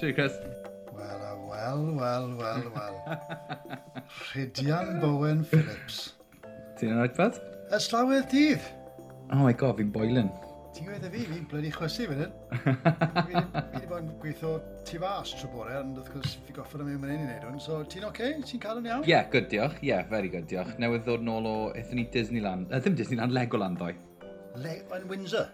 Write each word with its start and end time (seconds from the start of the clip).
Cheers, 0.00 0.14
Chris. 0.14 0.32
Wel, 0.96 1.20
wel, 1.48 1.94
wel, 1.96 2.36
wel, 2.36 2.62
wel. 2.74 3.18
Rhydian 4.32 4.98
Bowen 5.00 5.44
Phillips. 5.44 6.16
Ti'n 6.78 6.96
rhaid 6.96 7.16
bad? 7.18 7.36
Yslawydd 7.76 8.30
dydd. 8.32 8.64
Oh 9.30 9.44
my 9.44 9.52
god, 9.52 9.76
fi'n 9.76 9.90
boilen. 9.92 10.30
Ti'n 10.72 10.88
gwybod 10.88 11.04
y 11.04 11.10
fi, 11.12 11.26
fi'n 11.34 11.44
blydi 11.50 11.72
chwysu 11.74 12.08
fan 12.08 12.24
hyn. 12.24 12.32
yn 14.00 14.10
gweithio 14.20 14.50
tu 14.88 14.98
fas 15.02 15.32
trwy 15.36 15.50
bore, 15.52 15.74
ond 15.80 15.98
wrth 16.00 16.10
gwrs 16.14 16.36
fi 16.46 16.54
goffod 16.56 16.82
am 16.84 16.88
ei 16.90 16.98
mynd 17.00 17.12
i 17.14 17.16
wneud 17.20 17.44
hwn. 17.46 17.58
So, 17.62 17.72
ti'n 17.92 18.06
oce? 18.08 18.10
Okay? 18.10 18.44
Ti'n 18.48 18.62
cael 18.62 18.80
yn 18.80 18.88
iawn? 18.88 19.02
Ie, 19.04 19.12
yeah, 19.12 19.24
good 19.32 19.48
diolch. 19.52 19.76
Ie, 19.80 19.90
yeah, 19.90 20.02
very 20.10 20.30
good 20.32 20.46
diolch. 20.50 20.72
Newydd 20.80 21.04
ddod 21.06 21.22
nôl 21.26 21.48
o, 21.50 21.56
eithon 21.76 22.00
ni 22.00 22.06
Disneyland, 22.14 22.64
uh, 22.70 22.80
ddim 22.80 22.96
Disneyland, 22.98 23.32
Legoland 23.36 23.76
ddoe. 23.80 23.94
Le 24.60 24.72
yn 24.96 25.04
Windsor? 25.10 25.48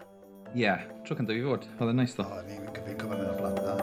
Ie, 0.53 0.63
yeah, 0.63 0.79
tro 1.07 1.13
cyntaf 1.19 1.35
i 1.35 1.43
fod. 1.43 1.67
Oedd 1.77 1.91
e'n 1.91 1.99
nice 1.99 2.15
ddo. 2.15 2.23
O, 2.27 2.29
ni'n 2.47 2.69
gyfyn 2.75 2.95
gyfyn 3.01 3.19
yn 3.19 3.31
y 3.31 3.35
blant, 3.41 3.59
dda. 3.59 3.75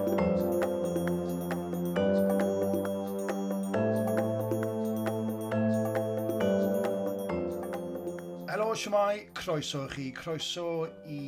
Helo, 8.54 8.68
siamai, 8.78 9.16
croeso 9.36 9.84
chi, 9.92 10.06
croeso 10.16 10.68
i 11.04 11.20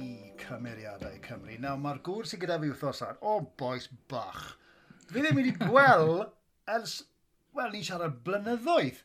cymeriadau 0.46 1.18
Cymru. 1.27 1.59
Nawr, 1.62 1.82
mae'r 1.82 2.00
gŵr 2.06 2.30
sydd 2.30 2.45
gyda 2.45 2.60
fi 2.62 2.70
wrthos 2.73 3.02
ar, 3.06 3.18
o 3.20 3.38
boes 3.60 3.88
bach. 4.10 4.45
Fi 5.10 5.23
ddim 5.23 5.38
wedi 5.38 5.54
gweld 5.60 6.27
ers, 6.77 7.00
wel, 7.56 7.73
ni'n 7.74 7.87
siarad 7.87 8.23
blynyddoedd. 8.27 9.02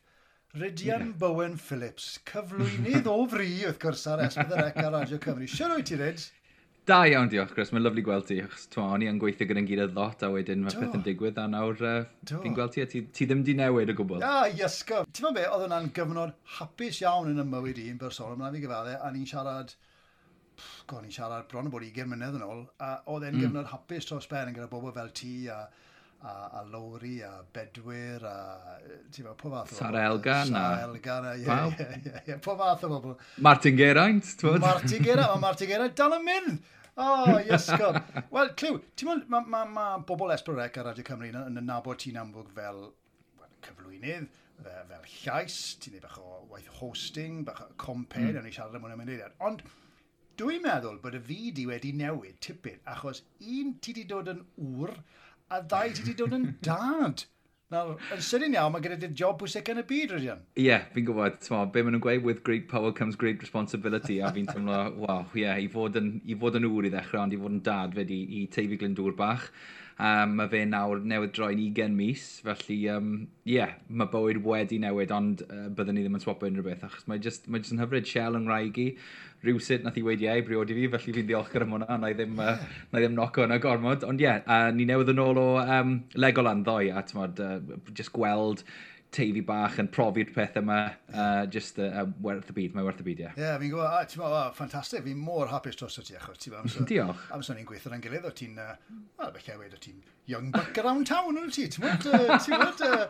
Rydian 0.52 1.06
yeah. 1.06 1.16
Bowen 1.16 1.54
Phillips, 1.56 2.18
cyflwynydd 2.28 3.06
o 3.08 3.22
fri, 3.32 3.48
wrth 3.64 3.78
gwrs, 3.80 4.04
ar 4.12 4.20
Esbydderec 4.26 4.76
ar 4.82 4.92
Radio 4.92 5.16
Cymru. 5.22 5.46
Siwr 5.48 5.78
wyt 5.78 5.88
ti, 5.88 5.96
Ryd? 5.96 6.26
Da 6.84 7.04
iawn, 7.06 7.30
diolch, 7.30 7.52
Chris. 7.54 7.70
Mae'n 7.70 7.84
lyflu 7.86 8.02
gweld 8.04 8.26
ti. 8.26 8.40
O'n 8.82 9.04
i 9.04 9.08
yn 9.08 9.20
gweithio 9.22 9.46
gyda'n 9.46 9.68
gyd 9.68 9.84
y 9.84 9.86
ddot, 9.92 10.24
a 10.26 10.32
wedyn 10.34 10.64
mae 10.66 10.74
peth 10.74 10.96
yn 10.98 11.04
digwydd, 11.06 11.38
a 11.38 11.44
nawr 11.48 11.78
uh, 11.86 11.92
fi'n 12.32 12.56
gweld 12.56 12.74
ti, 12.74 12.82
a 12.82 12.90
ti, 12.90 13.04
ti 13.14 13.28
ddim 13.30 13.44
di 13.46 13.54
newid 13.54 13.92
o 13.92 13.96
gwbl. 14.00 14.24
Ah, 14.26 14.48
iesgob. 14.50 15.06
Ti'n 15.08 15.28
meddwl 15.28 15.38
be, 15.38 15.44
oedd 15.46 15.64
hwnna'n 15.68 15.88
gyfnod 15.94 16.34
hapus 16.58 16.98
iawn 17.04 17.30
yn 17.30 17.38
y 17.38 17.46
mywyd 17.52 17.78
i'n 17.84 18.00
bersonol, 18.02 18.34
ymlaen 18.34 18.58
fi 18.58 18.64
gyfadde, 18.64 18.96
a 18.98 19.12
ni'n 19.14 19.30
siarad 19.30 19.76
go 20.90 21.00
i'n 21.02 21.14
siarad 21.14 21.48
bron 21.50 21.70
o 21.70 21.72
bod 21.72 21.86
20 21.86 22.10
mlynedd 22.10 22.40
yn 22.40 22.44
ôl, 22.46 22.66
a 22.82 22.94
oedd 23.12 23.28
e'n 23.28 23.38
mm. 23.38 23.46
gyfnod 23.46 23.72
hapus 23.72 24.10
dros 24.10 24.28
ben 24.30 24.52
yn 24.52 24.58
gyda 24.58 24.70
bobl 24.72 24.94
fel 24.96 25.10
ti 25.16 25.34
a 25.52 25.62
a, 26.22 26.60
a 26.60 26.64
Lowry 26.70 27.20
a 27.22 27.30
Bedwyr 27.52 28.24
a 28.26 28.36
ti'n 29.10 29.26
meddwl, 29.26 29.38
po 29.38 29.50
fath 29.50 29.72
o 29.74 29.78
Sara 29.78 30.04
Elgan 30.06 30.52
Sara 30.52 30.84
Elgan 30.86 31.26
a 31.26 31.32
ie, 31.38 31.46
wow. 31.48 31.72
ie, 31.72 31.88
ie, 31.98 32.12
ie, 32.30 32.36
po 32.44 32.54
fath 32.58 32.84
o 32.86 32.92
bobl 32.92 33.16
Martin 33.42 33.78
Geraint 33.78 34.30
ti'n 34.38 34.62
Martin 34.62 35.02
Geraint, 35.02 35.32
o 35.34 35.40
Martin 35.42 35.72
Geraint 35.72 35.98
dal 35.98 36.16
yn 36.18 36.24
mynd 36.28 36.70
O, 36.92 37.04
oh, 37.08 37.38
yes. 37.40 37.70
Wel, 37.72 38.50
Clyw, 38.60 38.74
ti'n 39.00 39.08
meddwl, 39.08 39.22
mae 39.32 39.46
ma, 39.48 39.62
ma 39.64 39.84
bobl 40.04 40.28
Esbrorec 40.34 40.74
ar 40.76 40.90
Radio 40.90 41.06
Cymru 41.06 41.30
yn 41.30 41.56
y 41.56 41.62
nabod 41.64 42.02
ti'n 42.02 42.18
amlwg 42.20 42.50
fel 42.52 42.82
well, 43.40 43.54
cyflwynydd, 43.64 44.26
fel, 44.58 44.82
fel 44.90 45.06
llais, 45.14 45.56
ti'n 45.80 45.96
ei 45.96 46.02
bach 46.04 46.18
o 46.20 46.42
waith 46.50 46.68
hosting, 46.82 47.46
bach 47.48 47.62
o 47.64 47.70
compen, 47.80 48.34
mm. 48.34 48.42
o'n 48.42 48.50
i 48.50 48.52
siarad 48.52 48.76
am 48.76 48.84
hwnna'n 48.84 49.00
mynd 49.00 49.14
i 49.14 49.30
Ond, 49.48 49.64
Dwi'n 50.40 50.62
meddwl 50.64 50.96
bod 51.02 51.16
y 51.18 51.20
fyd 51.26 51.58
i 51.60 51.66
wedi 51.68 51.90
newid 51.96 52.38
tipyn, 52.44 52.78
achos 52.88 53.20
un 53.40 53.74
ti 53.84 53.92
wedi 53.92 54.06
dod 54.08 54.30
yn 54.32 54.40
wr, 54.56 54.94
a 55.52 55.60
ddau 55.60 55.92
ti 55.92 56.04
wedi 56.06 56.14
dod 56.22 56.36
yn 56.38 56.46
dad. 56.68 57.24
Nawr, 57.72 58.00
yn 58.12 58.24
sydyn 58.24 58.56
iawn, 58.56 58.72
mae 58.72 58.84
gyda 58.84 58.98
ti'r 59.00 59.12
job 59.16 59.38
pwysig 59.40 59.68
yn 59.72 59.80
y 59.80 59.84
byd, 59.88 60.14
Rydian. 60.16 60.40
Ie, 60.56 60.66
yeah, 60.66 60.88
fi'n 60.92 61.06
gwybod, 61.08 61.38
ti'n 61.44 61.70
be 61.72 61.84
maen 61.84 61.96
nhw'n 61.96 62.04
gweud, 62.04 62.24
with 62.24 62.42
great 62.48 62.66
power 62.68 62.92
comes 62.96 63.16
great 63.16 63.44
responsibility, 63.44 64.18
a 64.20 64.32
fi'n 64.32 64.48
teimlo, 64.48 64.80
waw, 65.04 65.22
ie, 65.32 65.44
yeah, 65.44 65.60
i 65.60 65.68
fod 65.72 65.96
yn, 66.00 66.10
i 66.28 66.36
fod 66.40 66.58
yn 66.60 66.68
ŵr 66.68 66.88
i 66.88 66.92
ddechrau, 66.92 67.22
ond 67.24 67.36
i 67.36 67.40
fod 67.40 67.56
yn 67.56 67.62
dad 67.68 67.96
fe 67.96 68.04
i, 68.08 68.20
i 68.40 68.42
teifi 68.52 68.80
glyndŵr 68.80 69.16
bach. 69.20 69.48
Um, 70.02 70.32
mae 70.34 70.50
fe 70.50 70.64
nawr 70.66 70.98
newydd 71.06 71.30
droi'n 71.36 71.60
20 71.62 71.92
mis, 71.94 72.22
felly 72.42 72.74
ie, 72.74 72.88
um, 72.90 73.10
yeah, 73.46 73.76
mae 73.86 74.10
bywyd 74.10 74.40
wedi 74.42 74.80
newid, 74.82 75.12
ond 75.14 75.44
uh, 75.44 75.68
byddwn 75.70 75.94
ni 75.94 76.02
ddim 76.02 76.16
yn 76.18 76.24
swapo 76.24 76.48
unrhyw 76.48 76.64
beth, 76.66 76.82
achos 76.88 77.04
mae 77.06 77.20
just, 77.22 77.46
mae 77.46 77.62
just 77.62 77.76
yn 77.76 77.82
hyfryd 77.84 78.08
Shell 78.10 78.34
yn 78.34 78.48
rhaeg 78.50 78.80
i, 78.82 78.88
rhywsut 79.46 79.86
nath 79.86 80.00
i 80.00 80.02
wedi 80.02 80.26
ei 80.32 80.42
briod 80.42 80.72
i 80.74 80.78
fi, 80.80 80.88
felly 80.90 81.14
fi'n 81.18 81.28
ddiolchgar 81.28 81.66
am 81.68 81.76
hwnna, 81.76 82.00
na 82.02 82.10
i 82.10 82.16
ddim, 82.18 82.34
uh, 82.42 82.56
na 82.90 82.98
i 82.98 83.04
ddim 83.04 83.14
noco 83.14 83.46
yn 83.46 83.54
y 83.54 83.60
gormod, 83.62 84.08
ond 84.08 84.24
ie, 84.24 84.26
yeah, 84.26 84.42
uh, 84.42 84.72
ni 84.74 84.88
newydd 84.90 85.14
yn 85.14 85.22
ôl 85.22 85.38
o 85.38 85.46
um, 85.62 86.00
Legoland 86.18 86.66
ddoe, 86.66 86.90
a 86.90 87.04
tymod, 87.06 87.38
uh, 87.38 87.78
just 87.94 88.10
gweld 88.16 88.66
teifi 89.12 89.42
bach 89.44 89.76
yn 89.80 89.88
profi'r 89.92 90.30
peth 90.32 90.56
yma, 90.60 90.78
uh, 91.12 91.44
just 91.52 91.78
uh, 91.78 91.88
uh, 92.02 92.04
werth 92.24 92.48
y 92.48 92.54
byd, 92.56 92.76
mae 92.76 92.86
werth 92.86 93.02
y 93.02 93.06
byd, 93.06 93.20
ie. 93.20 93.28
Ie, 93.28 93.42
yeah, 93.42 93.58
fi'n 93.60 93.72
gwybod, 93.74 93.88
a 93.88 94.06
ti'n 94.08 94.22
meddwl, 94.22 94.36
oh, 94.38 94.54
ffantastig, 94.56 95.04
fi'n 95.04 95.20
mor 95.20 95.50
hapus 95.52 95.76
dros 95.80 95.98
o 96.00 96.04
ti 96.06 96.16
achos, 96.16 96.40
ti'n 96.40 96.54
meddwl, 96.54 96.86
Diolch. 96.88 97.26
amser 97.36 97.58
ni'n 97.58 97.68
gweithio'n 97.68 98.04
gilydd, 98.04 98.28
o 98.28 98.32
ti'n, 98.38 98.56
uh, 98.62 98.72
wel, 99.20 99.34
bechau 99.36 99.60
wedi, 99.60 99.76
o 99.76 99.82
ti'n 99.84 100.00
young 100.32 100.48
buck 100.54 100.80
around 100.80 101.08
town, 101.10 101.38
o 101.38 101.44
ti, 101.52 101.68
ti'n 101.74 101.84
meddwl, 101.84 102.32
ti'n 102.46 102.64
meddwl, 102.64 103.06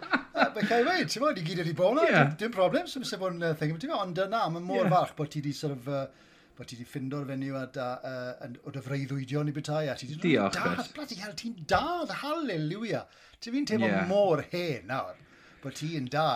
bechau 0.58 0.88
wedi, 0.90 1.06
ti'n 1.06 1.24
meddwl, 1.24 1.40
i 1.44 1.46
gyd 1.46 1.62
wedi 1.62 1.78
bod 1.78 2.02
yna, 2.02 2.26
dim 2.40 2.54
problem, 2.58 2.90
sy'n 2.90 3.06
mysio 3.06 3.22
bod 3.22 3.38
yn 3.38 3.58
thing, 3.62 3.78
ti'n 3.78 3.94
meddwl, 3.94 4.04
ond 4.08 4.22
uh, 4.26 4.28
na, 4.34 4.44
mae'n 4.50 4.68
mor 4.72 4.82
yeah. 4.82 4.92
falch 4.96 5.16
bod 5.18 5.30
ti 5.30 5.44
wedi 5.44 5.54
sort 5.54 5.78
of, 5.78 5.86
uh, 5.86 6.30
bod 6.58 6.68
ti 6.68 6.76
wedi 6.76 6.90
ffindo'r 6.90 7.28
fenyw 7.30 7.58
a 7.62 7.66
da, 7.78 7.90
uh, 8.02 8.54
o 8.66 8.74
dy 8.74 8.82
freuddwydion 8.84 9.50
i 9.50 9.54
bethau 9.54 9.86
a 9.86 9.94
ti 9.98 10.10
wedi... 10.10 10.32
Diolch. 10.32 10.58
Da, 10.58 10.86
blati, 10.96 11.18
ti'n 11.38 11.60
dal, 11.70 12.10
haleluia. 12.24 13.06
Ti'n 13.42 13.56
fi'n 13.56 13.68
teimlo 13.70 13.88
yeah. 13.90 14.08
mor 14.10 14.42
hen 14.52 14.90
nawr 14.90 15.20
bod 15.62 15.76
ti 15.78 15.92
yn 15.98 16.08
da. 16.12 16.32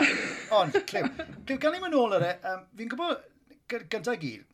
Ond, 0.57 0.77
Clyw, 0.89 1.09
Clyw, 1.47 1.63
gan 1.63 1.79
i 1.79 1.83
mynd 1.83 1.99
ôl 1.99 2.17
ar 2.19 2.27
e, 2.27 2.35
um, 2.53 2.69
fi'n 2.79 2.93
gwybod 2.93 3.25
gyda 3.91 4.15
gyd, 4.23 4.47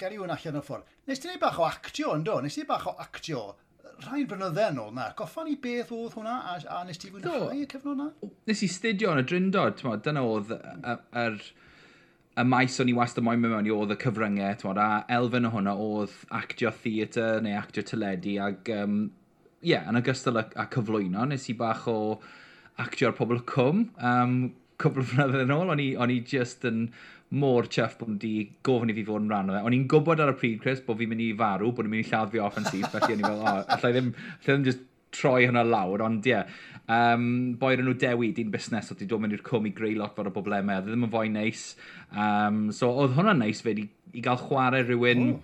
gael 0.00 0.16
i 0.16 0.22
hwn 0.22 0.32
allan 0.34 0.60
o'r 0.60 0.66
ffordd. 0.66 0.94
Nes 1.08 1.20
ti'n 1.20 1.34
neud 1.34 1.42
bach 1.42 1.60
o 1.60 1.68
actio 1.68 2.14
yndo? 2.16 2.38
Nes 2.44 2.56
ti'n 2.56 2.68
bach 2.68 2.88
o 2.88 2.96
actio 3.04 3.50
rhain 4.02 4.26
blynydden 4.28 4.80
oedd 4.82 4.96
na. 4.96 5.10
Goffan 5.18 5.50
i 5.50 5.56
beth 5.60 5.92
oedd 5.94 6.16
hwnna, 6.18 6.38
a, 6.50 6.56
a 6.78 6.80
nes 6.86 7.00
ti 7.00 7.10
fwynhau 7.12 7.52
y 7.54 7.66
cyfnod 7.70 8.00
na? 8.00 8.08
Nes 8.48 8.64
i 8.64 8.70
studio 8.70 9.12
yn 9.14 9.22
y 9.22 9.26
dryndod, 9.28 9.76
drindod, 9.78 10.04
dyna 10.06 10.24
oedd 10.26 10.54
yr 10.54 11.38
y 12.34 12.44
maes 12.50 12.78
o'n 12.82 12.90
i 12.90 12.96
wastad 12.96 13.26
moyn 13.26 13.42
mewn 13.42 13.68
i 13.68 13.72
oedd 13.74 13.94
y 13.94 13.98
cyfryngau, 14.02 14.56
twod, 14.58 14.80
a 14.82 15.04
elfen 15.16 15.46
o 15.46 15.52
hwnna 15.54 15.76
oedd 15.78 16.16
actio 16.34 16.72
theatr 16.82 17.44
neu 17.44 17.58
actio 17.60 17.84
teledu, 17.86 18.38
ac 18.42 18.72
um, 18.74 18.96
ie, 19.60 19.70
yeah, 19.74 19.86
yn 19.90 20.00
ogystal 20.00 20.40
â, 20.42 20.48
â 20.58 20.66
cyflwyno, 20.74 21.28
nes 21.30 21.46
i 21.52 21.54
bach 21.58 21.86
o 21.90 21.98
actio 22.82 23.10
ar 23.10 23.18
pobl 23.18 23.42
cwm. 23.50 23.84
Um, 23.98 24.38
cwbl 24.82 25.04
o 25.04 25.08
flynyddoedd 25.10 25.46
yn 25.46 25.54
ôl, 25.54 25.74
o'n 25.74 25.82
i, 25.82 25.90
on 26.00 26.12
i 26.12 26.20
just 26.26 26.64
yn 26.68 26.88
mor 27.34 27.66
chuff 27.72 27.96
bod 27.98 28.14
wedi 28.14 28.32
gofyn 28.66 28.92
i 28.92 28.96
fi 28.96 29.04
fod 29.06 29.22
yn 29.24 29.30
rhan 29.30 29.50
o 29.50 29.56
fe. 29.56 29.62
O'n 29.66 29.76
i'n 29.76 29.86
gwybod 29.90 30.22
ar 30.22 30.34
y 30.34 30.38
pryd, 30.38 30.58
Chris, 30.62 30.82
bod 30.84 31.00
fi'n 31.00 31.10
mynd 31.10 31.24
i 31.24 31.30
farw, 31.38 31.70
bod 31.74 31.88
yn 31.88 31.94
mynd 31.94 32.06
i 32.06 32.10
lladd 32.10 32.34
fi 32.34 32.42
off 32.42 32.58
yn 32.60 32.68
syth, 32.68 32.90
felly 32.92 33.16
o'n 33.16 33.22
i'n 33.22 33.28
fel, 33.28 33.40
o, 33.40 33.54
oh, 33.54 33.62
allai 33.76 33.94
ddim, 33.94 34.10
allai 34.14 34.50
ddim 34.50 34.66
just 34.68 34.84
troi 35.14 35.46
hwnna 35.46 35.64
lawr, 35.66 36.02
ond 36.06 36.26
ie. 36.26 36.34
Yeah. 36.34 36.54
Um, 36.84 37.54
boi 37.56 37.78
nhw 37.80 37.94
dewi, 37.96 38.32
di'n 38.36 38.50
busnes 38.52 38.90
oedd 38.90 38.98
wedi 38.98 39.08
dod 39.08 39.22
mewn 39.22 39.32
i'r 39.32 39.44
cwm 39.46 39.70
i 39.70 39.72
greu 39.76 39.94
lot 39.96 40.16
fawr 40.16 40.28
o 40.28 40.34
broblemau, 40.34 40.82
oedd 40.82 40.90
ddim 40.90 41.06
yn 41.06 41.12
fwy 41.14 41.30
neis. 41.32 41.62
Um, 42.12 42.66
so 42.76 42.90
oedd 42.92 43.14
hwnna'n 43.16 43.40
neis 43.40 43.62
fe 43.64 43.72
i, 43.80 43.86
i 44.12 44.24
gael 44.24 44.42
chwarae 44.42 44.84
rhywun 44.84 45.24
oh. 45.30 45.38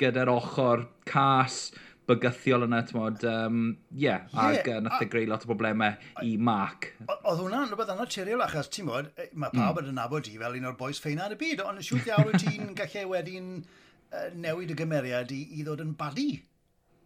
gyda'r 0.00 0.30
ochr 0.30 0.86
cas, 1.08 1.64
bygythiol 2.08 2.66
yna, 2.66 2.80
ti'n 2.88 3.00
um, 3.30 3.60
yeah, 3.90 4.24
yeah, 4.28 4.40
ac 4.44 4.68
uh, 4.68 4.80
nath 4.84 5.04
y 5.04 5.08
greu 5.12 5.28
lot 5.30 5.44
o 5.46 5.50
broblemau 5.50 5.96
i 6.24 6.34
Mark. 6.36 6.90
Oedd 7.06 7.40
hwnna'n 7.40 7.70
rhywbeth 7.70 7.92
anaturiol, 7.94 8.44
achos 8.44 8.68
ti'n 8.72 8.88
bod, 8.90 9.12
mae 9.32 9.48
hmm. 9.48 9.60
pawb 9.60 9.80
mm. 9.80 9.92
yn 9.92 10.00
nabod 10.00 10.26
ti 10.26 10.36
fel 10.40 10.58
un 10.58 10.68
o'r 10.70 10.80
boes 10.80 11.00
ffeina 11.00 11.30
yn 11.30 11.36
y 11.36 11.40
byd, 11.40 11.62
ond 11.64 11.80
yn 11.80 11.86
siwt 11.86 12.10
iawn 12.10 12.28
wyt 12.28 12.42
ti'n 12.44 12.74
gallu 12.80 13.06
wedyn 13.12 13.54
uh, 13.60 14.26
newid 14.36 14.74
y 14.74 14.80
gymeriad 14.82 15.32
i, 15.32 15.44
i 15.56 15.64
ddod 15.64 15.84
yn 15.84 15.94
badi. 16.00 16.32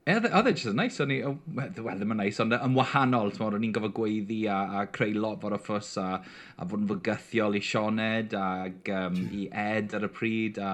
E, 0.09 0.15
oedd 0.17 0.47
e 0.49 0.55
jyst 0.55 0.71
yn 0.71 0.79
neis, 0.81 0.99
o'n 1.05 1.11
i, 1.13 1.19
wel, 1.29 1.73
ddim 1.77 2.15
yn 2.15 2.23
neis, 2.23 2.39
ond 2.41 2.57
yn 2.57 2.75
wahanol, 2.77 3.31
ti'n 3.35 3.45
o'n 3.45 3.67
i'n 3.69 3.75
gofod 3.77 3.93
gweiddi 3.99 4.39
a, 4.49 4.59
a 4.81 4.87
creu 4.95 5.13
lot 5.15 5.43
fawr 5.43 5.59
o 5.59 5.61
ffws 5.61 5.91
a, 6.01 6.09
a 6.57 6.67
fod 6.67 6.87
yn 6.87 6.91
fygythiol 6.95 7.59
i 7.59 7.63
Sioned 7.69 8.35
ac 8.41 8.89
um, 8.97 9.19
i 9.37 9.47
Ed 9.53 9.93
ar 9.99 10.09
y 10.09 10.11
pryd, 10.15 10.59
a 10.65 10.73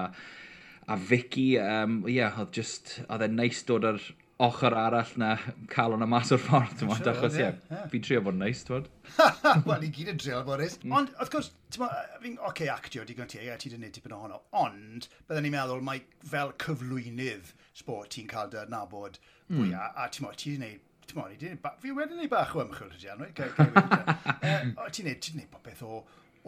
a 0.87 0.97
Vicky, 0.97 1.57
um, 1.59 2.03
ia, 2.07 2.13
yeah, 2.13 2.37
oedd 2.41 2.53
just, 2.55 2.99
oedd 3.07 3.25
e'n 3.25 3.35
neis 3.39 3.63
dod 3.65 3.87
ar 3.89 3.99
ochr 4.45 4.75
arall 4.75 5.11
na 5.21 5.35
cael 5.71 5.93
hwnna 5.95 6.07
mas 6.11 6.33
o'r 6.35 6.41
ffordd, 6.43 6.73
ti'n 6.79 6.89
mwyn, 6.89 7.05
achos 7.11 7.37
ie, 7.39 7.51
fi'n 7.91 8.03
trio 8.03 8.23
bod 8.25 8.35
yn 8.35 8.41
neis, 8.43 8.63
ti'n 8.67 8.87
Wel, 9.67 9.77
ni 9.79 9.91
gyd 9.95 10.11
yn 10.11 10.19
trio, 10.19 10.41
Boris. 10.47 10.75
Mm. 10.83 10.95
Ond, 10.99 11.13
wrth 11.15 11.31
gwrs, 11.31 11.51
ti'n 11.71 11.85
mwyn, 11.85 12.09
fi'n, 12.23 12.35
oce, 12.41 12.49
okay, 12.49 12.71
actio, 12.73 13.05
digon 13.07 13.31
ti, 13.31 13.39
a 13.39 13.55
ti 13.55 13.69
wedi 13.69 13.77
gwneud 13.77 13.95
tipyn 13.95 14.17
ohono, 14.17 14.41
ond, 14.59 15.07
byddwn 15.29 15.47
ni'n 15.47 15.55
meddwl, 15.55 15.85
mae 15.87 16.03
fel 16.27 16.51
cyflwynydd 16.65 17.53
sport 17.71 18.11
ti'n 18.15 18.27
cael 18.31 18.51
dy 18.51 18.65
nabod 18.73 19.21
fwyaf, 19.21 19.71
mm. 19.71 20.03
a 20.03 20.09
ti'n 20.11 20.27
mwyn, 20.27 20.41
ti 20.41 20.51
wedi 20.51 20.59
gwneud 20.59 20.83
Ti'n 21.05 21.21
mwyn, 21.21 21.35
ti'n 21.37 21.59
ba... 21.61 21.75
fi 21.81 21.91
wedyn 21.93 22.17
ni 22.17 22.27
bach 22.29 22.55
o 22.57 22.63
ymchwil 22.63 22.93
ti 22.97 23.09
anwy. 23.13 23.27
Ti'n 23.37 25.05
neud, 25.05 25.19
ti'n 25.21 25.37
neud 25.37 25.51
popeth 25.53 25.83
o, 25.85 25.99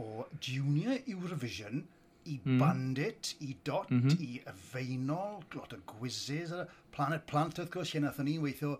o 0.01 0.25
junior 0.42 0.98
Eurovision, 1.06 1.83
i 2.28 2.38
mm. 2.44 2.60
Bandit, 2.62 3.34
i 3.46 3.56
Dot, 3.64 3.90
mm 3.92 4.04
-hmm. 4.04 4.22
i 4.22 4.42
Yfeinol, 4.52 5.42
lot 5.56 5.74
o 5.74 5.80
gwizys, 5.94 6.54
Planet 6.92 7.26
Plant 7.30 7.60
wrth 7.60 7.72
gwrs, 7.74 7.94
lle 7.94 8.04
nathon 8.06 8.30
ni 8.30 8.38
weithio 8.44 8.78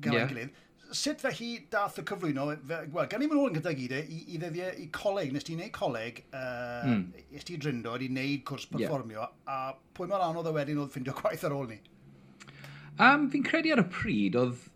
gael 0.00 0.18
yeah. 0.18 0.28
gilydd. 0.30 0.60
Sut 0.92 1.22
fe 1.24 1.30
hi 1.32 1.50
dath 1.72 1.98
y 2.02 2.04
cyflwyno, 2.08 2.50
wel, 2.68 3.06
gan 3.08 3.22
i 3.24 3.28
fy 3.30 3.38
ôl 3.38 3.48
yn 3.48 3.56
gydag 3.56 3.78
i 3.80 3.86
de, 3.88 4.02
i, 4.04 4.18
i 4.34 4.40
ddyddiau, 4.40 4.74
i 4.82 4.88
coleg, 4.92 5.32
nes 5.32 5.46
ti 5.48 5.56
wneud 5.56 5.72
coleg, 5.76 6.20
uh, 6.34 6.90
mm. 6.90 7.22
nes 7.32 7.48
ti 7.48 7.56
drindo, 7.56 7.94
wedi 7.94 8.10
wneud 8.12 8.44
cwrs 8.48 8.68
performio, 8.74 9.24
yeah. 9.24 9.70
a 9.70 9.96
pwy 9.96 10.10
mor 10.10 10.26
anodd 10.26 10.50
o 10.50 10.52
wedyn 10.58 10.82
oedd 10.82 10.92
ffindio 10.92 11.16
gwaith 11.22 11.46
ar 11.48 11.56
ôl 11.56 11.70
ni? 11.70 11.80
Um, 13.00 13.30
fi'n 13.32 13.46
credu 13.46 13.72
ar 13.72 13.80
y 13.80 13.88
pryd, 13.88 14.36
oedd 14.36 14.68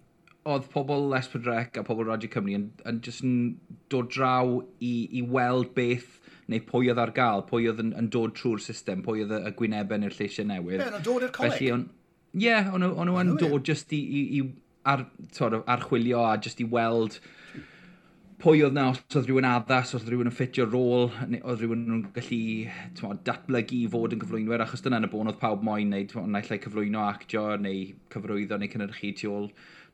oedd 0.46 0.68
pobl 0.70 1.14
Esbydrec 1.18 1.78
a 1.80 1.82
pobl 1.86 2.06
Radio 2.06 2.30
Cymru 2.30 2.54
yn, 2.54 2.68
yn 2.86 3.00
just 3.02 3.24
yn 3.26 3.56
dod 3.90 4.12
draw 4.14 4.60
i, 4.78 4.92
i 5.18 5.22
weld 5.26 5.72
beth 5.74 6.20
neu 6.52 6.62
pwy 6.68 6.92
oedd 6.92 7.00
ar 7.02 7.12
gael, 7.16 7.44
pwy 7.48 7.70
oedd 7.70 7.82
yn, 7.82 7.94
yn 7.98 8.10
dod 8.12 8.36
trwy'r 8.38 8.62
system, 8.62 9.02
pwy 9.06 9.24
oedd 9.24 9.34
y 9.38 9.54
gwynebau 9.58 10.02
neu'r 10.02 10.18
lleisiau 10.18 10.48
newydd. 10.50 10.82
Be, 10.82 10.90
yeah, 10.90 11.02
dod 11.08 11.26
i'r 11.26 11.34
coleg. 11.34 11.56
Felly, 11.56 11.72
on, 11.74 11.88
ie, 12.36 12.46
yeah, 12.46 12.70
o'n 12.74 12.86
nhw'n 13.10 13.34
dod 13.40 13.66
just 13.66 13.94
i, 13.96 14.02
i, 14.02 14.22
i 14.38 14.44
ar, 14.86 15.06
twod, 15.34 15.60
archwilio 15.66 16.22
a 16.26 16.36
just 16.42 16.62
i 16.62 16.68
weld 16.70 17.18
pwy 18.42 18.60
oedd 18.66 18.74
na, 18.76 18.90
os 18.92 19.00
oedd 19.16 19.30
rhywun 19.30 19.46
addas, 19.48 19.94
os 19.96 20.02
oedd 20.02 20.10
rhywun 20.12 20.28
yn 20.28 20.34
ffitio 20.34 20.66
rôl, 20.68 21.08
neu 21.30 21.40
oedd 21.40 21.62
rhywun 21.62 21.86
yn 21.94 22.02
gallu 22.14 22.40
twa, 22.98 23.14
datblygu 23.24 23.78
i 23.78 23.88
fod 23.92 24.12
yn 24.12 24.20
cyflwynwyr, 24.20 24.64
achos 24.64 24.84
dyna 24.84 25.00
yn 25.00 25.08
y 25.08 25.10
bôn 25.12 25.30
oedd 25.32 25.40
pawb 25.40 25.64
moyn 25.64 25.88
neu 25.94 26.04
naill 26.28 26.52
ai 26.52 26.60
cyflwyno, 26.60 27.06
actio, 27.08 27.46
neu 27.62 27.86
cyfrwyddo, 28.12 28.58
neu 28.60 28.72
cynnyrchu 28.72 29.14
tu 29.16 29.32
ôl, 29.32 29.48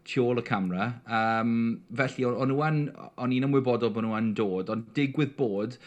tu 0.08 0.24
ôl 0.26 0.42
y 0.42 0.46
camera. 0.48 0.88
Um, 1.06 1.54
felly, 2.02 2.26
o'n 2.26 3.36
i'n 3.36 3.46
ymwybodol 3.46 3.94
bod 3.94 4.08
nhw'n 4.08 4.32
dod, 4.38 4.74
ond 4.74 4.90
digwydd 4.98 5.36
bod, 5.38 5.78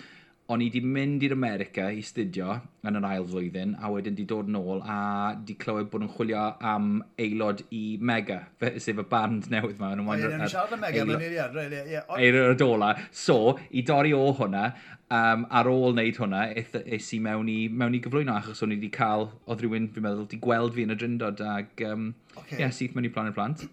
o'n 0.53 0.61
i 0.61 0.67
wedi 0.69 0.81
mynd 0.85 1.23
i'r 1.25 1.33
America 1.33 1.87
i 1.89 2.03
studio 2.05 2.59
yn 2.85 2.99
yr 2.99 3.05
ail 3.09 3.23
flwyddyn, 3.29 3.71
a 3.81 3.89
wedyn 3.89 4.13
wedi 4.13 4.25
dod 4.29 4.49
yn 4.51 4.57
ôl 4.59 4.83
a 4.83 4.97
wedi 5.31 5.55
clywed 5.61 5.87
bod 5.89 6.03
nhw'n 6.03 6.11
chwilio 6.13 6.43
am 6.71 6.91
aelod 7.21 7.63
i 7.73 7.83
Mega, 7.97 8.43
sef 8.61 9.01
y 9.01 9.05
band 9.09 9.49
newydd 9.49 9.79
yma. 9.79 10.19
Ie, 10.19 10.29
ni'n 10.35 10.51
siarad 10.51 10.75
am 10.77 10.83
Mega, 10.85 11.05
mae'n 11.09 11.25
ie, 11.25 11.81
ie. 11.95 12.03
Eir 12.19 12.53
dola. 12.61 12.91
So, 13.09 13.55
i 13.73 13.81
dorri 13.87 14.13
o 14.13 14.27
hwnna, 14.37 14.67
um, 15.09 15.47
ar 15.49 15.71
ôl 15.71 15.95
wneud 15.95 16.21
hwnna, 16.21 16.43
es 16.53 17.09
i 17.17 17.21
mewn 17.25 17.49
i, 17.49 17.57
mewn 17.81 17.97
i 17.97 18.03
gyflwyno, 18.05 18.37
achos 18.37 18.61
o'n 18.61 18.75
i 18.75 18.77
wedi 18.77 18.91
cael, 18.93 19.31
oedd 19.49 19.65
rhywun, 19.65 19.89
fi'n 19.95 20.05
meddwl, 20.05 20.27
wedi 20.27 20.41
gweld 20.45 20.77
fi 20.77 20.85
yn 20.85 20.93
y 20.93 20.99
dryndod, 21.01 21.41
ac... 21.55 21.73
Um, 21.89 22.11
Okay. 22.41 22.59
Ie, 22.59 22.67
syth 22.75 22.95
mewn 22.95 23.07
i 23.07 23.11
plan 23.13 23.29
y 23.29 23.33
plant. 23.35 23.63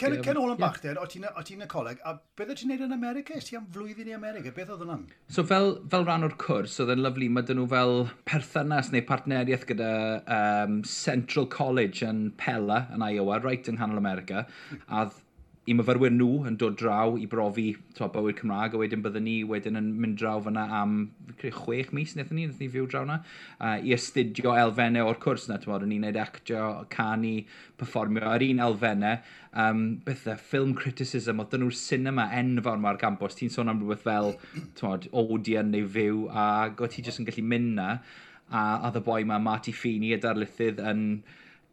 Ken 0.00 0.38
ôl 0.40 0.52
yn 0.52 0.58
bach 0.60 0.80
den, 0.82 0.98
o 0.98 1.06
ti'n 1.06 1.64
y 1.64 1.68
coleg, 1.70 2.00
a 2.04 2.16
beth 2.38 2.52
ti'n 2.58 2.72
neud 2.72 2.84
yn 2.86 2.94
America? 2.96 3.36
Ys 3.38 3.48
ti 3.48 3.58
am 3.58 3.68
flwyddyn 3.74 4.10
i 4.10 4.16
America? 4.16 4.52
Beth 4.56 4.72
oedd 4.74 4.84
hwnna'n? 4.84 5.06
So 5.30 5.44
fel, 5.46 5.76
fel 5.92 6.06
rhan 6.08 6.26
o'r 6.26 6.36
cwrs, 6.42 6.76
oedd 6.82 6.94
yn 6.96 7.04
lyflu, 7.04 7.30
mae 7.30 7.46
dyn 7.46 7.60
nhw 7.60 7.68
fel 7.70 7.96
perthynas 8.28 8.90
neu 8.94 9.06
partneriaeth 9.08 9.66
gyda 9.70 9.90
um, 10.38 10.80
Central 10.90 11.48
College 11.52 12.06
yn 12.06 12.28
Pella, 12.40 12.84
yn 12.94 13.06
Iowa, 13.06 13.40
right 13.44 13.70
yng 13.70 13.78
nghanol 13.78 14.02
America. 14.02 14.46
Hmm. 14.70 14.86
A 14.88 15.29
i 15.70 15.74
myfyrwyr 15.76 16.10
nhw 16.10 16.48
yn 16.48 16.56
dod 16.58 16.74
draw 16.80 17.14
i 17.20 17.28
brofi 17.30 17.68
to, 17.94 18.08
bywyd 18.10 18.40
Cymraeg, 18.40 18.72
a 18.74 18.80
wedyn 18.80 19.04
byddwn 19.04 19.22
ni 19.22 19.34
wedyn 19.46 19.78
yn 19.78 19.90
mynd 20.02 20.16
draw 20.18 20.40
fyna 20.42 20.64
am 20.80 20.96
chwech 21.38 21.92
mis 21.94 22.16
wnaethon 22.16 22.40
ni, 22.40 22.46
wnaethon 22.48 22.64
ni 22.64 22.70
fyw 22.72 22.88
draw 22.90 23.04
na, 23.06 23.20
uh, 23.60 23.76
i 23.78 23.94
astudio 23.94 24.56
elfennau 24.58 25.06
o'r 25.06 25.20
cwrs 25.22 25.46
na, 25.50 25.60
ti'n 25.62 25.86
ni'n 25.92 26.06
neud 26.08 26.18
actio, 26.18 26.64
canu, 26.90 27.36
performio, 27.78 28.24
yr 28.34 28.46
un 28.48 28.64
elfennau, 28.66 29.20
um, 29.66 29.84
beth 30.06 30.24
bethau, 30.24 30.42
film 30.50 30.74
criticism, 30.80 31.44
oedd 31.44 31.54
dyn 31.54 31.62
nhw'r 31.66 31.78
cinema 31.78 32.26
enfawr 32.40 32.82
mae'r 32.82 32.98
campus, 33.04 33.38
ti'n 33.38 33.54
sôn 33.54 33.70
am 33.70 33.84
rhywbeth 33.84 34.06
fel, 34.08 34.34
ti'n 34.80 35.06
Odeon 35.22 35.70
neu 35.76 35.86
fyw, 35.98 36.24
a 36.34 36.48
go 36.74 36.90
ti 36.90 37.06
jyst 37.06 37.22
yn 37.22 37.30
gallu 37.30 37.46
mynd 37.46 37.76
na, 37.78 37.92
a, 38.50 38.64
oedd 38.88 38.98
y 38.98 39.04
boi 39.06 39.22
mae 39.28 39.46
Marty 39.46 39.76
Feeney, 39.76 40.16
y 40.16 40.24
darlithydd 40.24 40.82
yn 40.82 41.04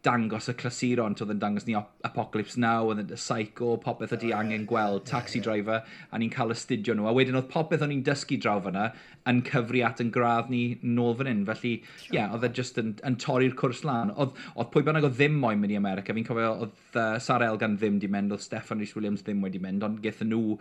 dangos 0.06 0.46
y 0.50 0.54
clasuron, 0.58 1.16
oedd 1.18 1.32
yn 1.34 1.40
dangos 1.42 1.66
ni 1.66 1.74
Apocalypse 1.76 2.60
Now, 2.60 2.86
oedd 2.90 3.02
yn 3.02 3.10
Psycho, 3.18 3.74
popeth 3.82 4.14
ydi 4.14 4.30
angen 4.36 4.66
gweld, 4.68 5.04
Taxi 5.08 5.40
Driver, 5.42 5.82
a 6.10 6.20
ni'n 6.20 6.30
cael 6.32 6.54
astudio 6.54 6.94
nhw. 6.94 7.08
A 7.10 7.14
wedyn 7.16 7.38
oedd 7.38 7.50
popeth 7.50 7.82
o'n 7.84 7.94
i'n 7.94 8.04
dysgu 8.06 8.38
draw 8.42 8.60
fyna 8.64 8.88
yn 9.28 9.42
cyfri 9.48 9.82
at 9.84 10.02
yn 10.04 10.12
gradd 10.14 10.52
ni 10.52 10.62
nôl 10.86 11.16
fan 11.18 11.30
hyn. 11.30 11.42
Felly, 11.48 11.74
ie, 11.80 12.12
yeah, 12.14 12.30
oedd 12.34 12.46
e 12.46 12.52
just 12.60 12.78
yn, 12.80 12.94
yn 13.08 13.18
torri'r 13.20 13.56
cwrs 13.58 13.82
lan. 13.88 14.14
Oedd, 14.14 14.38
oedd 14.54 14.70
pwy 14.74 14.86
bynnag 14.86 15.08
o 15.08 15.12
ddim 15.12 15.40
moyn 15.42 15.62
mynd 15.62 15.74
i 15.74 15.80
America, 15.80 16.14
fi'n 16.16 16.28
cofio 16.28 16.52
oedd 16.54 16.78
uh, 16.94 17.16
Sarah 17.22 17.50
Elgan 17.50 17.76
ddim 17.80 17.98
di 18.02 18.10
mynd, 18.12 18.36
oedd 18.36 18.46
Stefan 18.46 18.78
Rhys 18.82 18.94
Williams 18.96 19.26
ddim 19.26 19.42
wedi 19.44 19.62
mynd, 19.62 19.84
ond 19.86 20.02
gethon 20.04 20.30
nhw 20.32 20.58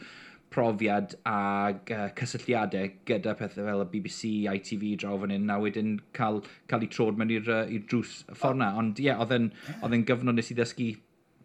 profiad 0.53 1.15
ag 1.27 1.91
uh, 1.91 2.07
cysylltiadau 2.17 2.93
gyda 3.07 3.35
pethau 3.39 3.67
fel 3.67 3.83
y 3.83 3.89
BBC, 3.91 4.31
ITV 4.51 4.95
draw 5.01 5.17
fan 5.21 5.35
hyn, 5.35 5.51
a 5.51 5.59
wedyn 5.61 5.97
cael, 6.17 6.41
cael 6.71 6.85
ei 6.85 6.91
trod 6.93 7.19
mewn 7.19 7.33
i'r 7.35 7.51
uh, 7.53 7.75
drws 7.91 8.21
ffordd 8.31 8.61
na. 8.63 8.71
Ond 8.79 9.01
ie, 9.01 9.09
yeah, 9.09 9.21
oedd 9.21 9.35
e'n 9.37 10.07
gyfnod 10.07 10.39
nes 10.39 10.51
i 10.53 10.57
ddysgu 10.57 10.89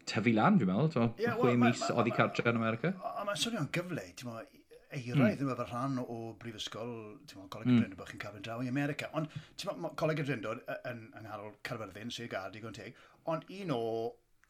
tyfu 0.08 0.34
lan, 0.37 0.58
fi'n 0.60 0.70
meddwl. 0.70 0.90
So, 0.94 1.10
yeah, 1.20 1.38
well, 1.38 1.58
mis 1.60 1.84
oedd 1.90 2.10
i 2.10 2.16
cartre 2.16 2.50
yn 2.50 2.60
America. 2.60 2.94
A 3.12 3.26
mae'n 3.26 3.40
swnio'n 3.44 3.70
gyfle, 3.75 4.08
ti'n 4.16 4.28
hmm. 4.28 4.40
meddwl, 4.40 4.58
eiraidd 4.93 5.40
mm. 5.40 5.52
fel 5.56 5.69
rhan 5.70 6.00
o 6.02 6.16
brifysgol, 6.40 6.90
ti'n 7.25 7.38
meddwl, 7.38 7.50
Coleg 7.54 7.69
mm. 7.69 7.76
Adrindod, 7.78 7.99
bod 8.00 8.10
chi'n 8.10 8.22
cael 8.22 8.34
fynd 8.37 8.49
draw 8.49 8.64
i 8.64 8.69
America. 8.70 9.08
Ond, 9.19 9.31
ti'n 9.56 9.70
meddwl, 9.72 9.94
Coleg 10.02 10.20
y 10.20 10.26
Adrindod 10.26 10.64
yn 10.90 11.06
yng 11.06 11.25
nghanol 11.26 11.54
Carfyrddin, 11.66 12.12
sy'n 12.12 12.31
gadi 12.32 12.62
gwnt 12.62 12.81
teg, 12.82 12.99
ond 13.32 13.46
un 13.56 13.72
o 13.76 13.82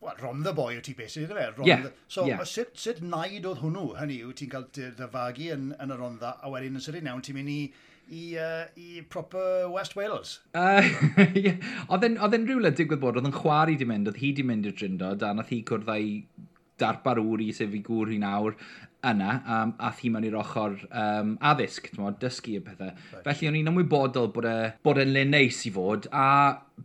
Wel, 0.03 0.19
rom 0.21 0.43
the 0.43 0.53
Boy 0.53 0.77
o 0.77 0.83
ti 0.83 0.97
beth 0.99 1.13
sydd 1.15 1.31
ydy 1.31 1.39
fe. 1.39 1.67
Yeah, 1.69 1.83
the... 1.87 1.93
So, 2.11 2.27
yeah. 2.27 2.43
sut, 2.49 2.75
sut 2.75 3.01
naid 3.07 3.47
oedd 3.47 3.61
hwnnw, 3.63 3.93
hynny 4.01 4.19
yw, 4.25 4.33
ti'n 4.39 4.51
cael 4.51 4.67
dy 4.75 4.89
ddyfagu 4.99 5.49
yn, 5.55 5.69
yn 5.83 5.95
y 5.95 5.99
Rondda, 6.01 6.35
a 6.43 6.51
wedyn 6.51 6.79
yn 6.81 6.83
sydyn 6.83 7.07
iawn, 7.07 7.23
ti'n 7.23 7.39
mynd 7.39 7.53
i, 7.53 7.59
i, 8.11 8.23
uh, 8.43 8.65
i 8.75 9.05
proper 9.15 9.69
West 9.71 9.95
Wales. 9.95 10.41
Uh, 10.59 10.83
yeah. 11.39 11.63
Oedd 11.87 12.09
e'n 12.09 12.49
rhywle 12.49 12.75
digwydd 12.75 13.03
bod, 13.05 13.21
oedd 13.21 13.31
yn 13.31 13.37
chwari 13.37 13.79
di 13.79 13.87
mynd, 13.87 14.11
oedd 14.11 14.19
hi 14.25 14.33
di 14.35 14.47
mynd 14.49 14.67
i'r 14.67 14.75
drindod, 14.81 15.23
a 15.23 15.31
nath 15.39 15.55
hi 15.55 15.63
cwrdd 15.71 15.95
â'i 15.95 16.17
darpar 16.83 17.23
wr 17.23 17.47
i 17.47 17.53
sef 17.55 17.75
i 17.79 17.85
gŵr 17.87 18.11
hi 18.11 18.19
nawr, 18.23 18.59
yna, 19.03 19.31
um, 19.51 19.73
a 19.83 19.91
thi 19.97 20.11
mewn 20.13 20.27
i'r 20.29 20.37
ochr 20.39 20.77
um, 20.89 21.33
addysg, 21.51 21.89
mod, 21.99 22.21
dysgu 22.23 22.59
y 22.59 22.63
pethau. 22.63 22.93
Right. 22.93 23.25
Felly 23.27 23.49
o'n 23.51 23.59
i'n 23.59 23.71
ymwybodol 23.73 24.31
bod 24.35 24.47
e, 24.47 24.55
bod 24.87 25.01
e'n 25.03 25.11
le 25.15 25.25
neis 25.27 25.59
i 25.67 25.73
fod, 25.75 26.07
a 26.15 26.29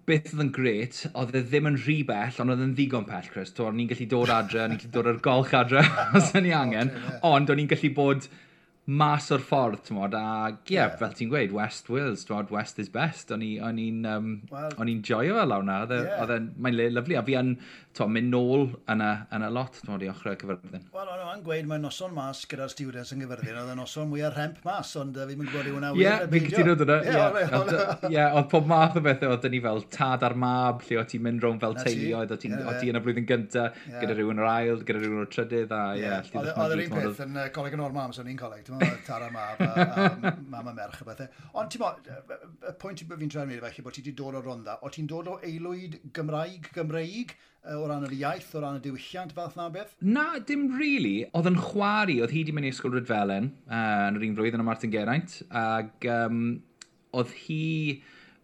beth 0.09 0.33
oedd 0.33 0.43
yn 0.47 0.51
gret, 0.55 1.03
oedd 1.13 1.37
e 1.37 1.43
ddim 1.45 1.69
yn 1.71 1.79
rhy 1.83 1.99
bell, 2.07 2.41
ond 2.41 2.55
oedd 2.55 2.65
yn 2.65 2.73
ddigon 2.77 3.05
pell, 3.09 3.29
Chris. 3.33 3.53
O'n 3.61 3.83
i'n 3.83 3.91
gallu 3.91 4.09
dod 4.09 4.33
adre, 4.33 4.63
o'n 4.65 4.73
i'n 4.73 4.81
gallu 4.81 4.95
dod 4.97 5.11
ar 5.13 5.21
golch 5.29 5.55
adre, 5.57 5.85
os 6.17 6.33
o'n 6.37 6.49
i 6.49 6.55
angen, 6.57 6.93
ond 7.27 7.53
o'n 7.53 7.63
i'n 7.63 7.71
gallu 7.71 7.93
bod 8.01 8.29
mas 8.87 9.25
o'r 9.35 9.41
ffordd, 9.43 9.81
ti'n 9.83 9.97
modd, 9.97 10.13
a 10.15 10.27
ie, 10.47 10.77
yeah, 10.77 10.93
fel 10.95 11.11
ti'n 11.15 11.27
gweud, 11.31 11.51
West 11.55 11.89
Wales, 11.91 12.21
ti'n 12.23 12.37
modd, 12.37 12.53
West 12.55 12.77
is 12.79 12.87
best, 12.91 13.33
o'n 13.35 13.43
i'n 13.43 14.05
um, 14.07 14.29
well, 14.47 14.71
on 14.79 14.91
joio 15.03 15.35
fel 15.35 15.51
lawna, 15.51 15.81
yeah. 15.91 16.37
mae'n 16.55 16.77
le 16.77 16.85
lyflu, 16.95 17.17
a 17.19 17.23
fi 17.27 17.35
yn, 17.35 17.57
ti'n 17.97 18.13
mynd 18.13 18.31
nôl 18.31 18.63
yn 18.93 19.03
a, 19.03 19.09
yn 19.27 19.41
yna 19.41 19.49
lot, 19.51 19.75
ti'n 19.75 19.91
modd, 19.91 20.05
i 20.05 20.11
ochrau 20.11 20.37
cyfyrddin. 20.39 20.85
Wel, 20.95 21.11
o'n 21.11 21.23
i'n 21.33 21.43
gweud, 21.43 21.67
mae'n 21.67 21.83
noson 21.83 22.15
mas 22.15 22.45
gyda'r 22.47 22.71
students 22.71 23.11
yn 23.11 23.25
gyfyrddin, 23.25 23.59
oedd 23.59 23.73
y 23.73 23.75
noson 23.81 24.07
mwy 24.07 24.23
ar 24.23 24.37
remp 24.39 24.63
mas, 24.63 24.93
ond 25.01 25.19
uh, 25.19 25.27
fi'n 25.27 25.41
mynd 25.41 25.51
gweld 25.51 25.67
i 25.67 25.75
hwnna 25.75 25.91
wir. 25.97 26.07
Ie, 26.07 26.31
fi'n 26.31 26.47
cytuno 26.53 26.77
dyna, 26.79 26.97
ie, 28.07 28.23
oedd 28.23 28.49
pob 28.53 28.71
math 28.71 28.95
o 28.95 29.03
bethau, 29.03 29.35
oedd 29.35 29.49
ni 29.51 29.61
fel 29.67 29.83
tad 29.97 30.23
ar 30.23 30.37
mab, 30.39 30.79
lle 30.87 31.01
oedd 31.01 31.11
ti'n 31.11 31.27
mynd 31.27 31.43
rhwng 31.43 31.59
fel 31.65 31.75
teuluoedd, 31.81 32.31
oedd 32.37 32.79
ti 32.79 32.93
yn 32.93 33.01
y 33.01 33.03
blwyddyn 33.03 33.27
gyntaf, 33.33 33.83
gyda 33.97 34.15
rhywun 34.15 34.39
o'r 34.45 34.51
ail, 34.53 34.81
gyda 34.87 35.03
rhywun 35.03 35.25
o'r 35.25 35.31
trydydd, 35.35 35.75
a 35.75 35.83
ie. 35.99 36.07
E- 36.07 36.45
oedd 36.53 36.77
yr 36.77 36.85
un 36.85 36.95
peth 36.95 37.23
yn 37.27 37.39
coleg 37.55 37.77
yn 37.77 37.85
o'r 37.87 37.95
mam, 37.97 38.15
so 38.15 38.23
ni'n 38.23 38.39
coleg, 38.39 38.69
tara 39.07 39.29
mab 39.33 39.61
a, 39.63 39.85
a 40.27 40.33
mam 40.49 40.71
a 40.71 40.73
merch 40.73 41.01
a 41.03 41.07
bethau. 41.07 41.27
Ond 41.57 41.71
ti'n 41.73 41.83
bod, 41.83 42.09
y 42.09 42.73
pwynt 42.81 43.03
fi'n 43.03 43.31
trefnu 43.33 43.51
mynd 43.51 43.63
felly 43.65 43.85
bod 43.85 43.97
ti 43.97 44.03
wedi 44.03 44.15
dod 44.17 44.37
o 44.39 44.41
ronda, 44.45 44.77
o 44.81 44.91
ti'n 44.93 45.07
dod 45.09 45.29
o 45.31 45.37
aelwyd 45.39 45.99
Gymraeg, 46.15 46.69
Gymreig, 46.75 47.33
o 47.75 47.87
ran 47.89 48.05
yr 48.07 48.13
iaith, 48.15 48.51
o 48.55 48.63
ran 48.63 48.79
y 48.79 48.83
diwylliant 48.83 49.33
fath 49.37 49.57
na 49.59 49.69
beth? 49.73 49.95
Na, 50.01 50.27
dim 50.39 50.69
really. 50.79 51.25
Oedd 51.35 51.49
yn 51.51 51.59
chwari, 51.59 52.19
oedd 52.23 52.35
hi 52.35 52.43
wedi 52.45 52.55
mynd 52.55 52.69
i 52.69 52.73
ysgol 52.75 52.93
Rydfelen 52.95 53.51
uh, 53.67 54.07
yn 54.09 54.19
yr 54.19 54.27
un 54.29 54.37
flwyddyn 54.37 54.63
o 54.63 54.67
Martin 54.67 54.93
Geraint, 54.93 55.41
ac 55.63 56.07
um, 56.13 56.45
oedd 57.17 57.33
hi 57.47 57.65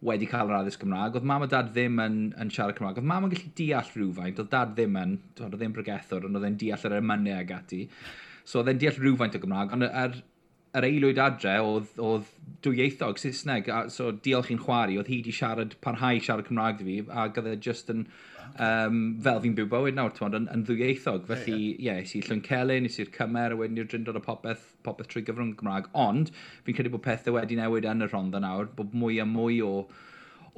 wedi 0.04 0.28
cael 0.28 0.50
yr 0.50 0.58
addysg 0.58 0.82
Gymraeg. 0.84 1.16
Oedd 1.16 1.26
mam 1.28 1.46
a 1.46 1.48
dad 1.48 1.70
ddim 1.72 1.96
yn, 2.04 2.18
yn 2.40 2.52
siarad 2.52 2.76
Cymraeg. 2.76 3.00
Oedd 3.00 3.08
mam 3.08 3.24
yn 3.24 3.32
gallu 3.32 3.52
deall 3.56 3.90
rhywfaint, 3.94 4.42
oedd 4.42 4.52
dad 4.52 4.74
ddim 4.76 4.98
yn, 5.00 5.16
oedd 5.40 5.56
ddim 5.56 5.74
bregethwr, 5.76 6.28
ond 6.28 6.40
oedd 6.40 6.48
e'n 6.50 6.58
deall 6.60 6.86
yr 6.90 6.98
emynau 6.98 7.38
ag 7.38 7.54
ati. 7.56 7.80
So 8.44 8.60
oedd 8.60 8.70
e'n 8.72 8.80
deall 8.82 9.00
rhywfaint 9.00 9.36
o 9.38 9.40
Gymraeg, 9.42 9.72
ond 9.74 9.86
yr, 9.88 10.16
yr 10.74 10.86
aelwyd 10.88 11.20
adre 11.22 11.54
oedd, 11.62 11.90
oedd 12.02 12.28
dwyieithog 12.66 13.20
Saesneg, 13.22 13.70
a, 13.70 13.84
so 13.94 14.10
diolch 14.24 14.50
i'n 14.52 14.60
chwari, 14.60 14.98
oedd 15.00 15.10
hi 15.10 15.20
wedi 15.22 15.34
siarad, 15.34 15.76
parhau 15.84 16.20
siarad 16.20 16.48
Cymraeg 16.50 16.82
fi, 16.84 16.96
a 17.08 17.28
gyda 17.34 17.54
e 17.54 17.60
just 17.66 17.92
yn, 17.94 18.04
um, 18.66 19.02
fel 19.24 19.40
fi'n 19.44 19.56
byw 19.56 19.68
bywyd 19.72 19.98
nawr, 19.98 20.12
twond, 20.16 20.36
yn, 20.40 20.48
yn 20.52 20.64
ddwyieithog. 20.68 21.28
Felly, 21.30 21.56
ie, 21.56 21.76
yeah, 21.86 22.00
yeah. 22.00 22.14
yeah, 22.18 22.28
llyn 22.28 22.42
celyn, 22.48 22.88
nes 22.88 22.98
i'r 23.00 23.12
cymer, 23.14 23.54
a 23.54 23.60
wedyn 23.60 23.80
i'r 23.80 23.90
drindod 23.92 24.18
o 24.20 24.24
popeth, 24.24 24.66
popeth 24.86 25.12
trwy 25.12 25.24
gyfrwng 25.28 25.54
Gymraeg. 25.60 25.88
Ond, 26.06 26.34
fi'n 26.66 26.78
credu 26.80 26.92
bod 26.96 27.06
pethau 27.06 27.38
wedi 27.38 27.60
newid 27.60 27.88
yn 27.90 28.04
y 28.04 28.10
rhondda 28.10 28.42
nawr, 28.44 28.68
bod 28.76 28.96
mwy 28.98 29.22
a 29.22 29.28
mwy 29.30 29.62
o, 29.64 29.76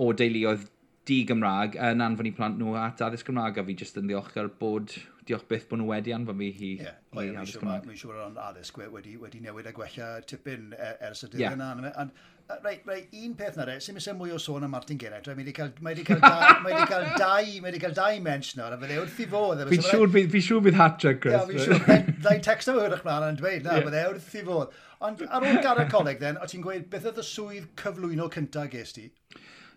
o 0.00 0.10
deuluoedd 0.16 0.66
di-Gymraeg 1.06 1.76
yn 1.88 2.04
anfon 2.04 2.28
i 2.30 2.32
plant 2.36 2.58
nhw 2.60 2.76
at 2.80 3.02
addysg 3.06 3.30
Gymraeg 3.30 3.60
a 3.60 3.66
fi 3.66 3.76
jyst 3.78 4.00
yn 4.00 4.08
ddiolchgar 4.10 4.50
bod 4.60 4.94
diolch 5.26 5.46
byth 5.50 5.66
bod 5.70 5.80
nhw 5.82 5.90
wedi 5.90 6.14
anfon 6.14 6.38
fi 6.38 6.52
hi, 6.60 6.70
yeah. 6.82 7.02
hi 7.16 7.26
yeah, 7.28 7.42
addysg 7.42 7.62
Gymraeg. 7.62 7.90
Mi'n 7.90 8.00
siŵr 8.00 8.22
o'n 8.28 8.38
addysg 8.46 8.80
wedi, 8.82 9.18
wedi 9.20 9.42
newid 9.44 9.68
a 9.70 9.74
gwella 9.76 10.14
tipyn 10.26 10.72
e- 10.76 10.96
ers 11.08 11.26
y 11.26 11.30
dydd 11.32 11.44
yeah. 11.46 11.54
yna. 11.54 12.06
A, 12.46 12.58
rai, 12.62 12.80
rai, 12.86 12.98
un 13.24 13.34
peth 13.38 13.56
na 13.58 13.66
re, 13.66 13.76
sy'n 13.82 13.96
mysau 13.96 14.14
mwy 14.18 14.34
o 14.34 14.38
sôn 14.42 14.66
am 14.66 14.70
Martin 14.74 14.98
Gerrard. 15.02 15.26
Mae 15.26 15.42
wedi 15.42 15.54
cael, 15.56 15.72
mae 15.80 15.94
wedi 15.96 16.04
cael, 16.06 16.20
da, 16.22 16.52
mae 16.64 16.74
wedi 16.74 16.90
cael 16.92 17.08
dau, 17.18 17.50
mae 17.54 17.70
wedi 17.70 17.82
cael 17.82 17.96
dau 17.96 18.20
mens 18.22 18.52
nawr, 18.58 18.76
a 18.76 18.80
fydde 18.82 19.00
wrth 19.02 19.22
i 19.22 19.28
fod. 19.32 19.62
Fi'n 19.72 19.86
siŵr 19.88 20.12
bydd 20.14 20.30
fi 20.34 20.42
siŵr 20.48 20.62
bydd 20.66 20.78
hat-trick, 20.78 21.22
Chris. 21.24 21.38
Ie, 21.38 21.48
fi'n 21.50 21.64
siŵr, 21.64 22.06
ddau 22.22 22.44
text 22.46 22.70
am 22.70 22.78
hwyrach 22.78 23.02
mlaen 23.06 23.32
yn 23.32 23.40
dweud, 23.40 23.66
na, 23.66 23.80
fydde 23.88 24.04
wrth 24.12 24.38
i 24.38 24.44
fod. 24.46 24.78
Ond 25.06 25.26
ar 25.26 25.48
ôl 25.48 25.58
gadael 25.64 25.90
coleg, 25.92 26.22
then, 26.22 26.38
o 26.38 26.46
ti'n 26.50 26.62
gweud, 26.64 26.86
beth 26.92 27.10
oedd 27.10 27.18
y 27.20 27.26
swydd 27.26 27.66
cyflwyno 27.82 28.30
cyntaf 28.36 28.70
gest 28.72 29.00
ti? 29.00 29.10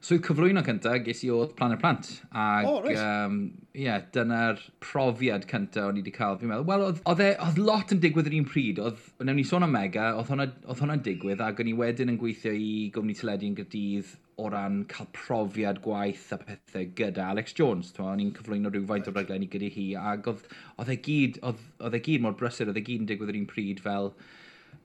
swydd 0.06 0.22
cyflwyno 0.24 0.62
cyntaf 0.64 1.02
ges 1.04 1.26
i 1.26 1.30
oedd 1.36 1.52
Plan 1.60 1.74
y 1.76 1.78
Plant. 1.80 2.08
Ac, 2.32 2.68
oh, 2.70 2.80
right. 2.86 3.00
um, 3.00 3.40
yeah, 3.76 4.00
dyna'r 4.16 4.62
profiad 4.84 5.44
cyntaf 5.50 5.90
o'n 5.90 6.00
i 6.00 6.04
wedi 6.04 6.14
cael. 6.16 6.38
Fi'n 6.40 6.52
meddwl, 6.54 6.68
wel, 6.70 6.86
oedd, 6.88 7.02
oedd 7.12 7.24
e, 7.26 7.28
lot 7.60 7.92
yn 7.96 8.00
digwydd 8.04 8.30
yr 8.32 8.38
un 8.40 8.48
pryd. 8.48 8.80
Oedd, 8.86 9.04
wnawn 9.20 9.40
ni 9.42 9.46
sôn 9.48 9.68
am 9.68 9.76
Mega, 9.76 10.14
oedd 10.16 10.32
hwnna'n 10.32 11.04
digwydd, 11.06 11.44
ac 11.44 11.60
o'n 11.60 11.72
i 11.74 11.76
wedyn 11.82 12.14
yn 12.16 12.20
gweithio 12.22 12.56
i 12.56 12.72
gwmni 12.96 13.18
teledu 13.20 13.50
yn 13.50 13.60
Gyrdydd 13.60 14.16
o 14.40 14.48
ran 14.54 14.82
cael 14.88 15.12
profiad 15.12 15.84
gwaith 15.84 16.30
a 16.32 16.40
pethau 16.40 16.88
gyda 16.96 17.28
Alex 17.34 17.56
Jones. 17.60 17.92
O'n 18.00 18.24
i'n 18.24 18.34
cyflwyno 18.40 18.72
rhywfaint 18.72 19.12
o'r 19.12 19.20
raglenni 19.20 19.52
gyda 19.52 19.72
hi, 19.76 19.88
ac 20.00 20.32
oedd, 20.32 20.48
oedd, 20.78 20.96
e 20.96 21.00
gyd, 21.04 21.44
oedd, 21.44 21.70
oedd 21.84 22.00
e 22.00 22.06
gyd 22.08 22.24
mor 22.24 22.40
brysur, 22.40 22.72
oedd 22.72 22.80
e 22.80 22.88
gyd 22.88 23.04
yn 23.04 23.10
digwydd 23.12 23.36
yr 23.36 23.42
un 23.42 23.50
pryd 23.52 23.84
fel 23.84 24.14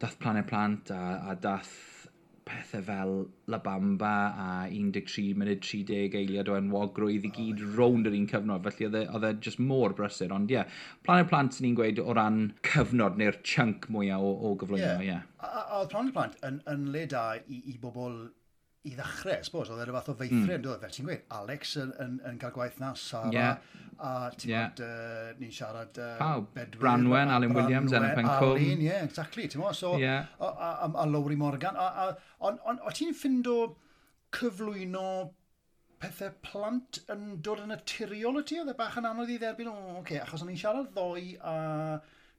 dath 0.02 0.18
Planet 0.18 0.50
Plant 0.50 0.90
a, 0.90 1.02
a 1.30 1.38
dath 1.38 1.93
pethau 2.44 2.82
fel 2.84 3.12
La 3.52 3.58
Bamba 3.64 4.12
a 4.36 4.48
13 4.68 5.34
munud 5.40 5.62
30 5.64 6.16
eiliad 6.20 6.50
o 6.52 6.56
enwogrwydd 6.58 7.26
i 7.28 7.32
gyd 7.38 7.62
oh, 7.64 7.72
rownd 7.78 8.10
yr 8.10 8.16
un 8.18 8.28
cyfnod, 8.30 8.64
felly 8.66 8.88
oedd 8.90 9.28
e, 9.28 9.32
e 9.32 9.40
just 9.46 9.62
mor 9.72 9.96
brysur, 9.96 10.34
ond 10.36 10.52
ie, 10.52 10.58
yeah, 10.58 10.78
Planet 11.06 11.30
Plant 11.32 11.60
ni'n 11.64 11.76
gweud 11.78 12.00
o 12.04 12.16
ran 12.16 12.40
cyfnod 12.68 13.20
neu'r 13.20 13.40
chunk 13.42 13.88
mwyaf 13.94 14.24
o, 14.24 14.32
o 14.50 14.54
gyflwyno, 14.60 14.94
ie. 15.00 15.10
Yeah. 15.10 15.26
Oedd 15.40 15.84
yeah. 15.84 15.90
Planet 15.94 16.16
Plant 16.16 16.40
yn, 16.50 16.60
yn 16.74 16.88
le 16.94 17.06
da 17.14 17.26
i, 17.40 17.62
i 17.72 17.78
bobl 17.80 18.18
i 18.84 18.92
ddechrau, 18.92 19.40
sbos, 19.46 19.70
oedd 19.72 19.80
e'n 19.80 19.94
fath 19.96 20.10
o 20.10 20.14
hmm. 20.14 20.18
feithrin, 20.20 20.60
mm. 20.60 20.80
fel 20.82 20.90
ti'n 20.92 21.06
gweud, 21.08 21.22
Alex 21.38 21.70
yn, 21.80 21.92
yn, 22.04 22.18
yn 22.28 22.40
cael 22.42 22.52
gwaith 22.52 22.76
na, 22.82 22.90
Sara, 23.00 23.30
yeah. 23.32 23.78
a 23.96 24.10
ti'n 24.36 24.50
yeah. 24.50 24.66
bod, 24.68 24.82
uh, 24.84 25.30
ni'n 25.38 25.54
siarad... 25.56 26.00
Uh, 26.00 26.10
Pawb, 26.18 26.50
Bedwyr, 26.52 26.82
Branwen, 26.82 27.32
Alan 27.32 27.56
Williams, 27.56 27.94
Ellen 27.96 28.12
Pencom. 28.18 28.50
Alan, 28.50 28.66
ie, 28.66 28.90
yeah, 28.90 29.06
exactly, 29.08 29.46
ti'n 29.48 29.62
mo, 29.62 29.72
so, 29.72 29.94
yeah. 30.00 30.28
a, 30.36 30.50
a, 30.68 30.90
a, 30.90 31.06
Lowry 31.08 31.38
Morgan, 31.40 31.80
a, 31.80 31.88
a, 32.04 32.36
on, 32.44 32.60
on, 32.68 32.82
o 32.84 32.92
ti'n 32.92 33.16
ffindo 33.16 33.56
cyflwyno 34.36 35.08
pethau 36.04 36.36
plant 36.44 37.00
yn 37.14 37.38
dod 37.40 37.64
yn 37.64 37.72
naturiol 37.72 38.36
o 38.36 38.44
ti? 38.44 38.60
Oedd 38.60 38.74
e 38.74 38.76
bach 38.76 39.00
yn 39.00 39.08
anodd 39.08 39.32
i 39.32 39.40
dderbyn, 39.40 39.72
o, 39.72 39.78
oh, 39.80 39.98
okay, 40.02 40.20
achos 40.20 40.44
o'n 40.44 40.52
i'n 40.52 40.60
siarad 40.60 40.92
ddoi 40.92 41.38
a 41.40 41.56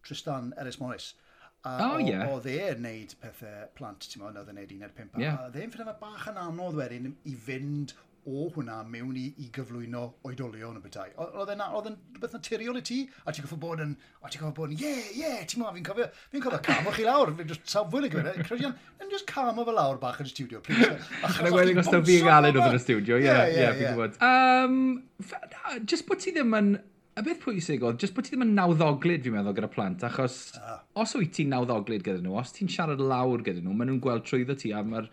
Tristan 0.05 0.53
Eris 0.61 0.77
Morris 0.77 1.15
Uh, 1.65 1.77
oh, 1.81 1.93
o, 1.95 2.01
yeah. 2.05 2.27
Oedd 2.29 2.45
e'n 2.51 2.83
neud 2.85 3.15
pethau 3.21 3.69
plant, 3.77 4.05
ti'n 4.05 4.21
meddwl, 4.21 4.43
oedd 4.43 4.51
e'n 4.51 4.59
neud 4.61 4.73
un 4.75 4.85
ar 4.85 4.91
pimp. 4.93 5.15
Yeah. 5.17 5.39
Oedd 5.47 5.55
e'n 5.57 5.71
ffynu 5.73 5.95
bach 6.01 6.27
yn 6.29 6.37
anodd 6.37 6.77
wedyn 6.77 7.15
i 7.25 7.33
fynd 7.47 7.95
o 8.25 8.47
hwnna 8.55 8.79
mewn 8.89 9.17
i, 9.21 9.25
i 9.41 9.47
gyflwyno 9.53 10.01
oedolion 10.25 10.77
y 10.79 10.81
bethau. 10.81 11.11
Oedd 11.25 11.51
e'n 11.53 11.61
rhywbeth 11.65 12.33
naturiol 12.33 12.79
i 12.79 12.83
ti, 12.85 12.99
a 13.25 13.33
ti'n 13.33 13.45
gofio 13.45 13.59
bod 13.61 13.83
yn, 13.83 13.91
a 14.21 14.29
ti'n 14.29 14.41
gofio 14.41 14.55
bod 14.57 14.73
yn, 14.73 14.79
ie, 14.81 14.93
ie, 15.19 15.33
ti'n 15.45 15.61
meddwl, 15.61 15.75
fi'n 15.77 15.85
cofio, 15.89 16.07
fi'n 16.33 16.45
cofio 16.45 16.61
camo 16.65 16.93
chi 16.95 17.05
lawr, 17.05 17.33
fi'n 17.37 17.51
just 17.51 17.69
safwyl 17.69 18.07
y 18.07 18.09
gyfer, 18.13 18.41
Christian, 18.47 18.73
yn 19.01 19.13
just 19.13 19.29
camo 19.29 19.65
fe 19.67 19.77
lawr 19.77 20.01
bach 20.01 20.17
yn 20.23 20.29
y 20.29 20.33
studio, 20.33 20.61
please. 20.65 20.89
Yn 21.45 21.53
wedyn 21.53 21.81
os 21.83 21.91
da 21.93 22.01
fi 22.01 22.17
yn 22.23 22.29
galen 22.29 22.57
oedd 22.57 22.71
yn 22.71 22.79
y 22.79 22.83
studio, 22.87 23.21
ie, 23.21 23.37
ie, 23.53 23.69
fi'n 23.77 23.93
gwybod. 23.93 25.85
Just 25.85 26.09
bod 26.09 26.25
ti 26.25 26.33
ddim 26.33 26.57
yn 26.57 26.75
y 27.15 27.23
beth 27.23 27.39
pwysig 27.45 27.83
oedd, 27.85 28.01
jyst 28.03 28.15
bod 28.15 28.27
ti 28.27 28.33
ddim 28.33 28.43
yn 28.43 28.57
nawddoglyd 28.57 29.23
fi'n 29.23 29.37
meddwl 29.37 29.55
gyda 29.55 29.69
plant, 29.71 30.03
achos 30.03 30.35
uh. 30.59 30.81
os 30.99 31.15
wyt 31.15 31.31
ti'n 31.37 31.53
nawddoglyd 31.53 32.03
gyda 32.03 32.19
nhw, 32.23 32.35
os 32.41 32.51
ti'n 32.55 32.71
siarad 32.71 32.99
lawr 32.99 33.43
gyda 33.45 33.61
nhw, 33.63 33.71
maen 33.71 33.93
nhw'n 33.93 34.01
gweld 34.03 34.25
trwyddo 34.27 34.57
ti 34.59 34.73
a 34.75 34.81
mae'r 34.83 35.07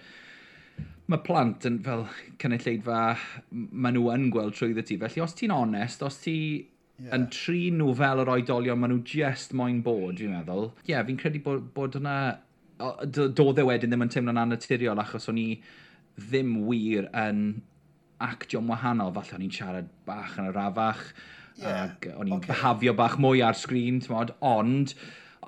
mae 1.12 1.22
plant 1.22 1.66
yn 1.68 1.78
fel 1.84 2.06
cynulleidfa, 2.42 3.00
maen 3.54 3.94
nhw 3.94 4.10
yn 4.16 4.28
gweld 4.34 4.56
trwyddo 4.58 4.82
ti. 4.86 4.96
Felly 4.98 5.22
os 5.22 5.36
ti'n 5.38 5.54
onest, 5.54 6.02
os 6.06 6.18
ti 6.24 6.36
yeah. 6.58 7.12
yn 7.14 7.28
tri 7.34 7.68
nhw 7.74 7.92
fel 7.98 8.22
yr 8.24 8.32
oedolion, 8.34 8.80
maen 8.82 8.96
nhw 8.96 9.04
just 9.06 9.54
moyn 9.58 9.78
bod, 9.86 10.18
fi'n 10.18 10.32
meddwl. 10.34 10.72
Ie, 10.82 10.94
yeah, 10.94 11.04
fi'n 11.06 11.20
credu 11.20 11.42
bod, 11.44 11.68
bod 11.76 11.98
yna... 12.00 12.16
Doedd 12.82 13.60
e 13.60 13.64
wedyn 13.68 13.92
ddim 13.92 14.02
yn 14.02 14.10
teimlo'n 14.10 14.40
anaturiol 14.42 14.98
achos 14.98 15.28
o'n 15.30 15.36
i 15.38 15.44
ddim 16.16 16.56
wir 16.66 17.06
yn 17.14 17.44
actio'n 18.26 18.66
wahanol. 18.66 19.12
Falle 19.14 19.36
o'n 19.36 19.44
i'n 19.46 19.54
siarad 19.54 19.92
bach 20.08 20.34
yn 20.40 20.48
y 20.48 20.54
rafach 20.56 21.04
yeah. 21.60 21.88
ac 21.88 22.08
o'n 22.14 22.30
i'n 22.30 22.38
okay. 22.38 22.52
behafio 22.52 22.94
bach 22.98 23.18
mwy 23.22 23.42
ar 23.44 23.58
sgrin, 23.58 24.00
tmod, 24.04 24.34
ond 24.40 24.94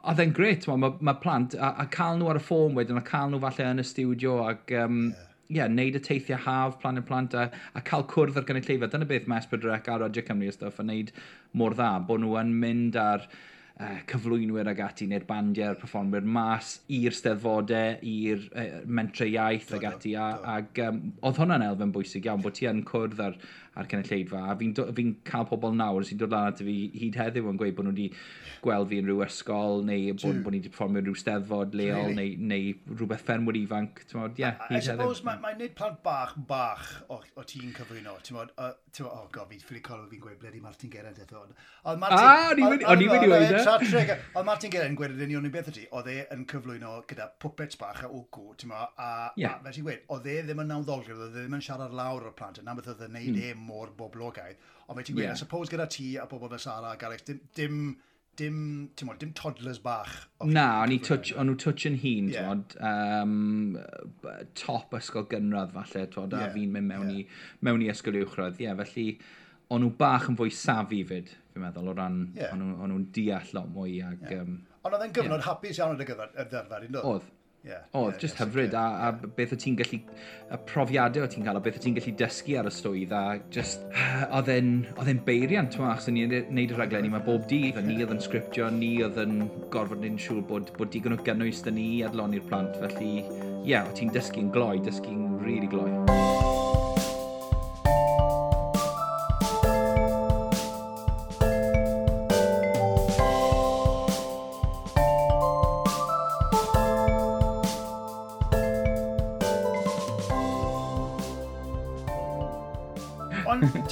oedd 0.04 0.20
e'n 0.20 0.34
gret, 0.37 0.66
mae 0.68 0.82
ma, 0.82 0.92
ma 1.00 1.16
plant, 1.20 1.56
a, 1.56 1.75
a 1.80 1.88
cael 1.92 2.18
nhw 2.20 2.32
ar 2.32 2.40
y 2.40 2.44
ffôn 2.44 2.76
wedyn, 2.76 3.00
a 3.00 3.06
cael 3.06 3.32
nhw 3.32 3.40
falle 3.46 3.70
yn 3.73 3.80
y 3.80 3.87
studio, 3.88 4.42
ac 4.50 4.75
um, 4.82 5.06
yeah 5.11 5.30
yeah, 5.52 5.68
neud 5.68 5.96
y 5.99 6.02
teithiau 6.02 6.40
haf, 6.40 6.78
plan 6.82 6.99
y 6.99 7.04
plant, 7.06 7.34
a, 7.37 7.49
a 7.76 7.82
cael 7.87 8.06
cwrdd 8.11 8.38
ar 8.40 8.46
gynulleidfa. 8.49 8.90
Dyna 8.92 9.08
beth 9.08 9.26
mae 9.30 9.42
Esbydrec 9.42 9.88
a 9.88 9.99
Radio 10.02 10.25
Cymru 10.26 10.50
a 10.50 10.54
stuff 10.54 10.80
a 10.80 10.87
neud 10.87 11.12
mor 11.52 11.76
dda, 11.76 11.90
bod 12.08 12.23
nhw 12.23 12.38
yn 12.40 12.54
mynd 12.62 12.99
ar 13.00 13.26
uh, 13.26 13.99
cyflwynwyr 14.11 14.70
ag 14.73 14.82
ati, 14.87 15.08
neu'r 15.11 15.26
bandiau'r 15.28 15.78
performwyr 15.80 16.26
mas 16.37 16.78
i'r 16.92 17.16
steddfodau, 17.16 17.99
i'r 18.00 18.46
uh, 18.52 18.78
mentre 18.87 19.28
iaith 19.30 19.75
ag 19.78 19.88
ati, 19.92 20.14
a, 20.18 20.30
ag 20.56 20.82
um, 20.88 21.02
oedd 21.23 21.42
hwnna'n 21.42 21.66
elfen 21.68 21.94
bwysig 21.94 22.28
iawn, 22.30 22.44
bod 22.44 22.58
ti 22.58 22.70
yn 22.70 22.84
cwrdd 22.88 23.25
ar 23.28 23.38
ar 23.75 23.88
cynulleidfa. 23.90 24.43
A 24.50 24.57
fi'n 24.59 24.75
fi, 24.76 24.87
fi 24.97 25.07
cael 25.26 25.49
pobl 25.50 25.75
nawr 25.76 26.07
sy'n 26.07 26.21
dod 26.21 26.35
lan 26.35 26.52
at 26.52 26.62
fi 26.62 26.76
hyd 26.95 27.19
heddiw 27.19 27.50
yn 27.50 27.59
gweud 27.61 27.76
bod 27.78 27.88
nhw 27.88 27.95
wedi 27.95 28.09
gweld 28.64 28.90
fi 28.90 29.00
yn 29.02 29.09
rhyw 29.11 29.25
ysgol 29.26 29.83
neu 29.88 30.14
bod, 30.21 30.40
bod 30.45 30.54
ni 30.54 30.61
wedi 30.61 30.73
performio 30.73 31.02
rhyw 31.04 31.19
steddfod 31.21 31.75
leol 31.78 32.11
really? 32.12 32.31
neu, 32.45 32.49
neu 32.52 32.99
rhywbeth 33.00 33.25
ffermwyr 33.26 33.59
ifanc. 33.61 34.02
Mod, 34.14 34.38
yeah, 34.38 34.61
I, 34.69 34.78
I 34.78 34.85
suppose 34.85 35.26
mae'n 35.26 35.43
mae 35.43 35.59
nid 35.59 35.75
plant 35.78 36.00
bach 36.07 36.37
bach 36.49 36.87
o, 37.09 37.19
o 37.19 37.47
ti'n 37.49 37.75
cyflwyno. 37.76 38.14
O, 38.14 38.71
oh 39.11 39.26
god, 39.35 39.50
fi'n 39.50 39.64
ffili 39.64 39.83
colwyd 39.85 40.12
fi'n 40.12 40.23
gweud 40.23 40.38
bledi 40.43 40.62
Martin 40.62 40.93
Geraint 40.93 41.19
eto. 41.25 41.43
Oedd 41.85 42.00
Martin... 42.00 42.23
Ah, 42.23 42.52
o'n 42.93 43.02
i 43.02 43.09
wedi 43.11 43.31
weid 43.33 43.50
e. 43.50 44.19
Oedd 44.38 44.47
Martin 44.47 44.73
Geraint 44.73 44.95
yn 44.95 44.99
gweud 45.00 45.16
yn 45.16 45.26
union 45.26 45.49
i 45.49 45.52
beth 45.54 45.73
ydy. 45.73 45.88
Oedd 45.90 46.11
e 46.12 46.21
yn 46.35 46.47
cyflwyno 46.50 46.95
gyda 47.11 47.28
puppets 47.43 47.81
bach 47.81 48.04
a 48.07 48.11
wgw, 48.11 48.54
ti'n 48.61 48.71
ma, 48.71 48.87
a, 48.95 49.11
yeah. 49.40 49.59
a 49.59 49.66
fel 49.66 49.76
ti'n 49.76 49.88
gweud, 49.88 50.07
oedd 50.14 50.31
e 50.31 50.38
ddim 50.47 50.62
yn 50.64 50.71
nawddoglwyr, 50.73 51.19
oedd 51.19 51.35
e 51.35 51.43
ddim 51.43 51.59
yn 51.59 51.64
siarad 51.66 51.97
lawr 51.97 52.31
o'r 52.31 52.37
plant, 52.38 52.62
yna 52.62 52.76
beth 52.78 52.93
oedd 52.95 53.04
e'n 53.09 53.16
neud 53.19 53.35
mm. 53.35 53.43
e 53.43 53.63
mor 53.66 53.92
boblogaidd. 53.99 54.59
Ond 54.88 54.99
mae 54.99 55.06
ti'n 55.06 55.16
gweud, 55.16 55.28
yeah. 55.28 55.37
I 55.37 55.40
suppose 55.40 55.73
gyda 55.73 55.87
ti 55.90 56.14
a 56.21 56.26
bobl 56.30 56.50
fel 56.52 56.62
Sara 56.62 56.92
a 56.92 57.06
Alex, 57.09 57.25
dim, 57.28 57.40
dim, 57.56 57.78
dim, 58.37 58.59
dim, 58.97 59.12
dim 59.21 59.33
toddlers 59.33 59.80
bach. 59.85 60.12
Na, 60.44 60.66
o'n 60.83 60.92
i 60.92 60.99
touch, 60.99 61.33
o'n 61.38 61.49
nhw 61.49 61.56
touch 61.61 61.87
yn 61.88 61.97
hun, 62.02 62.28
yeah. 62.33 62.50
twod, 62.50 62.76
um, 62.90 63.78
top 64.59 64.97
ysgol 64.99 65.28
gynradd 65.30 65.73
falle, 65.76 66.04
twod, 66.12 66.37
yeah. 66.37 66.50
a 66.50 66.56
fi'n 66.56 66.75
mynd 66.75 66.90
mewn, 66.90 67.14
yeah. 67.14 67.25
i, 67.25 67.62
mewn 67.64 67.85
i 67.85 67.90
ysgol 67.92 68.21
uwchradd. 68.21 68.61
Ie, 68.61 68.68
yeah, 68.68 68.76
felly 68.83 69.09
o'n 69.73 69.85
nhw 69.85 69.94
bach 70.00 70.28
yn 70.30 70.37
fwy 70.40 70.52
safi 70.54 71.00
fyd, 71.09 71.33
fi'n 71.54 71.64
meddwl, 71.64 71.92
o 71.92 71.97
ran 71.97 72.21
yeah. 72.37 72.52
o'n 72.52 72.90
nhw'n 72.90 73.09
deall 73.16 73.54
lot 73.56 73.71
mwy. 73.73 73.97
Ag, 74.04 74.28
yeah. 74.28 74.44
um, 74.44 74.61
Ond 74.85 74.99
oedd 74.99 75.06
e'n 75.06 75.16
gyfnod 75.16 75.40
yeah. 75.40 75.49
hapus 75.49 75.80
iawn 75.80 75.94
ar 75.94 76.04
y 76.04 76.11
gyfer, 76.11 76.37
y 76.37 76.49
dderfad, 76.50 76.90
Oedd. 77.00 77.33
Yeah, 77.64 77.80
oedd 77.97 78.11
yeah, 78.11 78.21
just 78.21 78.38
yeah, 78.38 78.44
hyfryd. 78.44 78.73
yeah, 78.73 79.06
a, 79.06 79.09
a 79.09 79.28
beth 79.37 79.54
o 79.54 79.56
ti'n 79.56 79.76
gallu 79.78 79.97
y 79.97 80.56
profiadau 80.68 81.25
o 81.25 81.28
ti'n 81.33 81.47
cael 81.47 81.56
a 81.56 81.62
beth 81.64 81.78
o 81.78 81.80
ti'n 81.80 81.94
gallu 81.97 82.12
dysgu 82.21 82.59
ar 82.61 82.68
y 82.68 82.73
stwydd 82.76 83.14
a 83.16 83.23
just 83.54 83.87
oedd 84.37 84.50
e'n 84.52 85.23
beiriant 85.25 85.78
ma 85.80 85.94
achos 85.94 86.11
ni'n 86.12 86.35
neud 86.52 86.75
y 86.75 86.76
raglenni 86.76 87.12
mae 87.14 87.25
bob 87.25 87.47
dydd 87.49 87.80
a 87.80 87.85
ni 87.87 87.97
oedd 88.04 88.12
yn 88.18 88.21
sgriptio 88.26 88.68
ni 88.75 88.90
oedd 89.06 89.23
yn 89.25 89.47
gorfod 89.73 90.04
ni'n 90.04 90.21
siŵr 90.26 90.44
bod, 90.50 90.75
bod 90.76 90.92
digon 90.92 91.16
o 91.16 91.23
gynnwys 91.25 91.64
dyn 91.64 91.80
ni 91.80 91.88
adloni'r 92.04 92.44
plant 92.50 92.76
felly 92.85 93.14
ie 93.14 93.73
yeah, 93.73 93.88
o 93.88 93.97
ti'n 93.97 94.12
dysgu'n 94.12 94.52
gloi 94.52 94.76
dysgu'n 94.85 95.40
rili 95.40 95.64
really 95.64 95.73
gloi 95.73 96.63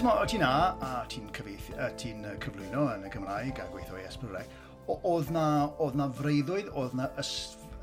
T'mo, 0.02 0.16
ti'n 0.26 0.42
a, 0.42 0.54
a 0.82 0.88
ti'n 1.06 1.28
ti 1.30 2.08
cyflwyno 2.42 2.88
yn 2.90 3.04
y 3.06 3.10
Gymraeg 3.12 3.60
a 3.62 3.68
gweithio 3.70 4.00
i 4.00 4.06
Esbrydau, 4.08 4.48
oedd 4.90 5.28
na, 5.30 5.44
oedd 5.78 5.94
na 5.94 6.08
freuddwyd, 6.18 6.72
oedd 6.74 6.96
na 6.98 7.06
ys, 7.22 7.30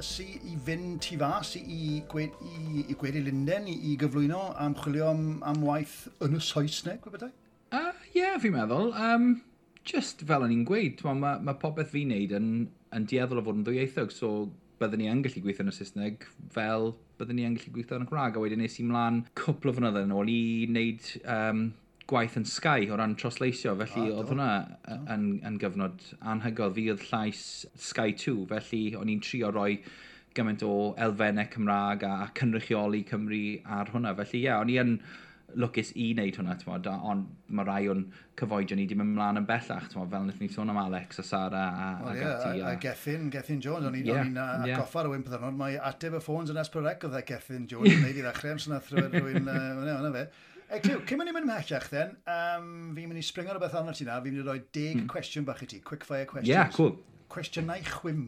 ysu 0.04 0.26
i 0.28 0.58
fynd 0.68 1.00
tu 1.06 1.16
fas 1.22 1.54
i, 1.56 1.64
i, 1.64 2.02
gwed, 2.12 2.36
i, 2.44 2.84
i 2.92 2.98
gwedi 3.00 3.24
Linden 3.24 3.72
i, 3.72 3.78
i 3.88 3.96
gyflwyno 4.04 4.50
am 4.60 4.76
chwilio 4.82 5.08
am, 5.14 5.24
am 5.48 5.64
waith 5.64 5.96
yn 6.28 6.36
y 6.36 6.44
Saesneg, 6.44 7.00
gwybodau? 7.06 7.32
Ie, 7.32 7.86
uh, 7.86 8.06
yeah, 8.18 8.36
fi'n 8.44 8.58
meddwl. 8.58 8.92
Um, 9.00 9.32
just 9.88 10.28
fel 10.28 10.44
o'n 10.44 10.60
i'n 10.60 10.68
gweud, 10.68 11.00
mae 11.08 11.24
ma, 11.24 11.38
ma 11.40 11.56
popeth 11.64 11.96
fi'n 11.96 12.12
neud 12.12 12.36
yn, 12.36 12.54
yn 13.00 13.08
dieddol 13.08 13.40
o 13.40 13.48
fod 13.48 13.64
yn 13.64 13.68
ddwyieithog, 13.70 14.12
so 14.12 14.50
byddwn 14.84 15.06
ni 15.06 15.14
yn 15.16 15.24
gallu 15.24 15.48
gweithio 15.48 15.70
yn 15.70 15.72
y 15.72 15.80
Saesneg 15.80 16.32
fel 16.52 16.98
byddwn 17.16 17.40
ni 17.40 17.48
yn 17.48 17.56
gallu 17.56 17.78
gweithio 17.78 18.04
yn 18.04 18.10
y 18.10 18.12
Cymraeg. 18.12 18.36
A 18.36 18.44
wedyn 18.44 18.66
nes 18.68 18.76
i 18.84 18.92
mlaen 18.92 19.24
cwpl 19.40 19.72
o 19.72 19.80
fynyddoedd 19.80 20.12
yn 20.12 20.18
ôl 20.20 20.36
i 20.36 20.42
wneud 20.68 21.14
um, 21.24 21.70
gwaith 22.10 22.38
yn 22.40 22.46
Sky 22.50 22.90
o 22.90 22.98
ran 23.00 23.16
trosleisio, 23.20 23.76
felly 23.80 24.10
oh, 24.10 24.20
oedd 24.22 24.34
hwnna 24.34 24.50
yn, 25.14 25.26
yn 25.46 25.58
gyfnod 25.62 26.04
anhygoel. 26.34 26.76
Fi 26.76 26.90
oedd 26.94 27.08
llais 27.12 27.46
Sky 27.90 28.14
2, 28.18 28.36
felly 28.50 28.84
o'n 29.00 29.14
i'n 29.14 29.24
trio 29.26 29.54
roi 29.56 29.72
gymaint 30.38 30.64
o 30.66 30.74
elfennau 31.02 31.50
Cymraeg 31.54 32.06
a, 32.08 32.14
a 32.26 32.30
cynrychioli 32.38 33.04
Cymru 33.10 33.44
ar 33.80 33.92
hwnna. 33.94 34.16
Felly 34.22 34.42
ie, 34.42 34.46
yeah, 34.48 34.62
o'n 34.62 34.72
i 34.74 34.78
yn 34.82 34.96
lwcus 35.58 35.92
i 35.98 36.12
wneud 36.14 36.38
hwnna, 36.38 36.56
tmod, 36.62 36.88
ond 36.90 37.54
mae 37.58 37.66
rai 37.66 37.88
o'n 37.90 38.04
cyfoedio 38.38 38.78
ni 38.78 38.86
wedi 38.86 38.98
mynd 39.00 39.16
ymlaen 39.16 39.42
yn 39.42 39.48
bellach, 39.50 39.88
tmod, 39.90 40.12
fel 40.12 40.26
wnaethon 40.26 40.46
ni 40.46 40.54
sôn 40.54 40.70
am 40.74 40.78
Alex 40.82 41.22
a 41.22 41.26
Sara 41.26 41.64
a, 41.70 41.88
well, 42.04 42.12
a 42.12 42.18
yeah, 42.20 42.28
gati. 42.28 42.62
A, 42.62 42.74
a 42.74 42.82
Gethin, 42.84 43.32
Gethin 43.34 43.64
Jones, 43.66 43.88
o'n 43.90 43.98
i'n 43.98 44.12
yeah, 44.12 44.22
on 44.22 44.68
yeah. 44.68 44.78
goffa 44.78 45.06
rhywun 45.06 45.26
pethynod, 45.26 45.58
mae 45.58 45.80
ateb 45.90 46.20
y 46.20 46.22
ffôns 46.24 46.54
yn 46.54 46.62
esbrydec 46.62 47.08
oedd 47.08 47.18
e 47.18 47.24
Gethin 47.32 47.66
Jones, 47.72 47.96
yn 47.96 48.06
neud 48.06 48.22
i 48.22 48.26
ddechrau 48.28 48.54
am 48.54 48.62
sy'n 48.62 48.78
athro 48.78 49.06
rhywun, 49.08 49.50
uh, 49.50 49.66
hwnna 49.82 50.14
fe. 50.20 50.28
E, 50.70 50.78
Cliw, 50.84 51.00
cyn 51.10 51.18
mynd 51.18 51.32
i'n 51.32 51.34
mynd 51.34 51.48
ymhellach, 51.48 51.88
then, 51.90 52.12
um, 52.30 52.66
fi'n 52.94 53.10
mynd 53.10 53.18
i 53.18 53.24
springo 53.26 53.56
rhywbeth 53.56 53.78
arno 53.80 53.94
ti 53.98 54.06
na, 54.06 54.20
fi'n 54.22 54.36
mynd 54.36 54.44
i 54.44 54.46
roi 54.46 54.60
deg 54.76 55.00
mm. 55.00 55.08
cwestiwn 55.10 55.48
bach 55.48 55.64
i 55.66 55.68
ti, 55.72 55.80
quick 55.82 56.06
fire 56.06 56.28
questions. 56.30 56.52
Yeah, 56.52 56.70
cool. 56.76 56.94
Cwestiynau 57.34 57.82
chwym, 57.88 58.22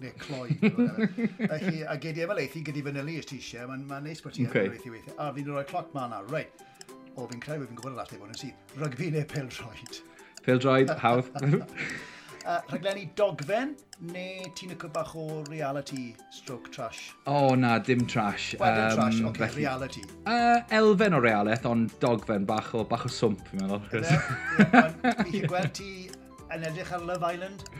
neu 0.00 0.14
cloi. 0.22 0.56
Felly, 0.62 1.82
a 1.84 1.98
gei 2.00 2.14
di 2.16 2.24
efo 2.24 2.36
leithi 2.38 2.64
gyda 2.64 2.86
fanylu 2.88 3.18
os 3.20 3.28
ti 3.28 3.42
eisiau, 3.42 3.68
mae'n 3.68 3.84
ma 3.90 4.00
neis 4.00 4.24
bod 4.24 4.38
ti 4.38 4.46
okay. 4.48 4.70
efo 4.70 4.72
leithi 4.78 4.94
weithio. 4.94 5.18
A 5.20 5.28
fi'n 5.36 5.52
rhoi 5.52 5.66
cloc 5.68 5.92
ma 5.92 6.06
na, 6.14 6.22
right. 6.32 6.64
O, 7.12 7.28
fi'n 7.28 7.44
credu 7.44 7.66
bod 7.66 7.74
fi'n 7.74 7.82
gwybod 7.82 7.98
yr 7.98 8.04
ateb 8.06 8.24
bod 8.24 8.32
yn 8.32 8.40
sydd. 8.40 8.74
Rygfi 8.80 9.12
neu 9.12 9.28
pel 9.28 9.52
droed? 9.52 10.02
Pel 10.48 10.64
hawdd. 11.04 11.28
Uh, 12.42 12.58
rhaglenni 12.72 13.04
dogfen, 13.14 13.76
neu 14.10 14.48
ti'n 14.58 14.72
y 14.74 14.88
bach 14.90 15.12
o 15.14 15.44
reality 15.46 16.08
stroke 16.34 16.72
trash? 16.74 17.12
O 17.30 17.52
oh, 17.52 17.54
na, 17.54 17.76
dim 17.78 18.02
trash. 18.06 18.56
Wel, 18.58 18.74
dim 18.74 18.88
um, 18.88 18.96
trash, 18.96 19.20
oce, 19.20 19.28
okay, 19.28 19.46
felly, 19.46 19.62
reality. 19.62 20.02
Uh, 20.26 20.58
elfen 20.74 21.14
o 21.14 21.20
realaeth, 21.22 21.68
ond 21.70 21.94
dogfen 22.02 22.46
bach 22.48 22.72
o, 22.74 22.82
bach 22.82 23.06
o 23.06 23.12
swmp, 23.12 23.44
fi'n 23.46 23.62
meddwl. 23.62 23.86
Fi 23.92 25.30
chi'n 25.30 25.46
gweld 25.46 25.70
ti 25.78 25.92
yn 26.52 26.66
edrych 26.66 26.90
ar 26.96 27.06
Love 27.06 27.30
Island? 27.34 27.68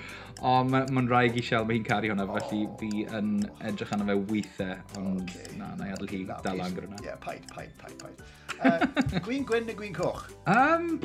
O, 0.42 0.49
oh, 0.49 0.62
mae'n 0.66 0.88
ma 0.90 1.02
rhaid 1.07 1.37
i 1.38 1.42
Shell, 1.45 1.62
mae 1.69 1.76
hi'n 1.76 1.85
caru 1.87 2.09
hwnna, 2.11 2.25
felly 2.26 2.64
fi 2.81 3.04
yn 3.14 3.28
edrych 3.69 3.92
arno 3.95 4.09
fe 4.09 4.16
weithiau, 4.33 4.81
ond 4.99 5.21
okay. 5.21 5.52
na, 5.54 5.69
na 5.78 5.87
i 5.87 5.92
adl 5.95 6.09
hi 6.11 6.25
dal 6.26 6.59
lan 6.59 6.75
gyda 6.75 6.88
hwnna. 6.88 6.99
Ie, 7.04 7.14
paid, 7.23 7.45
paid, 7.52 7.76
paid, 7.78 8.02
paid. 8.02 8.25
Uh, 8.59 9.21
gwyn 9.28 9.47
gwyn 9.47 9.69
neu 9.69 9.78
gwyn 9.78 9.95
coch? 9.95 10.25
Um, 10.50 10.97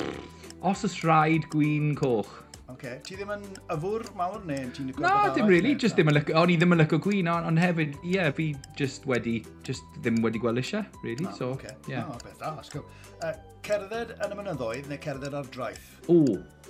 os 0.65 0.81
ys 0.87 0.97
rhaid 1.05 1.45
gwyn 1.53 1.93
coch. 1.99 2.33
Okay. 2.74 2.97
Ti 3.07 3.15
ddim 3.15 3.29
yn 3.31 3.43
yfwr 3.74 4.03
mawr 4.19 4.41
neu 4.47 4.71
ti'n 4.75 4.89
licio... 4.89 5.03
Na, 5.03 5.29
dim 5.36 5.47
really, 5.47 5.74
just 5.79 5.95
ddim 5.95 6.12
yn 6.12 6.17
lyco. 6.17 6.33
o'n 6.36 6.51
i 6.51 6.57
ddim 6.59 6.75
yn 6.75 6.81
lyco 6.81 7.00
gwyn, 7.03 7.29
ond 7.31 7.47
on 7.47 7.59
hefyd, 7.62 7.95
ie, 8.01 8.17
yeah, 8.17 8.31
fi 8.36 8.50
just 8.79 9.07
wedi, 9.07 9.38
just 9.67 9.86
ddim 10.01 10.19
wedi 10.25 10.41
gweld 10.43 10.59
eisiau, 10.59 10.83
really, 11.05 11.24
no, 11.24 11.36
so, 11.38 11.53
okay. 11.55 11.71
yeah. 11.88 12.03
No, 12.09 12.19
beth 12.25 12.41
da, 12.43 12.51
asgol. 12.59 12.83
Uh, 13.21 13.31
cerdded 13.67 14.12
yn 14.19 14.36
y 14.36 14.39
mynyddoedd 14.41 14.91
neu 14.91 15.00
cerdded 15.03 15.39
ar 15.39 15.47
draeth? 15.53 15.88
O, 16.12 16.19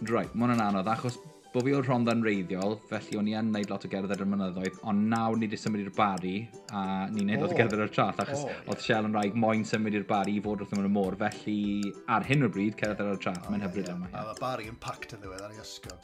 draeth, 0.04 0.14
right. 0.14 0.38
mae 0.38 0.52
hwnna'n 0.52 0.64
anodd, 0.70 0.92
achos 0.94 1.18
bo 1.58 1.64
fi 1.66 1.74
o 1.74 1.80
Rhondda'n 1.82 2.20
reiddiol, 2.22 2.76
felly 2.86 3.18
o'n 3.18 3.30
i 3.32 3.34
yn 3.40 3.48
neud 3.50 3.72
lot 3.72 3.86
o 3.88 3.90
gerdded 3.90 4.20
ar 4.22 4.30
mynyddoedd, 4.30 4.76
ond 4.92 5.08
nawr 5.10 5.38
ni 5.40 5.48
wedi 5.48 5.58
symud 5.58 5.82
i'r 5.82 5.90
bari, 5.96 6.34
a 6.70 7.08
ni'n 7.10 7.32
neud 7.32 7.42
lot 7.42 7.56
o 7.56 7.58
gerdded 7.58 7.82
ar 7.82 7.90
trath, 7.96 8.20
achos 8.22 8.44
oh. 8.46 8.60
oedd 8.70 8.84
Shell 8.86 9.08
yn 9.08 9.16
rhaid 9.16 9.38
moyn 9.42 9.64
symud 9.66 9.98
i'r 9.98 10.06
bari 10.06 10.36
i 10.38 10.44
fod 10.46 10.62
wrth 10.62 10.76
ymwneud 10.76 10.92
y 10.92 10.94
môr, 10.94 11.18
felly 11.18 11.58
ar 12.14 12.28
hyn 12.28 12.46
o 12.46 12.52
bryd, 12.54 12.78
cerdded 12.78 13.10
ar 13.10 13.18
trath, 13.24 13.42
oh, 13.42 13.54
mae'n 13.56 13.66
hyfryd 13.66 13.90
yma. 13.90 14.12
A 14.12 14.28
mae 14.28 14.38
bari 14.44 14.70
yn 14.70 14.78
pact 14.84 15.18
yn 15.18 15.24
ddiwedd 15.24 15.48
ar 15.48 15.56
ei 15.56 15.64
ysgol. 15.64 15.98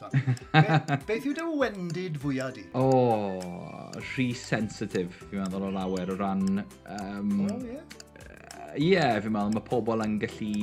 Be, 0.56 0.64
beth 1.12 1.30
yw 1.30 1.38
dy 1.38 1.46
wendid 1.62 2.18
fwyaf 2.24 2.54
di? 2.58 2.66
O, 2.74 2.84
oh, 2.98 3.96
rhy 4.10 4.28
sensitif, 4.34 5.22
fi'n 5.28 5.44
meddwl 5.44 5.68
o 5.70 5.72
lawer, 5.78 6.16
o 6.16 6.18
ran... 6.18 6.64
Um, 6.98 7.34
oh, 7.46 7.60
ie? 7.62 7.76
Yeah. 7.78 7.98
Ie, 8.74 8.90
yeah, 8.90 9.20
fi'n 9.22 9.38
meddwl, 9.38 9.54
mae 9.54 9.68
pobl 9.70 10.02
yn 10.02 10.18
gallu... 10.24 10.54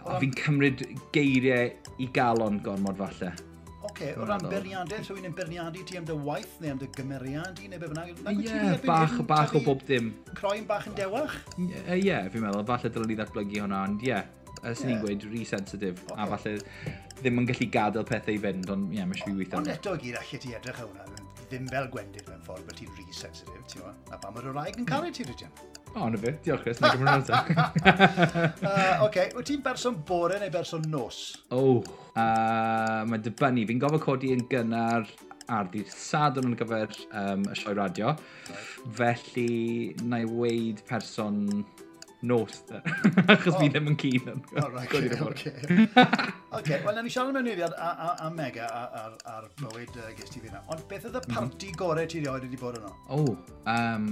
O, 0.00 0.16
fi'n 0.20 0.36
cymryd 0.36 0.84
geiriau 1.16 1.72
i 2.00 2.06
galon 2.16 2.60
gormod 2.64 3.00
falle 3.00 3.32
okay, 4.00 4.14
o 4.16 4.24
ran 4.24 4.44
beirniadau, 4.48 5.04
so 5.04 5.16
yn 5.18 5.34
beirniadu 5.36 5.84
ti 5.86 5.98
am 6.00 6.06
dy 6.08 6.16
waith 6.26 6.56
neu 6.62 6.72
am 6.74 6.80
dy 6.80 6.88
gymeriad 6.96 7.60
i 7.60 7.68
neu 7.70 7.80
be 7.82 7.90
bynnag. 7.90 8.12
Ie, 8.32 8.48
yeah, 8.48 8.76
bach, 8.86 9.16
bach 9.28 9.54
o 9.56 9.62
bob 9.64 9.84
dim. 9.88 10.12
Croen 10.38 10.66
bach 10.68 10.88
yn 10.90 10.96
dewach? 10.98 11.36
Ie, 11.56 11.70
yeah, 11.70 11.96
yeah, 12.00 12.28
fi'n 12.32 12.44
meddwl, 12.44 12.64
falle 12.68 12.92
dylen 12.94 13.10
ni 13.12 13.18
ddatblygu 13.18 13.64
hwnna, 13.64 13.82
ond 13.88 14.04
ie, 14.06 14.12
yeah, 14.12 14.28
ys 14.60 14.84
ni'n 14.84 14.96
yeah. 14.96 15.02
gweud, 15.04 15.26
re-sensitif, 15.32 16.04
okay. 16.08 16.20
a 16.24 16.28
falle 16.34 16.54
ddim 17.20 17.42
yn 17.42 17.50
gallu 17.50 17.68
gadael 17.76 18.08
pethau 18.08 18.36
i 18.36 18.44
fynd, 18.46 18.70
ond 18.72 18.88
ie, 18.88 19.00
yeah, 19.00 19.10
mae'n 19.10 19.22
siwi 19.24 19.42
weithio. 19.42 19.60
Ond 19.60 19.74
eto 19.74 19.96
gyd 20.00 20.20
allai 20.20 20.40
ti 20.46 20.56
edrych 20.56 20.80
hwnna, 20.84 21.26
ddim 21.50 21.68
fel 21.72 21.90
gwendid 21.92 22.30
mewn 22.30 22.46
ffordd, 22.46 22.64
bod 22.68 22.80
ti'n 22.80 22.96
re-sensitif, 22.96 23.66
ti'n 23.72 23.84
ma? 23.84 23.94
A 24.14 24.22
pa 24.22 24.32
mae'r 24.32 24.52
wraig 24.54 24.80
yn 24.80 24.88
cael 24.88 25.08
ei 25.10 25.14
ti, 25.16 25.28
rydyn? 25.28 25.52
O, 25.94 26.08
na 26.08 26.18
fe, 26.18 26.36
Diolch, 26.44 26.62
Chris. 26.62 26.80
Nid 26.80 26.98
gymryd 27.00 27.26
ta. 27.26 27.40
Oce, 29.04 29.26
wyt 29.34 29.48
ti'n 29.48 29.64
berson 29.64 29.98
bore 30.06 30.38
neu 30.38 30.52
berson 30.54 30.84
nos? 30.92 31.18
O, 31.50 31.58
oh, 31.60 31.98
uh, 32.14 33.02
mae'n 33.10 33.24
dibynnu. 33.24 33.66
Fi'n 33.68 33.82
gofod 33.82 34.04
codi 34.04 34.30
yn 34.36 34.44
gynnar 34.50 35.08
ar 35.50 35.70
dydd 35.72 35.90
sadwn 35.90 36.52
yn 36.52 36.56
gyfer 36.60 36.94
um, 37.10 37.42
y 37.50 37.58
sioe 37.58 37.74
radio. 37.78 38.14
Felly, 38.96 39.96
na 40.06 40.22
i 40.22 40.28
weid 40.30 40.84
person 40.90 41.64
nos. 42.22 42.62
Achos 43.32 43.56
fi 43.56 43.66
oh. 43.66 43.70
ddim 43.72 43.90
yn 43.92 43.96
cyn. 44.00 44.42
Oce, 46.58 46.78
wel, 46.84 46.94
na 46.94 47.04
ni 47.04 47.12
siarad 47.12 47.36
mewn 47.36 47.50
eiriad 47.52 47.76
am 47.78 48.36
Mega 48.38 48.68
ar, 49.02 49.14
ar 49.30 49.48
bywyd 49.60 49.94
uh, 49.96 50.10
gest 50.18 50.34
ti 50.34 50.42
fi 50.42 50.50
yna. 50.52 50.62
Ond 50.72 50.84
beth 50.90 51.08
oedd 51.08 51.20
y 51.20 51.22
mhm. 51.22 51.36
parti 51.36 51.70
mm. 51.70 51.78
gorau 51.80 52.10
ti 52.10 52.24
rioed 52.24 52.46
wedi 52.48 52.60
bod 52.60 52.80
yno? 52.80 52.92
O, 53.08 53.22
oh, 53.22 53.32
um, 53.70 54.10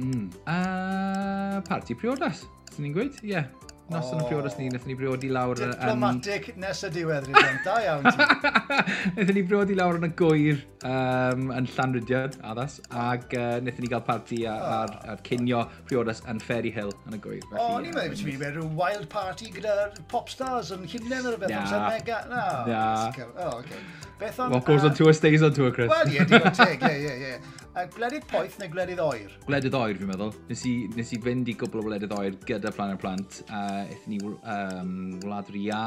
mm, 0.00 0.26
uh, 0.44 1.60
parti 1.68 1.98
priodas, 1.98 2.46
sy'n 2.72 2.88
ni'n 2.88 2.98
gweud? 2.98 3.22
Ie. 3.22 3.36
Yeah 3.36 3.72
noson 3.90 4.20
oh. 4.20 4.24
y 4.24 4.28
priodas 4.28 4.56
ni, 4.58 4.68
wnaethon 4.70 4.88
ni 4.88 4.96
briodi 4.96 5.28
lawr... 5.32 5.58
Diplomatic 5.60 6.48
yn... 6.54 6.60
nes 6.62 6.78
y 6.86 6.90
diwedd, 6.94 7.26
Rydyn. 7.28 7.58
Da 7.66 7.74
iawn 7.84 8.06
ti. 8.06 8.28
wnaethon 9.14 9.36
ni 9.36 9.42
briodi 9.50 9.76
lawr 9.76 9.98
yn 9.98 10.06
y 10.08 10.10
gwyr 10.16 10.62
um, 10.88 11.50
yn 11.52 11.68
Llanrydiad, 11.74 12.38
addas, 12.48 12.78
ac 12.88 13.34
uh, 13.36 13.58
wnaethon 13.60 13.84
ni 13.84 13.90
gael 13.92 14.04
parti 14.06 14.40
a, 14.48 14.54
oh. 14.54 14.76
ar, 14.78 14.94
ar 15.14 15.20
cinio 15.26 15.64
priodas 15.88 16.24
yn 16.30 16.40
Ferry 16.44 16.72
Hill 16.74 16.94
yn 17.08 17.18
y 17.18 17.20
gwyr. 17.26 17.44
O, 17.52 17.58
oh, 17.58 17.74
ni'n 17.84 17.92
meddwl 17.92 18.14
bod 18.14 18.22
ti'n 18.22 18.40
meddwl 18.40 18.62
rhyw 18.62 18.70
wild 18.80 19.10
party 19.12 19.50
gyda'r 19.58 20.00
popstars 20.12 20.72
yn 20.76 20.88
hunain 20.88 21.28
ar 21.28 21.36
y 21.36 21.42
beth, 21.44 21.58
amser 21.60 21.84
mega. 21.90 22.22
Na. 22.32 22.46
Na. 22.70 22.86
O, 23.34 23.50
okay. 23.58 23.84
Beth 24.18 24.40
on... 24.40 24.56
What 24.56 24.64
goes 24.64 24.84
on 24.84 24.96
tour 24.96 25.12
stays 25.12 25.42
on 25.42 25.52
tour, 25.52 25.70
Chris. 25.74 25.92
Wel, 25.92 26.16
ie, 26.16 26.24
digon 26.30 26.56
teg, 26.56 26.88
ie, 26.88 26.96
ie, 27.04 27.34
ie. 27.34 27.62
A 27.74 27.88
gwledydd 27.90 28.22
poeth 28.30 28.54
neu 28.60 28.68
gwledydd 28.70 29.00
oer? 29.02 29.32
Gwledydd 29.48 29.74
oer, 29.74 29.96
fi'n 29.98 30.06
meddwl. 30.06 30.28
Nes 30.46 30.60
i, 30.70 30.72
nes 30.94 31.08
i 31.10 31.16
fynd 31.24 31.48
i 31.50 31.56
gwbl 31.58 31.80
o 31.80 31.82
gwledydd 31.82 32.12
oer 32.14 32.36
gyda 32.46 32.70
Plan 32.76 32.92
y 32.94 32.98
Plant. 33.02 33.40
Uh, 33.48 33.80
Eithon 33.90 34.12
ni 34.12 34.18
um, 34.22 34.92
Wlad 35.24 35.48
Ria. 35.50 35.80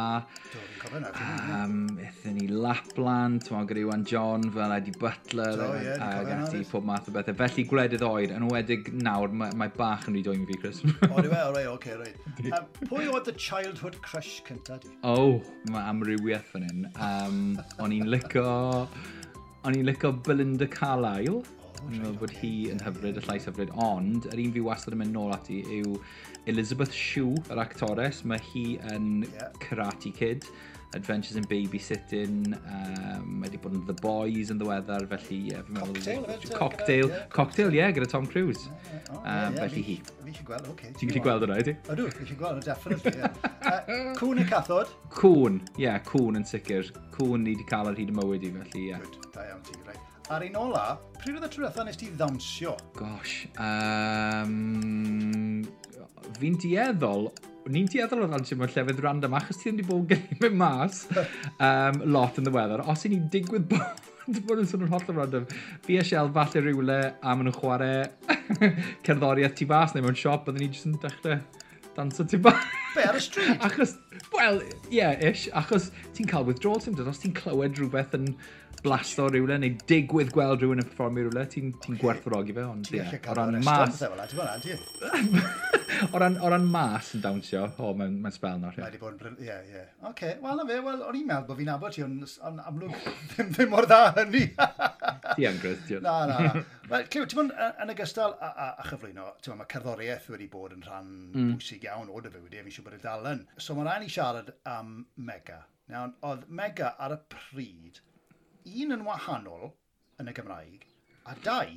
Um, 0.91 1.77
Eithon 2.03 2.35
ni 2.35 2.49
Lapland, 2.51 3.45
ti'n 3.45 3.69
gyda 3.69 3.85
Iwan 3.85 4.03
John, 4.09 4.43
fel 4.51 4.75
Eddie 4.75 4.97
Butler, 4.99 5.55
Do, 5.55 5.69
ie, 5.77 5.85
yeah, 5.85 6.03
uh, 6.03 6.25
gati 6.27 6.65
pob 6.67 6.89
math 6.91 7.07
o 7.07 7.13
bethau. 7.15 7.37
Felly 7.39 7.63
gwledydd 7.71 8.03
oer, 8.03 8.35
yn 8.35 8.49
wedig 8.51 8.91
nawr, 8.99 9.31
mae, 9.31 9.55
mae 9.55 9.71
bach 9.79 10.09
yn 10.11 10.17
rhy 10.17 10.25
doi'n 10.27 10.43
fi, 10.49 10.59
Chris. 10.59 10.83
o, 10.83 11.21
di 11.23 11.31
fe, 11.31 11.39
o, 11.39 11.53
rei, 11.55 11.69
oce, 11.71 11.95
rei. 12.01 12.11
Um, 12.49 12.67
pwy 12.81 13.07
oedd 13.07 13.31
y 13.31 13.37
childhood 13.39 13.95
crush 14.03 14.41
cynta 14.49 14.75
di? 14.83 14.91
O, 15.07 15.15
oh, 15.15 15.37
mae 15.71 15.87
amrywiaeth 15.93 16.51
fan 16.51 16.67
hyn. 16.67 16.89
Um, 16.97 17.45
o'n 17.79 17.95
i'n 17.95 18.11
lico... 18.11 18.43
O'n 19.67 19.75
i'n 19.75 19.87
lico 19.87 20.13
Belinda 20.23 20.67
Carlisle. 20.71 21.41
Dwi'n 21.81 22.01
meddwl 22.03 22.21
bod 22.21 22.33
hi 22.41 22.53
yn 22.73 22.81
hyfryd, 22.83 23.19
y 23.19 23.25
llais 23.27 23.45
hyfryd, 23.47 23.73
ond 23.79 24.25
yr 24.31 24.41
un 24.43 24.55
fi 24.55 24.63
wastad 24.65 24.95
yn 24.97 25.03
mynd 25.03 25.15
nôl 25.15 25.35
ati 25.35 25.61
yw 25.79 25.99
Elizabeth 26.49 26.95
Shue, 26.95 27.35
yr 27.51 27.61
actores. 27.63 28.23
Mae 28.27 28.41
hi 28.51 28.65
yn 28.93 29.21
yeah. 29.27 29.53
Karate 29.63 30.11
Kid, 30.15 30.47
Adventures 30.95 31.35
in 31.35 31.43
Babysitting, 31.51 32.53
um, 32.55 33.25
mae 33.41 33.49
wedi 33.49 33.59
bod 33.59 33.75
yn 33.75 33.83
The 33.89 33.95
Boys 33.99 34.53
yn 34.53 34.61
ddiweddar, 34.61 35.03
felly... 35.11 35.39
Yeah, 35.51 35.65
cocktail, 35.75 36.23
meddwl, 36.23 36.53
cocktail, 36.55 37.11
yeah. 37.11 37.25
cocktail, 37.33 37.75
ie, 37.75 37.81
yeah, 37.81 37.91
gyda 37.95 38.07
Tom 38.13 38.29
Cruise. 38.31 38.69
Yeah, 38.69 38.87
yeah. 38.93 39.11
Oh, 39.11 39.19
yeah, 39.19 39.47
um, 39.47 39.57
yeah, 39.59 39.61
felly 39.65 39.83
hi. 39.89 39.97
Fi 40.07 40.31
eisiau 40.31 40.47
gweld, 40.47 40.71
oce. 40.71 40.75
Okay, 40.77 40.95
Ti'n 41.01 41.11
gallu 41.11 41.25
gweld 41.27 41.47
yna, 41.49 41.59
ydy? 41.65 41.77
O, 41.83 41.99
dwi, 41.99 42.09
fi 42.15 42.23
eisiau 42.23 42.41
gweld, 42.41 42.63
definitely, 42.71 43.15
ie. 43.19 43.31
Uh, 43.67 44.11
cwn 44.21 44.43
y 44.43 44.47
cathod? 44.47 44.97
Cwn, 45.19 45.61
ie, 45.75 45.89
yeah, 45.89 45.99
cwn 46.07 46.39
yn 46.39 46.47
sicr. 46.47 46.93
Cwn 47.19 47.43
ni 47.43 47.57
wedi 47.57 47.67
cael 47.67 47.91
ar 47.91 47.99
hyd 47.99 48.15
y 48.15 48.21
mywyd 48.23 48.47
i, 48.47 48.55
felly, 48.61 48.85
ie. 48.85 48.91
Yeah. 48.93 49.03
Good, 49.03 49.33
da 49.35 49.49
iawn 49.51 49.65
ti, 49.67 49.81
right. 49.83 50.06
A'r 50.27 50.43
un 50.43 50.57
ola, 50.59 50.97
pryd 51.21 51.37
oedd 51.37 51.45
y 51.45 51.47
tro 51.47 51.61
trwyddetha 51.61 51.83
nes 51.87 51.97
ti 51.99 52.09
ddawnsio? 52.11 52.73
Gosh, 52.97 53.45
um, 53.63 55.61
fi'n 56.35 56.57
dieddol 56.59 57.29
ni'n 57.71 57.87
dieddol 57.91 58.25
o 58.25 58.27
rancio 58.27 58.57
mewn 58.59 58.73
llefydd 58.73 58.99
random 59.05 59.37
achos 59.39 59.61
ti 59.61 59.69
ddim 59.69 59.77
wedi 59.77 59.87
bod 59.87 60.01
yn 60.01 60.09
gallu 60.11 60.39
mynd 60.41 60.59
mas 60.59 60.99
um, 61.69 62.01
lot 62.11 62.41
yn 62.41 62.47
ddiweddar. 62.49 62.83
Os 62.91 63.07
i 63.07 63.13
ni'n 63.13 63.29
digwydd 63.31 63.69
bod 63.71 64.41
bod 64.49 64.65
yn 64.65 64.67
sôn 64.67 64.83
holl 64.91 65.07
o 65.13 65.15
random, 65.15 65.47
fi 65.87 66.01
a 66.01 66.03
Shell 66.09 66.33
falle 66.35 66.65
rywle 66.65 66.99
a 67.07 67.31
maen 67.31 67.47
nhw'n 67.47 67.59
chwarae 67.61 68.03
cerddoriaeth 69.07 69.55
tu 69.61 69.69
fas 69.71 69.95
neu 69.95 70.03
mewn 70.03 70.19
siop, 70.19 70.43
byddwn 70.49 70.65
ni 70.65 70.71
jyst 70.73 70.91
yn 70.91 70.99
dechrau 71.07 71.39
danso 71.95 72.27
tu 72.27 72.43
fas. 72.43 72.67
Be, 72.97 73.07
ar 73.07 73.15
y 73.15 73.23
street? 73.23 73.63
Achos, 73.63 73.95
wel, 74.35 74.59
ie, 74.89 74.99
yeah, 74.99 75.15
ish, 75.31 75.47
achos 75.55 75.89
ti'n 76.17 76.27
cael 76.29 76.45
withdrawal 76.51 76.83
symptoms, 76.83 77.15
os 77.15 77.23
ti'n 77.23 77.35
clywed 77.37 77.79
rhywbeth 77.79 78.15
yn 78.17 78.33
blasto 78.83 79.27
rhywle, 79.31 79.57
neu 79.61 79.75
digwydd 79.89 80.31
gweld 80.33 80.61
rhywun 80.61 80.83
yn 80.83 80.87
performio 80.87 81.27
rhywle, 81.27 81.45
ti'n 81.51 81.73
ti, 81.75 81.93
ti 81.93 81.99
gwerthfawrogi 82.01 82.55
fe, 82.55 82.65
ond 82.67 82.89
ie. 82.93 83.03
O 83.27 83.35
ran 83.37 83.57
mas... 83.65 84.01
o 86.13 86.21
ran, 86.21 86.37
o 86.43 86.51
ran 86.51 86.65
mas 86.71 87.11
yn 87.17 87.23
dawnsio, 87.23 87.63
o, 87.81 87.91
mae'n 87.97 88.17
mae 88.23 88.35
spel 88.35 88.59
nawr. 88.61 88.77
Mae 88.77 88.89
wedi 88.89 89.01
bod 89.01 89.23
yn... 89.29 89.37
Ie, 89.43 89.57
ie. 89.71 89.83
Oce, 90.09 90.33
wel 90.43 90.61
na 90.61 90.65
fe, 90.69 90.79
wel, 90.85 91.05
o'n 91.07 91.19
i'n 91.19 91.29
meddwl 91.29 91.47
bod 91.49 91.61
fi'n 91.61 91.71
abod 91.73 91.95
ti, 91.95 92.05
ond 92.05 92.65
amlwg 92.71 92.97
ddim, 93.33 93.53
ddim 93.53 93.71
mor 93.73 93.87
dda 93.89 94.01
hynny. 94.17 94.43
Ti 95.37 95.47
yn 95.49 95.61
gryth, 95.61 95.85
John. 95.89 96.05
Na, 96.05 96.17
na, 96.29 96.39
na. 96.47 96.65
Wel, 96.87 97.07
Clyw, 97.11 97.27
ti'n 97.27 97.41
mynd 97.41 97.55
yn 97.83 97.93
ogystal 97.93 98.35
a, 98.39 98.49
a, 98.49 98.67
a 98.81 98.85
chyflwyno, 98.87 99.31
ti'n 99.41 99.53
mynd, 99.53 99.63
mae 99.63 99.71
cerddoriaeth 99.73 100.29
wedi 100.33 100.49
bod 100.51 100.75
yn 100.75 100.85
rhan 100.85 101.09
mm. 101.33 101.55
bwysig 101.55 101.87
iawn 101.87 102.11
o 102.11 102.21
dy 102.23 102.31
fywyd, 102.33 102.59
fi'n 102.59 102.77
siŵr 102.77 102.87
bod 102.87 102.99
y 102.99 103.01
dal 103.03 103.31
yn. 103.33 103.43
So, 103.57 103.75
mae'n 103.75 103.89
rhaid 103.89 104.07
i 104.07 104.13
siarad 104.13 104.53
am 104.71 104.99
Mega. 105.29 105.63
Nawr, 105.91 106.13
oedd 106.27 106.47
Mega 106.51 106.93
ar 107.03 107.15
y 107.15 107.19
pryd 107.31 108.01
un 108.67 108.95
yn 108.97 109.05
wahanol 109.07 109.71
yn 110.21 110.31
y 110.31 110.35
Gymraeg, 110.37 110.87
a 111.29 111.35
dau 111.45 111.75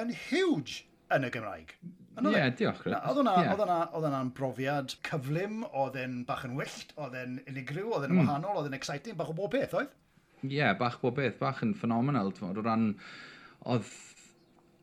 yn 0.00 0.14
huge 0.28 0.84
yn 1.14 1.26
y 1.26 1.32
Gymraeg. 1.34 1.74
Ie, 2.20 2.32
yeah, 2.34 2.50
diolch. 2.56 2.82
Oedd 2.90 3.20
hwnna'n 3.22 4.32
brofiad 4.36 4.94
cyflym, 5.06 5.62
oedd 5.70 5.96
e'n 6.00 6.20
bach 6.28 6.44
yn 6.48 6.56
wyllt, 6.58 6.92
oedd 7.00 7.16
e'n 7.16 7.38
unigryw, 7.48 7.88
oedd 7.94 8.06
e'n 8.08 8.16
mm. 8.16 8.22
wahanol, 8.24 8.60
oedd 8.60 8.70
e'n 8.70 8.76
exciting, 8.76 9.16
bach 9.18 9.32
o 9.32 9.36
bob 9.38 9.54
beth, 9.54 9.76
oedd? 9.78 9.92
Ie, 10.42 10.56
yeah, 10.58 10.74
bach 10.76 10.98
bob 11.02 11.16
beth, 11.20 11.38
bach 11.40 11.62
yn 11.64 11.74
ffenomenal, 11.78 12.32
o 12.34 12.52
ran, 12.60 12.92
oedd 13.70 13.92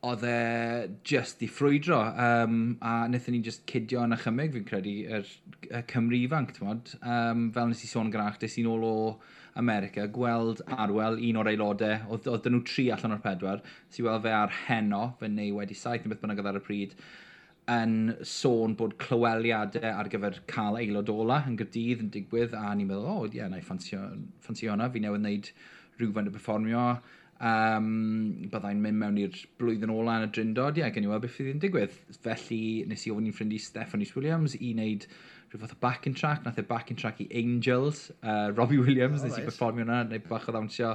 oedd 0.06 0.22
e 0.22 0.88
just 1.02 1.40
i 1.42 1.48
ffrwydro 1.50 1.98
um, 2.22 2.76
a 2.78 2.92
wnaethon 3.08 3.34
ni 3.34 3.40
just 3.42 3.64
cydio 3.70 4.04
yn 4.06 4.14
y 4.14 4.18
chymig 4.22 4.52
fi'n 4.54 4.66
credu 4.68 4.92
yr 5.08 5.16
er, 5.24 5.32
er 5.74 5.86
Cymru 5.90 6.20
ifanc 6.20 6.52
um, 6.62 7.48
fel 7.54 7.72
nes 7.72 7.82
i 7.82 7.90
sôn 7.90 8.12
gyda 8.14 8.28
des 8.38 8.54
sy'n 8.54 8.68
ôl 8.70 8.86
o 8.86 8.92
America 9.58 10.06
gweld 10.14 10.62
Arwel, 10.70 11.18
un 11.28 11.38
o'r 11.40 11.50
aelodau, 11.52 12.02
oedd, 12.14 12.28
oedd 12.30 12.50
nhw 12.52 12.64
tri 12.66 12.88
allan 12.94 13.16
o'r 13.16 13.24
pedwar, 13.24 13.62
sy'n 13.94 14.06
weld 14.06 14.26
fe 14.26 14.34
ar 14.34 14.54
heno, 14.66 15.04
fe 15.20 15.30
neu 15.32 15.56
wedi 15.58 15.76
saith 15.78 16.04
neu 16.04 16.14
beth 16.14 16.22
bynnag 16.22 16.42
oedd 16.42 16.52
ar 16.52 16.60
y 16.60 16.64
pryd, 16.68 16.94
yn 17.68 17.96
sôn 18.24 18.74
bod 18.78 18.96
clyweliadau 19.02 19.90
ar 19.90 20.08
gyfer 20.12 20.38
cael 20.48 20.78
aelod 20.80 21.10
ola 21.12 21.42
yn 21.50 21.58
gydydd 21.60 22.04
yn 22.06 22.12
digwydd, 22.14 22.56
a 22.56 22.70
ni'n 22.72 22.88
meddwl, 22.88 23.04
o, 23.04 23.16
oh, 23.24 23.28
ie, 23.28 23.42
yeah, 23.42 23.50
na 23.52 23.60
i 23.60 23.64
ffansio, 23.64 24.04
ffansio 24.44 24.72
hwnna, 24.72 24.88
fi 24.94 25.02
newydd 25.04 25.24
wneud 25.24 25.50
rhywfaint 25.98 26.30
o 26.30 26.34
performio, 26.36 26.84
um, 27.50 27.90
byddai'n 28.52 28.80
mynd 28.82 29.02
mewn 29.02 29.18
i'r 29.24 29.42
blwyddyn 29.60 29.92
ola 29.92 30.20
yn 30.22 30.28
y 30.28 30.32
drindod, 30.36 30.78
ie, 30.78 30.84
yeah, 30.86 30.94
gen 30.94 31.06
i 31.06 31.10
weld 31.10 31.26
beth 31.26 31.36
fydd 31.36 31.52
yn 31.52 31.60
digwydd. 31.62 31.98
Felly, 32.24 32.62
nes 32.88 33.04
i 33.04 33.12
ofyn 33.12 33.28
i'n 33.28 33.36
ffrindu 33.36 33.60
Stephanie 33.62 34.08
Williams 34.16 34.56
i 34.58 34.72
wneud 34.72 35.08
rhyw 35.48 35.62
fath 35.62 35.74
o 35.74 35.80
backing 35.80 36.14
track, 36.14 36.44
nath 36.44 36.58
e 36.60 36.64
backing 36.68 36.98
track 37.00 37.20
i 37.24 37.28
Angels, 37.40 38.10
uh, 38.22 38.50
Robbie 38.54 38.78
Williams, 38.78 39.22
oh, 39.22 39.28
nes 39.28 39.38
i 39.40 39.44
performio 39.46 39.86
hwnna, 39.86 40.02
neu 40.10 40.24
bach 40.28 40.48
o 40.48 40.54
ddawnsio 40.54 40.94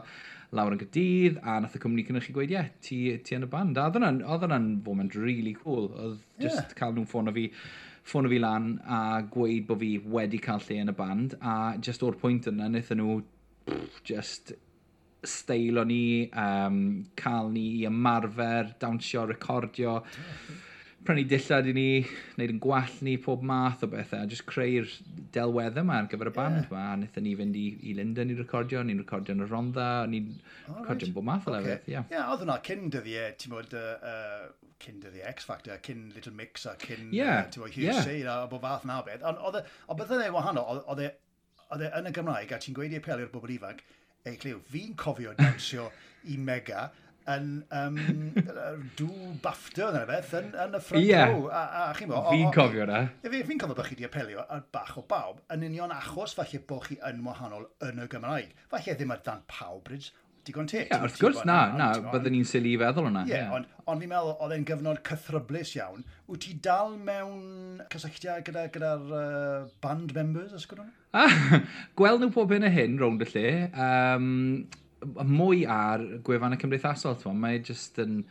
lawr 0.53 0.75
yn 0.75 0.81
gydydd, 0.83 1.39
a 1.41 1.57
nath 1.63 1.77
y 1.77 1.81
cwmni 1.81 2.05
cynnwch 2.07 2.27
chi 2.29 2.35
gweud, 2.35 2.51
ie, 2.53 2.57
yeah, 2.59 2.69
ti, 2.85 2.99
ti 3.25 3.37
yn 3.37 3.47
y 3.47 3.49
band. 3.49 3.79
A 3.81 3.87
oedd 3.89 4.45
hwnna'n 4.45 4.69
foment 4.85 5.17
really 5.17 5.55
cool, 5.63 5.89
oedd 5.93 6.19
just 6.41 6.61
yeah. 6.61 6.75
cael 6.77 6.93
nhw'n 6.93 7.09
ffôn 7.09 7.31
o 7.31 7.35
fi 7.35 7.47
ffôn 8.03 8.27
o 8.27 8.29
fi 8.29 8.39
lan 8.43 8.67
a 8.83 8.99
gweud 9.31 9.65
bod 9.69 9.79
fi 9.79 9.93
wedi 10.15 10.41
cael 10.43 10.61
lle 10.65 10.81
yn 10.83 10.91
y 10.91 10.95
band 10.97 11.37
a 11.39 11.55
just 11.87 12.03
o'r 12.03 12.17
pwynt 12.19 12.49
yna 12.51 12.67
wnaethon 12.67 12.99
nhw 12.99 13.15
pff, 13.69 14.01
just 14.09 14.51
steilo 15.23 15.85
ni, 15.87 16.29
um, 16.35 17.05
cael 17.15 17.49
ni 17.53 17.63
i 17.79 17.85
ymarfer, 17.87 18.73
dawnsio, 18.81 19.23
recordio. 19.29 20.01
Yeah 20.03 20.59
prynu 21.05 21.23
dillad 21.29 21.67
i 21.69 21.73
ni, 21.75 21.85
wneud 22.35 22.53
yn 22.53 22.59
gwall 22.63 22.95
ni, 23.05 23.15
pob 23.21 23.43
math 23.45 23.83
o 23.85 23.89
bethau, 23.91 24.23
a 24.23 24.29
just 24.29 24.45
creu'r 24.49 24.89
delweddau 25.35 25.83
yma 25.83 25.99
ar 26.01 26.09
gyfer 26.11 26.31
y 26.31 26.33
band 26.35 26.59
yma. 26.63 26.83
A 26.91 26.97
wnaethon 26.97 27.25
ni 27.27 27.33
fynd 27.39 27.57
i, 27.59 27.65
i 27.89 27.95
Linden 27.97 28.33
i 28.33 28.37
recordio, 28.39 28.83
ni'n 28.87 29.01
recordio 29.03 29.35
yn 29.37 29.45
y 29.45 29.47
Rondda, 29.49 29.87
ni'n 30.09 30.29
oh, 30.33 30.77
recordio'n 30.81 31.09
right. 31.09 31.15
bob 31.17 31.27
math 31.29 31.49
o 31.49 31.53
okay. 31.53 31.59
lefydd. 31.59 31.89
Ie, 31.89 31.95
yeah. 31.95 32.11
yeah, 32.13 32.29
oedd 32.33 32.45
hwnna 32.45 32.59
cyn 32.67 32.87
dyddiau, 32.93 33.33
ti'n 33.41 33.55
bod, 33.55 33.75
uh, 33.79 34.13
uh, 34.13 34.71
cyn 34.83 35.01
dyddiau 35.03 35.27
X 35.33 35.49
Factor, 35.49 35.81
cyn 35.87 36.07
Little 36.15 36.35
Mix 36.37 36.67
a 36.69 36.77
cyn, 36.83 37.09
yeah. 37.15 37.43
uh, 37.43 37.51
ti'n 37.51 37.65
bod, 37.65 37.75
Hugh 37.75 37.89
yeah. 37.89 38.31
A 38.33 38.47
bob 38.51 38.63
fath 38.63 38.87
na 38.89 39.01
o 39.01 39.07
beth. 39.07 39.25
Ond 39.27 39.43
oedd 39.49 39.59
e, 39.59 39.65
e 39.67 39.91
o 39.91 39.99
beth 39.99 40.15
yn 40.15 40.25
ei 40.27 40.33
wahanol, 40.33 40.83
oedd 40.87 41.05
e 41.07 41.11
yn 41.73 42.09
y 42.09 42.15
Gymraeg, 42.15 42.53
a 42.53 42.61
ti'n 42.61 42.75
gweud 42.77 42.93
i 42.93 42.99
apelio'r 43.01 43.31
bobl 43.33 43.53
ifanc, 43.55 43.83
ei 44.29 44.37
cliw, 44.39 44.59
fi'n 44.71 44.93
cofio 44.99 45.33
dansio 45.35 45.89
i 46.31 46.37
mega, 46.39 46.87
yn 47.31 47.49
um, 47.71 47.99
dŵ 48.99 49.37
bafta 49.43 49.89
yna 49.91 50.03
beth 50.09 50.33
yn, 50.39 50.49
yn 50.65 50.75
y 50.77 50.81
ffrant 50.83 51.07
yeah. 51.07 51.31
row. 51.31 51.47
A, 51.47 51.61
a, 51.63 51.83
a 51.91 51.93
chi'n 51.97 52.11
bo... 52.11 52.23
Fi'n 52.29 52.51
cofio 52.55 52.87
na. 52.89 53.05
Fi'n 53.23 53.47
fi 53.47 53.59
cofio 53.61 53.77
bod 53.77 53.87
chi 53.87 53.95
wedi 53.95 54.09
apelio 54.09 54.43
ar 54.43 54.65
bach 54.75 54.97
o 54.99 55.05
bawb 55.09 55.39
yn 55.53 55.63
union 55.69 55.93
achos 55.95 56.35
falle 56.37 56.59
bod 56.67 56.89
chi 56.89 56.99
yn 57.09 57.23
wahanol 57.27 57.69
yn 57.87 58.03
y 58.03 58.09
Gymraeg. 58.11 58.51
Falle 58.73 58.97
ddim 58.99 59.15
ar 59.15 59.23
dan 59.25 59.45
pawb, 59.47 59.83
Bridge, 59.87 60.11
digon 60.47 60.67
teg. 60.67 60.89
Yeah, 60.91 61.03
wrth 61.05 61.19
gwrs, 61.21 61.43
na, 61.47 61.57
na, 61.77 61.89
byddwn 62.11 62.35
ni'n 62.35 62.47
sili 62.47 62.75
i 62.75 62.79
feddwl 62.81 63.07
hwnna. 63.07 63.23
Ie, 63.29 63.35
yeah, 63.37 63.53
ond 63.55 63.69
on 63.87 64.01
fi'n 64.03 64.11
meddwl 64.11 64.35
oedd 64.35 64.55
e'n 64.57 64.67
gyfnod 64.67 64.99
cythryblus 65.07 65.73
iawn. 65.77 66.03
Wyt 66.31 66.43
ti 66.43 66.57
dal 66.63 66.97
mewn 66.99 67.81
cysylltiau 67.93 68.43
gyda'r 68.47 68.71
gyda 68.75 68.93
uh, 68.99 69.71
band 69.83 70.15
members, 70.17 70.55
ysgwyd 70.57 70.83
hwnna? 70.83 70.95
Ah, 71.13 71.59
gweld 71.99 72.23
nhw 72.23 72.33
pob 72.35 72.51
hyn 72.55 72.67
a 72.67 72.71
hyn 72.73 72.99
rownd 72.99 73.23
y 73.23 73.29
lle. 73.31 73.49
Um, 73.71 74.31
mwy 75.03 75.63
ar 75.69 76.03
gwefanna 76.25 76.59
cymdeithasol, 76.61 77.17
ti'n 77.19 77.39
mae 77.39 77.61
just 77.65 77.97
yn, 78.01 78.21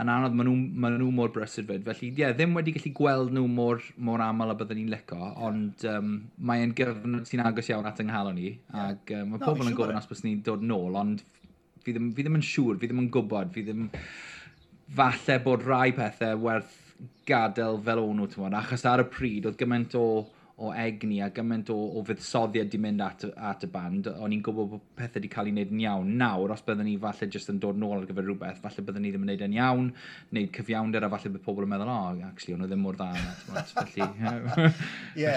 yn 0.00 0.12
anodd, 0.12 0.36
maen 0.36 0.48
nhw, 0.50 0.56
maen 0.82 0.98
nhw 1.00 1.10
mor 1.14 1.32
brysur 1.34 1.66
fyd. 1.68 1.84
Felly, 1.86 2.10
ie, 2.10 2.22
yeah, 2.22 2.34
ddim 2.36 2.56
wedi 2.58 2.74
gallu 2.76 2.92
gweld 2.96 3.34
nhw 3.36 3.46
mor, 3.50 3.82
mor 4.08 4.24
aml 4.24 4.52
a 4.52 4.58
byddwn 4.58 4.80
ni'n 4.82 4.92
lico, 4.94 5.20
ond 5.48 5.86
um, 5.90 6.14
mae'n 6.50 6.74
gyfnod 6.78 7.28
sy'n 7.30 7.44
agos 7.46 7.70
iawn 7.72 7.88
at 7.90 8.02
ynghalon 8.04 8.38
ni, 8.38 8.54
yeah. 8.54 8.92
ac 8.92 9.14
um, 9.16 9.34
mae 9.34 9.40
no, 9.40 9.44
pobl 9.44 9.70
yn 9.70 9.76
gofyn 9.78 10.00
os 10.00 10.08
bys 10.10 10.24
ni'n 10.26 10.42
dod 10.46 10.64
nôl, 10.66 10.96
ond 11.00 11.24
fi 11.84 11.94
ddim, 11.94 12.10
fi 12.16 12.26
ddim 12.26 12.40
yn 12.40 12.48
siŵr, 12.54 12.80
fi 12.80 12.90
ddim 12.90 13.04
yn 13.06 13.12
gwybod, 13.14 13.52
fi 13.54 13.66
ddim... 13.66 13.86
Falle 14.96 15.40
bod 15.42 15.64
rai 15.66 15.90
pethau 15.96 16.44
werth 16.44 16.74
gadael 17.26 17.80
fel 17.82 17.98
o'n 18.04 18.20
nhw, 18.22 18.50
achos 18.54 18.84
ar 18.86 19.02
y 19.02 19.06
pryd, 19.10 19.48
oedd 19.48 19.58
gymaint 19.58 19.96
o 19.98 20.06
o 20.56 20.70
egni 20.72 21.18
a 21.20 21.28
gymaint 21.36 21.68
o, 21.68 21.76
o 21.98 22.02
fuddsoddiad 22.08 22.70
di 22.72 22.78
mynd 22.80 23.02
at, 23.04 23.26
at 23.36 23.64
y 23.66 23.68
band, 23.68 24.06
o'n 24.08 24.32
i'n 24.32 24.40
gwybod 24.44 24.70
bod 24.70 24.84
pethau 24.96 25.20
wedi 25.20 25.28
cael 25.32 25.50
ei 25.50 25.52
wneud 25.52 25.74
yn 25.74 25.82
iawn. 25.82 26.14
Nawr, 26.16 26.54
os 26.54 26.62
byddwn 26.64 26.88
ni 26.88 26.94
falle 27.02 27.28
jyst 27.34 27.50
yn 27.52 27.58
dod 27.60 27.76
nôl 27.80 27.98
ar 27.98 28.06
gyfer 28.08 28.24
rhywbeth, 28.24 28.62
falle 28.62 28.84
byddwn 28.86 29.04
ni 29.04 29.10
ddim 29.12 29.26
yn 29.26 29.28
wneud 29.28 29.44
yn 29.44 29.56
iawn, 29.58 29.90
wneud 30.30 30.54
cyfiawnder 30.56 31.04
a 31.04 31.10
falle 31.12 31.32
bydd 31.34 31.44
pobl 31.44 31.66
yn 31.66 31.72
meddwl, 31.74 31.92
o, 31.92 31.98
oh, 32.06 32.24
actually, 32.30 32.56
o'n 32.56 32.64
nhw 32.64 32.70
ddim 32.70 32.82
mor 32.86 32.96
dda 32.96 33.10
yna. 33.12 33.34
Felly, 33.76 34.08
ie, 35.20 35.34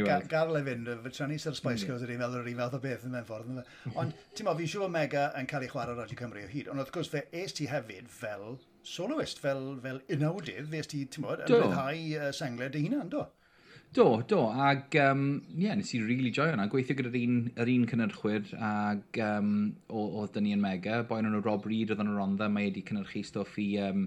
ie, 0.00 0.18
gadw 0.32 0.56
e 0.56 0.64
fynd, 0.70 0.90
fy 1.04 1.14
tra 1.18 1.28
ni 1.28 1.40
sy'r 1.44 1.60
Spice 1.60 1.84
Girls 1.84 2.08
ydy'n 2.08 2.22
meddwl 2.22 2.40
yr 2.40 2.48
un 2.54 2.62
fath 2.62 2.78
o 2.78 2.82
beth 2.88 3.04
yn 3.04 3.16
mewn 3.18 3.28
ffordd. 3.28 3.62
Ond, 4.00 4.16
ti'n 4.32 4.48
mo, 4.48 4.56
fi'n 4.56 4.72
siŵr 4.72 4.92
Mega 4.96 5.28
yn 5.36 5.50
cael 5.50 5.68
ei 5.68 5.72
chwarae 5.74 5.92
ar 5.92 6.06
Radio 6.06 6.16
Cymru 6.22 6.46
o 6.46 6.48
hyd, 6.48 6.72
ond 6.72 6.80
wrth 6.80 6.94
gwrs 6.96 7.12
fe 7.12 7.26
es 7.36 7.52
ti 7.58 7.68
hefyd 7.68 8.08
fel 8.08 8.54
soloist, 8.88 9.42
fel, 9.44 9.74
fel 9.84 10.00
unawdydd, 10.14 10.70
fe 10.72 10.80
es 10.80 10.88
ti, 10.88 11.04
ti'n 11.12 11.26
bod, 11.26 11.44
yn 11.44 11.52
rhyddhau 11.52 12.06
uh, 12.16 12.30
sengled 12.32 12.72
dy 12.72 12.86
hunan, 12.86 13.12
do? 13.12 13.26
Do, 13.94 14.22
do, 14.28 14.42
ac 14.52 14.94
um, 15.00 15.22
yeah, 15.56 15.72
nes 15.74 15.94
i 15.96 15.98
rili 16.02 16.08
really 16.10 16.32
joio 16.34 16.52
hwnna. 16.52 16.66
Gweithio 16.68 16.96
gyda'r 16.98 17.14
un, 17.22 17.38
yr 17.56 17.70
un 17.72 17.86
cynnyrchwyr 17.88 18.50
ac 18.60 19.20
um, 19.24 19.54
oedd 19.88 20.34
dyn 20.34 20.44
ni 20.44 20.52
yn 20.52 20.60
mega. 20.60 21.00
Boen 21.08 21.24
nhw'n 21.24 21.44
Rob 21.46 21.64
Reed 21.66 21.94
oedd 21.94 22.02
yn 22.04 22.12
yr 22.12 22.20
ondda, 22.26 22.50
mae 22.52 22.68
wedi 22.68 22.84
cynnyrchu 22.90 23.24
stwff 23.24 23.56
i, 23.62 23.66
um, 23.86 24.04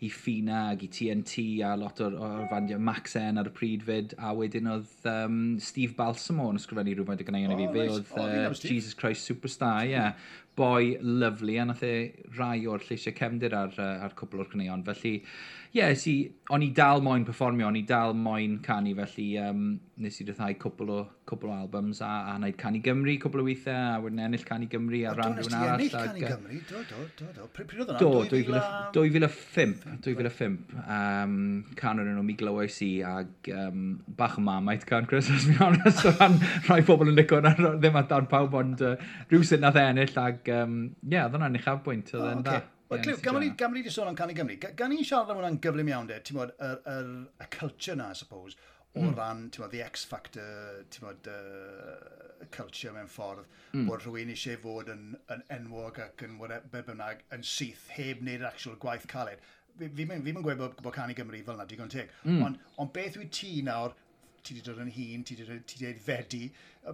i 0.00 0.08
Fina 0.14 0.62
ac 0.70 0.86
i 0.86 0.88
TNT 0.96 1.44
a 1.68 1.74
lot 1.76 2.00
o'r, 2.06 2.16
or 2.16 2.48
fandio 2.48 2.80
Max 2.80 3.18
N 3.20 3.42
ar 3.42 3.52
y 3.52 3.54
pryd 3.60 3.84
fyd. 3.84 4.16
A 4.16 4.32
wedyn 4.38 4.72
oedd 4.72 5.08
um, 5.12 5.38
Steve 5.60 5.92
Balsamo 5.98 6.48
yn 6.48 6.62
ysgrifennu 6.62 6.96
rhywfaint 6.96 7.20
o 7.20 7.28
gynnau 7.28 7.50
yn 7.50 7.56
i 7.58 7.60
fi. 7.60 7.70
Fe 7.76 7.84
nice. 7.84 8.00
oedd 8.00 8.14
uh, 8.16 8.48
oh, 8.48 8.60
Jesus 8.64 8.96
Christ 8.96 9.28
Superstar, 9.28 9.84
ie. 9.84 9.92
Yeah 9.92 10.28
boi 10.58 10.96
lyflu, 11.22 11.58
a 11.62 11.68
nath 11.68 11.84
e 11.86 11.94
rai 12.38 12.66
o'r 12.66 12.84
lleisiau 12.88 13.16
cefndir 13.18 13.56
ar, 13.58 13.74
uh, 13.78 14.04
ar 14.06 14.16
cwbl 14.18 14.44
o'r 14.44 14.52
cyneuon. 14.52 14.84
Felly, 14.86 15.14
ie, 15.18 15.80
yeah, 15.80 15.94
si, 16.00 16.16
o'n 16.54 16.64
i 16.64 16.70
dal 16.74 17.02
moyn 17.04 17.26
performio, 17.28 17.68
o'n 17.68 17.76
i 17.76 17.84
dal 17.88 18.14
moyn 18.16 18.58
canu, 18.64 18.94
felly 18.96 19.28
um, 19.42 19.68
nes 20.00 20.16
i 20.22 20.24
ryddhau 20.24 20.54
cwbl 20.62 20.92
o, 20.94 20.98
cwbl 21.28 21.50
o 21.50 21.56
albums 21.58 22.00
a, 22.00 22.08
a 22.30 22.36
wneud 22.38 22.56
Canu 22.60 22.80
Gymru 22.84 23.16
cwbl 23.20 23.42
o 23.42 23.46
weithiau, 23.48 23.98
a 23.98 24.00
wedyn 24.00 24.22
ennill 24.24 24.44
Canu 24.48 24.68
Gymru 24.70 25.02
a 25.10 25.12
ran 25.18 25.36
rhywun 25.36 25.56
arall. 25.58 25.82
Do, 25.82 25.90
Canu 25.92 26.22
Gymru, 26.22 26.60
do, 26.70 26.82
do, 26.88 27.04
do, 27.18 27.28
do. 27.36 27.48
Pryd 27.58 27.82
oedd 27.84 27.92
hwnna? 27.92 28.62
Do, 28.94 29.04
2005, 29.04 29.84
2005. 30.06 30.56
Um, 30.80 31.36
can 31.76 32.00
o'n 32.00 32.12
enw 32.14 32.24
mi 32.24 32.38
glywais 32.38 32.78
i, 32.86 32.90
ag 33.04 33.52
um, 33.52 33.84
bach 34.20 34.38
o 34.40 34.44
mamaid 34.46 34.86
can, 34.88 35.08
Chris, 35.10 35.28
os 35.34 35.48
mi'n 35.50 35.60
honest, 35.66 36.06
o 36.08 36.14
ran 36.16 36.38
rhai 36.70 36.80
pobl 36.88 37.12
yn 37.12 37.18
licio, 37.18 37.42
ddim 37.42 38.00
at 38.00 38.08
dan 38.14 38.30
pawb, 38.30 38.56
ond 38.62 38.84
uh, 38.86 38.96
rhywsyd 39.28 39.66
nath 39.66 39.76
e 39.76 39.84
ennill, 39.84 40.16
ag 40.24 40.47
Um, 40.54 40.80
ie, 41.02 41.14
yeah, 41.14 41.28
oedd 41.28 41.36
hwnna'n 41.38 41.60
uchafbwynt, 41.60 42.14
oedd 42.16 42.32
e'n 42.32 42.44
dda. 42.46 42.58
Wel, 42.88 43.02
Cliw, 43.04 43.18
gan 43.20 43.36
ni 43.36 43.82
wedi 43.82 43.92
sôn 43.92 44.08
am 44.08 44.16
Canu 44.16 44.32
Gymru, 44.36 44.56
gan 44.56 44.88
ni'n 44.88 45.04
siarad 45.04 45.34
am 45.34 45.42
hwnna'n 45.42 45.60
gyflym 45.64 45.90
iawn, 45.92 46.08
de, 46.08 46.16
ti'n 46.24 46.38
bod, 46.38 46.54
y 46.56 47.48
culture 47.52 47.96
na, 48.00 48.08
I 48.14 48.16
suppose, 48.16 48.56
o 48.94 49.02
mm. 49.02 49.10
ran, 49.18 49.42
ti'n 49.52 49.64
bod, 49.64 49.74
the 49.74 49.82
X 49.84 50.06
factor, 50.08 50.86
ti'n 50.88 51.04
bod, 51.04 51.28
uh, 51.28 52.46
culture 52.54 52.94
mewn 52.96 53.10
ffordd, 53.12 53.44
mm. 53.74 53.84
bod 53.90 54.06
rhywun 54.06 54.32
eisiau 54.32 54.56
fod 54.62 54.88
yn, 54.94 55.04
yn 55.34 55.44
enwog 55.58 56.00
ac 56.06 56.24
yn 56.24 56.40
be 56.40 56.82
bynnag, 56.86 57.20
yn 57.36 57.44
syth, 57.44 57.84
heb 57.98 58.24
wneud 58.24 58.46
actual 58.48 58.80
gwaith 58.80 59.04
caled. 59.10 59.44
Fi 59.78 59.92
ddim 59.92 60.16
yn 60.16 60.40
gweud 60.40 60.58
bod, 60.62 60.80
bod 60.80 60.96
Canu 60.96 61.16
Gymru 61.18 61.44
fel 61.44 61.58
yna 61.58 61.68
digon 61.68 61.92
teg, 61.92 62.08
mm. 62.24 62.40
ond 62.46 62.64
ond 62.80 62.94
beth 62.96 63.20
wyt 63.20 63.34
ti 63.36 63.58
nawr 63.66 63.92
ti 64.42 64.56
wedi 64.56 64.64
dod 64.66 64.82
yn 64.84 64.90
hun, 64.94 65.24
ti 65.26 65.36
wedi 65.38 65.60
dweud 65.78 66.02
fedi. 66.04 66.42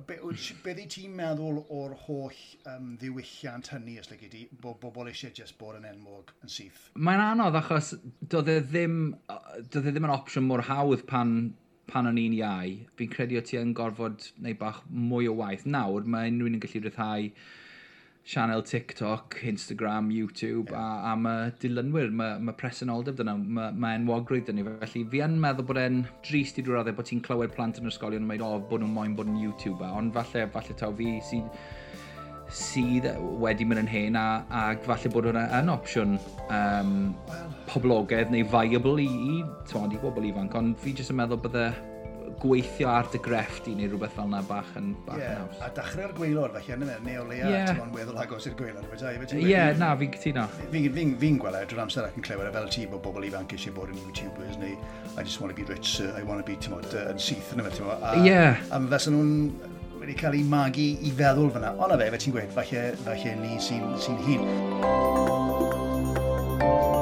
Be, 0.06 0.16
beth 0.64 0.80
i 0.82 0.86
ti'n 0.90 1.12
meddwl 1.14 1.60
o'r 1.62 1.96
holl 2.06 2.38
um, 2.70 2.94
ddiwylliant 3.00 3.70
hynny, 3.74 3.98
os 4.02 4.10
lygu 4.10 4.30
di, 4.32 4.44
bod 4.62 4.80
bobl 4.82 5.10
eisiau 5.10 5.34
just 5.36 5.58
bod 5.60 5.78
yn 5.78 5.88
enwog 5.90 6.32
yn 6.42 6.54
syth? 6.54 6.88
Mae'n 6.94 7.22
anodd 7.28 7.60
achos 7.60 7.92
doedd 8.20 8.50
e 8.50 8.56
ddim, 8.64 8.96
doedd 9.70 9.90
e 9.90 9.92
ddim 9.92 10.08
yn 10.08 10.16
opsiwn 10.16 10.48
mor 10.48 10.64
hawdd 10.70 11.06
pan 11.10 11.36
pan 11.90 12.08
o'n 12.08 12.16
i'n 12.16 12.38
iau, 12.38 12.70
fi'n 12.96 13.10
credu 13.12 13.36
o 13.38 13.42
ti 13.44 13.58
yn 13.60 13.74
gorfod 13.76 14.30
neu 14.42 14.56
bach 14.60 14.80
mwy 14.88 15.28
o 15.28 15.34
waith. 15.36 15.66
Nawr, 15.68 16.06
mae 16.08 16.30
unrhyw 16.32 16.48
un 16.48 16.56
yn 16.56 16.62
gallu 16.64 16.80
rhyddhau 16.80 17.28
sianel 18.24 18.62
TikTok, 18.64 19.36
Instagram, 19.42 20.10
YouTube 20.10 20.70
yeah. 20.70 20.80
a, 20.80 21.12
a 21.12 21.16
mae 21.16 21.50
dilynwyr, 21.60 22.08
mae, 22.08 22.38
mae 22.40 22.56
presenoldeb 22.56 23.18
dyna, 23.18 23.36
mae, 23.36 23.72
mae 23.76 23.98
enwogrwydd 23.98 24.48
dyna. 24.48 24.64
Felly 24.80 25.04
fi 25.12 25.20
yn 25.26 25.36
meddwl 25.42 25.68
bod 25.68 25.80
e'n 25.82 26.02
drist 26.24 26.58
i 26.58 26.64
drwy'r 26.64 26.80
raddau 26.80 26.96
bod 26.96 27.10
ti'n 27.10 27.20
clywed 27.26 27.52
plant 27.56 27.80
yn 27.82 27.92
ysgolion 27.92 28.24
yn 28.24 28.30
meid, 28.30 28.44
o, 28.44 28.54
oh, 28.56 28.62
bod 28.70 28.80
nhw'n 28.80 28.94
moyn 28.96 29.16
bod 29.18 29.28
yn 29.28 29.42
YouTuber, 29.42 29.92
ond 29.92 30.16
falle, 30.16 30.46
falle 30.56 30.78
taw 30.80 30.96
fi 30.96 31.18
sydd 31.28 31.50
sydd 32.54 33.08
wedi 33.40 33.64
mynd 33.66 33.82
yn 33.82 33.88
hen 33.90 34.16
a, 34.20 34.26
a 34.52 34.64
falle 34.84 35.10
bod 35.12 35.26
hwnna 35.28 35.46
yn 35.58 35.72
opsiwn 35.72 36.18
um, 36.52 36.92
poblogaidd 37.70 38.32
neu 38.32 38.44
viable 38.52 39.02
i, 39.02 39.08
i, 39.08 39.40
i 39.42 40.00
bobl 40.00 40.28
ifanc, 40.28 40.56
ond 40.60 40.78
fi 40.80 40.94
jyst 40.96 41.12
yn 41.12 41.20
meddwl 41.20 41.40
bydde 41.44 41.66
gweithio 42.42 42.88
ar 42.92 43.08
dy 43.12 43.20
grefft 43.22 43.68
i 43.70 43.74
neu 43.78 43.88
rhywbeth 43.90 44.14
fel 44.16 44.28
yna 44.28 44.40
bach 44.48 44.70
yn 44.80 44.92
bach 45.06 45.20
yeah. 45.20 45.34
yn 45.34 45.42
haws. 45.42 45.60
A 45.64 45.70
dechrau'r 45.76 46.14
gweilor, 46.16 46.54
felly 46.56 46.74
yn 46.76 46.84
yna, 46.86 46.96
neu 47.04 47.20
o 47.22 47.26
leia 47.28 47.50
yeah. 47.50 47.70
ti'n 47.70 47.92
weddol 47.94 48.20
agos 48.22 48.48
i'r 48.50 48.56
gweilwr. 48.58 48.88
Ie, 48.94 49.44
yeah, 49.48 49.70
na, 49.80 49.92
fi'n 50.00 50.14
cytuno. 50.16 50.46
Fi'n 50.72 50.88
fi, 50.94 51.06
fi, 51.20 51.32
gweld 51.42 51.60
e, 51.60 51.64
drwy'r 51.70 51.84
amser 51.84 52.08
ac 52.08 52.18
yn 52.18 52.26
clywed 52.26 52.50
e 52.50 52.54
fel 52.56 52.70
ti 52.76 52.86
bod 52.90 53.04
bobl 53.04 53.28
ifanc 53.28 53.54
eisiau 53.56 53.76
bod 53.76 53.92
yn 53.94 54.00
YouTubers 54.02 54.58
neu 54.62 54.74
I 55.16 55.22
just 55.22 55.40
want 55.40 55.54
to 55.54 55.58
be 55.60 55.66
rich, 55.70 56.00
uh, 56.00 56.12
I 56.18 56.22
want 56.26 56.44
to 56.44 56.46
be, 56.48 56.58
ti'n 56.58 56.74
modd, 56.74 56.90
uh, 56.94 57.12
yn 57.12 57.22
syth 57.22 57.52
yn 57.54 57.62
yma, 57.62 57.74
ti'n 57.74 57.88
modd. 57.88 58.04
Ie. 58.24 58.40
A 58.74 58.82
fes 58.94 59.10
nhw'n 59.12 59.34
wedi 60.00 60.18
cael 60.20 60.38
ei 60.38 60.44
magu 60.48 60.88
i 61.04 61.14
feddwl 61.20 61.52
fyna. 61.54 61.74
Ond 61.78 61.94
a 61.94 62.00
fe, 62.00 62.10
fe 62.16 62.24
ti'n 62.26 62.36
gweud, 62.38 62.52
falle, 62.56 62.88
falle 63.06 63.38
ni 63.44 63.60
sy'n 63.62 63.94
sy 64.02 64.18
hun. 64.26 64.44
Thank. 66.54 66.93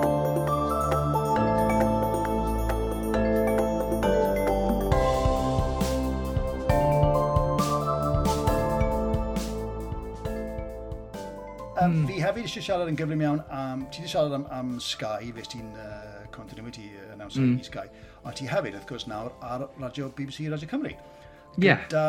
Um, 11.83 12.03
mm. 12.03 12.07
Fi 12.07 12.21
hefyd 12.23 12.47
eisiau 12.47 12.62
siarad 12.62 12.90
yn 12.92 12.99
gyflym 12.99 13.23
iawn 13.25 13.40
am... 13.51 13.87
Ti 13.90 14.03
wedi 14.03 14.11
siarad 14.12 14.37
am, 14.37 14.45
am 14.55 14.75
Sky, 14.83 15.33
fes 15.35 15.51
ti'n 15.51 15.73
uh, 15.75 16.21
continuity 16.35 16.90
announcer 17.11 17.42
mm. 17.42 17.57
i 17.59 17.66
Sky. 17.66 17.88
Ond 18.23 18.38
ti 18.38 18.47
hefyd, 18.51 18.77
wrth 18.77 18.87
gwrs, 18.90 19.09
nawr 19.11 19.33
ar 19.42 19.66
radio 19.83 20.11
BBC 20.14 20.47
Radio 20.53 20.71
Cymru. 20.71 20.92
Ie. 20.92 21.66
Yeah. 21.66 21.83
Da 21.92 22.05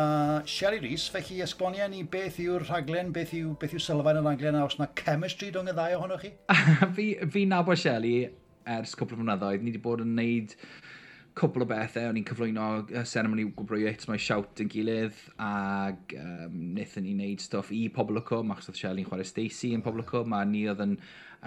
Sherry 0.46 0.80
Rees, 0.84 1.08
felly 1.12 1.42
esbonio 1.44 1.88
ni 1.92 2.04
beth 2.08 2.38
yw'r 2.44 2.68
rhaglen, 2.68 3.10
beth 3.16 3.34
yw, 3.36 3.56
beth 3.60 3.74
yw 3.74 3.82
sylfaen 3.84 4.22
y 4.22 4.24
rhaglen, 4.28 4.60
a 4.60 4.68
os 4.68 4.78
yna 4.78 4.92
chemistry 5.00 5.50
rhwng 5.52 5.74
y 5.74 5.76
ddau 5.76 5.98
ohonoch 5.98 6.24
chi? 6.28 6.34
fi, 7.00 7.10
fi 7.34 7.46
nabod 7.50 7.82
Sherry 7.82 8.16
ers 8.78 8.94
cwpl 9.00 9.18
o 9.18 9.24
flynyddoedd, 9.24 9.66
ni 9.66 9.74
wedi 9.74 9.82
bod 9.84 10.06
yn 10.06 10.14
neud 10.20 10.54
cwbl 11.38 11.66
o 11.66 11.68
bethau, 11.70 12.10
o'n 12.12 12.18
i'n 12.20 12.26
cyflwyno 12.28 12.66
uh, 12.84 13.04
seremoni 13.10 13.48
gwybrwyet, 13.58 14.06
mae 14.10 14.22
siawt 14.22 14.62
yn 14.62 14.70
gilydd, 14.72 15.20
ac 15.42 16.14
um, 16.20 16.58
wnaethon 16.74 17.08
ni 17.08 17.16
wneud 17.16 17.44
stwff 17.44 17.72
i 17.74 17.88
pobl 17.94 18.20
o 18.20 18.24
cwm, 18.28 18.54
achos 18.54 18.70
oedd 18.70 18.82
Shelley'n 18.82 19.08
chwarae 19.08 19.28
Stacey 19.28 19.74
yn 19.78 19.86
pobl 19.86 20.04
o 20.04 20.08
cwm, 20.10 20.36
a 20.38 20.44
ni 20.50 20.66
oedd 20.70 20.84
yn, 20.86 20.98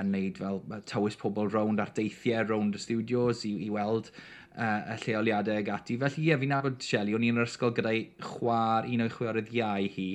yn 0.02 0.10
neud 0.14 0.40
fel 0.42 0.58
tywys 0.90 1.18
pobl 1.20 1.52
rownd 1.52 1.82
ar 1.82 1.94
deithiau 1.96 2.48
rownd 2.48 2.78
y 2.78 2.82
studios 2.82 3.44
i, 3.48 3.54
i 3.68 3.70
weld 3.72 4.10
uh, 4.56 4.96
y 4.96 4.98
lleoliadau 5.04 5.62
ag 5.62 5.70
ati. 5.76 6.00
Felly 6.02 6.24
ie, 6.24 6.32
yeah, 6.32 6.42
fi'n 6.42 6.52
nabod 6.56 6.82
Shelley, 6.82 7.14
o'n 7.16 7.28
i'n 7.28 7.40
yr 7.40 7.46
ysgol 7.46 7.74
gyda'i 7.76 8.02
chwar, 8.26 8.90
un 8.90 9.06
o'i 9.06 9.14
chwiorydd 9.14 9.54
iau 9.54 9.88
hi, 9.96 10.10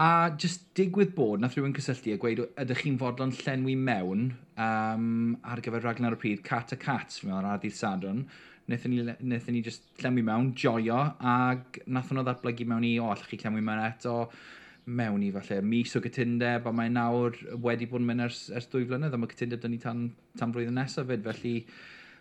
a 0.00 0.10
just 0.40 0.62
digwydd 0.78 1.14
bod, 1.14 1.42
nath 1.42 1.56
rhywun 1.56 1.74
cysylltu 1.76 2.14
a 2.14 2.20
gweud, 2.20 2.46
ydych 2.62 2.86
chi'n 2.86 2.98
fodlon 3.00 3.34
llenwi 3.36 3.74
mewn 3.76 4.30
um, 4.56 5.10
ar 5.44 5.60
gyfer 5.62 5.84
raglen 5.84 6.08
ar 6.08 6.16
y 6.16 6.20
pryd, 6.22 6.44
cat 6.46 6.72
a 6.72 6.78
cat, 6.80 7.12
fi'n 7.20 7.30
meddwl, 7.30 7.50
ar 7.50 7.60
ddydd 7.60 7.76
Sadwn, 7.76 8.22
wnaethon 8.70 8.94
ni, 8.94 9.02
wnaethon 9.02 9.56
ni 9.56 9.62
just 9.66 9.86
llenwi 10.02 10.22
mewn, 10.26 10.52
joio, 10.58 11.00
ac 11.18 11.80
nath 11.90 12.12
nhw 12.14 12.24
ddatblygu 12.26 12.66
mewn 12.70 12.86
i, 12.86 12.94
o, 13.02 13.10
allwch 13.10 13.28
chi 13.30 13.38
llenwi 13.42 13.62
mewn 13.66 13.82
eto, 13.82 14.16
mewn 15.00 15.24
i 15.26 15.30
falle 15.34 15.60
mis 15.66 15.94
o 15.98 16.02
gytundeb, 16.04 16.66
a 16.66 16.72
mae 16.74 16.92
nawr 16.92 17.36
wedi 17.64 17.88
bod 17.90 18.04
yn 18.04 18.10
mynd 18.10 18.26
ers, 18.28 18.44
ers 18.54 18.70
dwy 18.70 18.86
flynedd, 18.88 19.14
a 19.14 19.20
mae 19.20 19.30
gytundeb 19.30 19.62
dyn 19.64 19.74
ni 19.74 19.80
tan, 19.82 20.06
tan 20.38 20.54
flwyddyn 20.54 20.78
nesaf 20.78 21.10
fyd, 21.10 21.26
felly 21.26 21.56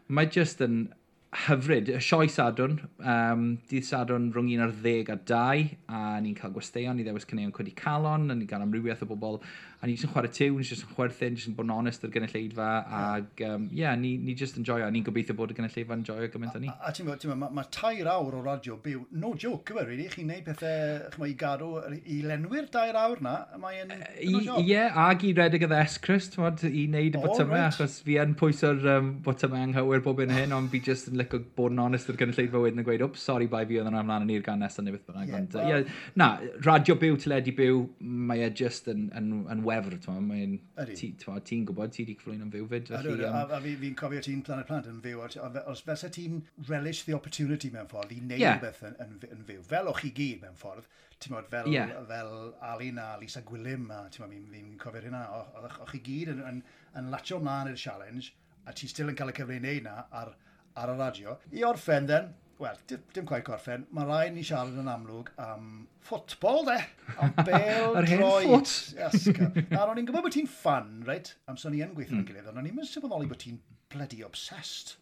mae 0.10 0.30
just 0.34 0.62
yn, 0.66 0.88
hyfryd, 1.30 1.90
y 1.94 2.00
sioe 2.02 2.26
Sadwn, 2.32 2.80
um, 3.06 3.44
dydd 3.70 3.86
Sadwn 3.86 4.32
rhwng 4.34 4.50
un 4.56 4.64
ar 4.66 4.72
10 4.74 5.12
a 5.14 5.18
dau, 5.30 5.62
a 5.94 6.18
ni'n 6.24 6.34
cael 6.38 6.54
gwesteion, 6.56 6.98
ni 6.98 7.06
ddewis 7.06 7.28
cyneuon 7.30 7.54
codi 7.54 7.76
calon, 7.78 8.32
a 8.34 8.38
ni'n 8.38 8.50
cael 8.50 8.64
amrywiaeth 8.66 9.04
o 9.06 9.08
bobl, 9.12 9.38
a 9.80 9.86
ni'n 9.86 9.94
jyst 9.94 10.08
yn 10.08 10.14
chwarae 10.16 10.32
tiw, 10.34 10.56
ni'n 10.58 10.66
jyst 10.66 10.88
yn 10.88 10.96
chwerthin, 10.96 11.36
ni'n 11.36 11.38
jyst 11.38 11.52
yn 11.52 11.58
bod 11.60 11.68
yn 11.68 11.74
onest 11.76 12.08
ar 12.08 12.14
gynulleidfa, 12.16 12.70
ac 13.00 13.44
um, 13.46 13.68
yeah, 13.78 13.94
ni, 14.00 14.16
ni 14.18 14.34
jyst 14.40 14.58
yn 14.58 14.66
joio, 14.66 14.88
a 14.88 14.94
ni'n 14.96 15.06
gobeithio 15.06 15.36
bod 15.38 15.54
y 15.54 15.60
gynulleidfa 15.60 16.00
yn 16.00 16.06
joio 16.08 16.32
gymaint 16.34 16.58
a 16.58 16.64
ni. 16.64 16.72
A, 16.74 16.90
a 16.90 16.96
ti'n 16.98 17.06
meddwl, 17.12 17.36
mae 17.44 17.54
ma 17.60 17.66
tair 17.78 18.10
awr 18.10 18.40
o 18.40 18.42
radio 18.48 18.80
byw, 18.82 19.06
no 19.22 19.36
joke 19.38 19.76
yma, 19.76 19.86
e, 19.86 19.90
really, 19.92 20.10
chi'n 20.10 20.34
neud 20.34 20.50
pethau, 20.50 21.14
chym 21.14 21.28
i 21.30 21.36
gadw, 21.38 21.70
i 22.10 22.20
lenwi'r 22.26 22.72
dair 22.74 22.98
awr 23.04 23.22
na, 23.22 23.36
mae'n 23.62 23.94
e, 23.94 24.02
Ie, 24.26 24.42
yeah, 24.66 24.98
ac 25.06 25.28
i 25.30 25.36
redeg 25.38 25.70
y 25.70 25.70
ddes, 25.70 26.02
Chris, 26.02 26.32
i 26.34 26.88
wneud 26.90 27.22
y 27.22 27.22
botymau, 27.22 27.62
achos 27.70 28.02
fi 28.02 28.18
yn 28.26 28.34
pwyso'r 28.40 28.82
um, 28.98 29.14
botymau 29.24 29.62
anghywir 29.70 30.02
bob 30.04 30.26
un 30.26 30.34
hyn, 30.34 30.58
ond 30.58 30.74
fi 30.74 30.82
just 30.90 31.08
yn 31.14 31.19
licio 31.22 31.40
bod 31.56 31.74
yn 31.76 31.82
onest 31.84 32.10
i'r 32.12 32.18
gynulleidfa 32.20 32.62
wedyn 32.64 32.82
yn 32.82 32.88
gweud, 32.88 33.04
ups, 33.06 33.24
sorry 33.30 33.48
bai 33.52 33.62
fi 33.70 33.80
oedd 33.80 33.90
yn 33.92 33.98
amlan 34.00 34.26
yn 34.26 34.34
i'r 34.36 34.46
gan 34.46 34.62
nesaf 34.64 34.86
neu 34.86 34.96
beth 34.96 35.06
bynnag. 35.10 35.30
Yeah, 35.30 35.46
well, 35.54 35.84
yeah, 35.84 36.00
na, 36.20 36.30
radio 36.66 36.96
byw, 37.00 37.18
teledu 37.24 37.54
byw, 37.58 37.82
mae 38.30 38.46
e 38.46 38.50
just 38.62 38.90
yn, 38.92 39.08
yn, 39.18 39.30
yn 39.54 39.64
wefr, 39.68 39.98
mae'n 40.30 40.56
ti'n 40.90 41.18
ti 41.50 41.60
gwybod, 41.68 41.94
ti 41.96 42.06
wedi 42.06 42.18
cyflwyn 42.20 42.46
yn 42.48 42.54
fyw 42.56 42.70
fyd. 42.74 42.92
Felly, 42.94 43.16
a, 43.24 43.30
um, 43.30 43.38
a, 43.40 43.60
a 43.60 43.62
fi'n 43.84 44.00
cofio 44.00 44.24
ti'n 44.26 44.42
Planet 44.48 44.70
plant 44.70 44.90
yn 44.90 45.00
fyw, 45.04 45.22
os 45.26 45.86
fes 45.86 46.08
ti'n 46.16 46.42
relish 46.70 47.06
the 47.08 47.16
opportunity 47.18 47.72
mewn 47.74 47.90
ffordd 47.92 48.16
i 48.16 48.20
wneud 48.24 48.42
yeah. 48.42 48.60
beth 48.64 48.84
yn, 48.90 48.98
yn, 49.06 49.16
yn 49.30 49.46
fyw, 49.48 49.64
fel 49.70 49.92
o'ch 49.92 50.04
chi 50.06 50.14
gyd 50.16 50.44
mewn 50.44 50.60
ffordd, 50.60 50.90
ti'n 51.20 51.36
modd, 51.36 51.50
fel, 51.52 51.72
yeah. 51.72 51.96
fel 52.10 52.36
Alun 52.72 53.00
a 53.04 53.10
Lisa 53.22 53.44
Gwilym, 53.46 53.90
a 53.94 54.06
ti'n 54.10 54.26
modd, 54.26 54.52
fi'n 54.54 54.76
cofio 54.82 55.06
hynna, 55.08 55.24
o'ch 55.64 55.82
chi 55.94 56.04
gyd 56.06 56.36
yn, 56.36 56.44
yn, 56.52 56.62
yn 57.00 57.10
latio 57.14 57.42
mlaen 57.44 57.74
i'r 57.74 57.80
challenge, 57.80 58.34
a 58.70 58.76
ti 58.76 58.88
still 58.88 59.12
yn 59.12 59.18
cael 59.18 59.34
y 59.34 59.36
cyfle 59.38 59.58
i 59.58 59.64
wneud 59.64 59.86
na, 59.88 59.96
a'r 60.22 60.36
ar 60.76 60.94
y 60.94 61.00
radio. 61.00 61.38
I 61.56 61.66
orffen 61.68 62.08
den, 62.10 62.30
wel, 62.60 62.80
dim, 62.92 63.04
dim 63.16 63.28
gwaith 63.30 63.46
gorffen, 63.48 63.86
mae 63.96 64.08
rai 64.08 64.30
ni 64.36 64.44
siarad 64.46 64.78
yn 64.82 64.92
amlwg 64.92 65.32
am 65.42 65.68
ffwtbol, 66.06 66.66
de. 66.68 66.78
Am 67.24 67.36
bel 67.48 68.00
droed. 68.04 68.74
Yes, 68.98 69.30
Nawr, 69.72 69.90
o'n 69.94 70.02
i'n 70.02 70.10
gwybod 70.10 70.28
bod 70.28 70.36
ti'n 70.36 70.50
fan, 70.52 70.98
reit? 71.08 71.34
Amser 71.52 71.74
ni 71.74 71.84
yn 71.86 71.94
gweithio 71.96 72.20
gweithio'n 72.20 72.26
mm. 72.26 72.32
gilydd, 72.32 72.50
ond 72.52 72.62
o'n 72.62 72.72
i'n 72.72 72.80
mynd 72.80 72.92
sylweddoli 72.92 73.30
bod 73.32 73.42
ti'n 73.46 73.62
bloody 73.94 74.24
obsessed. 74.28 74.98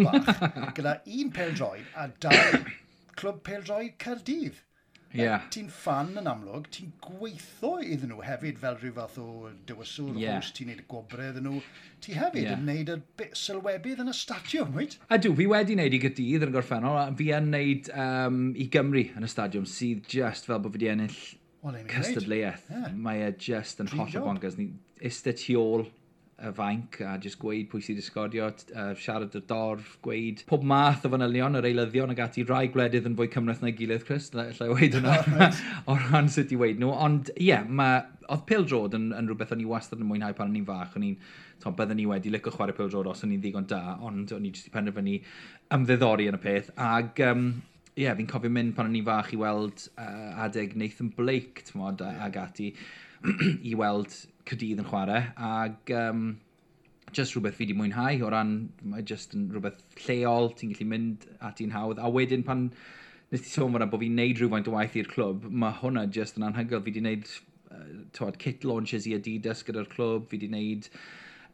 Bach, 0.00 0.42
gyda 0.76 0.96
un 1.06 1.30
pel 1.34 1.54
droed 1.54 1.94
a 1.94 2.08
dau 2.22 2.64
clwb 3.20 3.40
pel 3.46 3.64
droed 3.66 3.96
Cardydd. 4.02 4.58
Yeah. 5.12 5.42
Ti'n 5.50 5.70
fan 5.74 6.12
yn 6.20 6.28
amlwg, 6.30 6.68
ti'n 6.70 6.92
gweithio 7.02 7.80
iddyn 7.82 8.12
nhw 8.12 8.20
hefyd 8.22 8.60
fel 8.62 8.76
rhyw 8.78 8.92
fath 8.94 9.16
o 9.18 9.50
dywyswr, 9.66 10.12
yeah. 10.20 10.38
hws, 10.38 10.52
ti'n 10.54 10.70
neud 10.70 10.82
y 10.84 10.86
gwobre 10.90 11.26
iddyn 11.32 11.48
nhw. 11.48 11.62
Ti 12.04 12.14
hefyd 12.14 12.44
yeah. 12.44 12.54
yn 12.54 12.68
neud 12.68 12.92
y 12.94 12.96
bit 13.18 13.34
sylwebydd 13.38 14.04
yn 14.04 14.12
y 14.12 14.14
stadiwm, 14.14 14.70
wyt? 14.78 14.96
A 15.10 15.18
dw, 15.18 15.34
fi 15.40 15.48
wedi 15.50 15.78
neud 15.80 15.98
i 15.98 16.02
gydydd 16.04 16.46
yn 16.46 16.54
gorffennol, 16.54 16.98
a 17.00 17.08
fi 17.18 17.30
yn 17.34 17.50
neud 17.56 17.90
um, 17.90 18.40
i 18.54 18.68
Gymru 18.70 19.08
yn 19.18 19.26
y 19.26 19.32
stadiwm, 19.34 19.66
sydd 19.70 20.06
just 20.14 20.46
fel 20.46 20.62
bod 20.62 20.76
fi 20.76 20.84
wedi 20.84 20.92
ennill 20.94 21.18
well, 21.64 21.80
cystadleuaeth. 21.90 22.70
Yeah. 22.70 22.92
Mae 23.08 23.26
e 23.26 23.32
just 23.34 23.82
yn 23.82 23.90
holl 23.96 24.14
o 24.14 24.26
bonkers. 24.28 24.60
Ni 24.60 24.70
iste 25.10 25.34
tu 25.34 25.58
ôl 25.58 25.88
y 26.40 26.50
fainc 26.56 27.00
a 27.04 27.14
jyst 27.20 27.38
gweud 27.40 27.68
pwy 27.70 27.82
sydd 27.84 27.98
disgodio, 28.00 28.46
sgorio, 28.48 28.78
uh, 28.80 28.94
siarad 28.96 29.34
y 29.36 29.42
dorf, 29.48 29.96
gweud 30.04 30.42
pob 30.48 30.64
math 30.66 31.04
o 31.04 31.10
fanylion, 31.12 31.58
yr 31.58 31.68
eilyddion 31.68 32.14
ag 32.14 32.22
ati 32.24 32.44
rai 32.48 32.64
gwledydd 32.72 33.08
yn 33.10 33.16
fwy 33.18 33.28
cymreth 33.34 33.60
na'i 33.64 33.74
gilydd, 33.76 34.06
Chris, 34.08 34.30
lle 34.34 34.46
allai 34.54 34.70
weid 34.72 34.96
hwnna 34.96 35.18
o 35.90 35.98
ran 36.06 36.30
sut 36.32 36.54
i 36.54 36.58
weid 36.60 36.80
nhw. 36.80 36.94
Ond 37.06 37.32
ie, 37.36 37.50
yeah, 37.50 37.66
mae, 37.66 38.00
oedd 38.30 38.46
pildrod 38.48 38.96
yn, 38.96 39.10
yn 39.16 39.28
rhywbeth 39.28 39.52
o'n 39.56 39.64
i 39.64 39.68
wastad 39.68 40.00
yn 40.00 40.08
mwynhau 40.08 40.36
pan 40.38 40.50
o'n 40.50 40.60
i'n 40.62 40.68
fach, 40.68 40.96
o'n 40.96 41.06
i'n 41.10 41.18
tom, 41.60 41.76
byddwn 41.76 42.00
ni 42.00 42.08
wedi 42.08 42.32
licio 42.32 42.54
chwarae 42.54 42.76
pil 42.76 42.88
drod 42.92 43.10
os 43.12 43.24
o'n 43.26 43.34
i'n 43.36 43.42
ddigon 43.42 43.68
da, 43.68 43.98
ond 44.06 44.32
o'n 44.36 44.46
i 44.46 44.54
jyst 44.54 44.70
i 44.70 44.74
penderfynu 44.74 45.18
ymddiddori 45.76 46.30
yn 46.30 46.38
y 46.38 46.42
peth. 46.42 46.72
Ag, 46.80 47.20
um, 47.28 47.46
ie, 47.92 48.06
yeah, 48.06 48.16
fi'n 48.16 48.30
cofio 48.30 48.52
mynd 48.54 48.76
pan 48.78 48.88
o'n 48.88 48.96
i'n 48.96 49.06
fach 49.06 49.34
i 49.36 49.40
weld 49.40 49.86
uh, 50.00 50.44
adeg 50.46 50.76
Nathan 50.80 51.12
Blake, 51.16 51.66
tmod, 51.68 52.04
yeah. 52.06 52.24
ag 52.26 52.40
ati, 52.40 52.72
i 53.70 53.76
weld 53.76 54.14
Cydydd 54.50 54.80
yn 54.82 54.88
chwarae, 54.90 55.26
ac 55.46 55.92
um, 55.94 56.24
just 57.16 57.34
rhywbeth 57.34 57.56
fi 57.58 57.64
wedi 57.64 57.76
mwynhau 57.78 58.24
o 58.26 58.30
ran, 58.34 58.54
mae 58.92 59.04
just 59.06 59.36
yn 59.36 59.48
rhywbeth 59.52 59.78
lleol, 60.06 60.50
ti'n 60.58 60.72
gallu 60.74 60.88
mynd 60.90 61.28
at 61.46 61.62
i'n 61.62 61.74
hawdd, 61.74 62.02
a 62.02 62.10
wedyn 62.10 62.42
pan 62.46 62.68
nes 63.30 63.44
ti 63.44 63.52
sôn 63.52 63.76
fod 63.76 64.02
fi'n 64.02 64.18
neud 64.18 64.42
rhywfaint 64.42 64.70
o 64.70 64.74
waith 64.74 64.98
i'r 64.98 65.10
clwb, 65.10 65.46
mae 65.62 65.76
hwnna 65.80 66.06
just 66.18 66.38
yn 66.40 66.48
anhygoel, 66.48 66.82
fi 66.82 66.90
wedi 66.90 67.04
neud 67.06 67.30
uh, 67.70 67.84
tywed, 68.16 68.38
kit 68.42 68.66
launches 68.66 69.06
i 69.06 69.14
Adidas 69.18 69.62
gyda'r 69.66 69.90
clwb, 69.92 70.26
fi 70.30 70.38
wedi 70.38 70.50
neud 70.54 70.90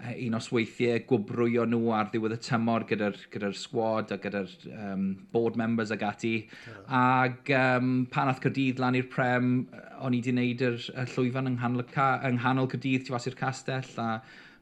un 0.04 0.36
os 0.36 0.48
weithiau 0.52 1.00
gwobrwyo 1.08 1.64
nhw 1.68 1.92
ar 1.96 2.10
ddiwedd 2.12 2.34
y 2.36 2.38
tymor 2.44 2.84
gyda'r 2.88 3.16
gyda, 3.32 3.50
r, 3.50 3.56
squad 3.56 4.12
a 4.14 4.18
gyda'r 4.20 4.50
um, 4.72 5.06
board 5.32 5.56
members 5.56 5.92
ag 5.94 6.04
ati. 6.06 6.34
Yeah. 6.46 6.80
Ac 7.00 7.52
um, 7.56 7.92
pan 8.12 8.30
ath 8.32 8.42
Cyrdydd 8.44 8.82
lan 8.82 8.98
i'r 8.98 9.08
prem, 9.12 9.54
o'n 9.98 10.16
i 10.16 10.20
wedi 10.20 10.34
gwneud 10.34 10.66
yr, 10.68 10.80
y 10.92 11.06
llwyfan 11.14 11.50
yng 11.52 11.56
nghanol, 11.60 11.86
yng 11.86 12.40
nghanol 12.40 12.70
Cyrdydd 12.74 13.06
tu 13.06 13.16
fas 13.16 13.28
i'r 13.30 13.38
castell 13.38 14.02
a 14.02 14.10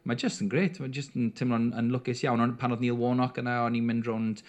mae 0.05 0.21
just 0.21 0.43
yn 0.45 0.53
gret, 0.53 0.79
mae 0.81 0.93
just 0.93 1.17
yn 1.19 1.33
teimlo'n 1.37 1.73
yn 1.81 1.91
lwcus 1.95 2.23
iawn. 2.25 2.43
On, 2.45 2.55
pan 2.61 2.77
oedd 2.77 2.85
Neil 2.85 2.99
Warnock 3.01 3.41
yna, 3.41 3.63
o'n 3.65 3.79
i'n 3.79 3.89
mynd 3.89 4.09
rownd 4.09 4.45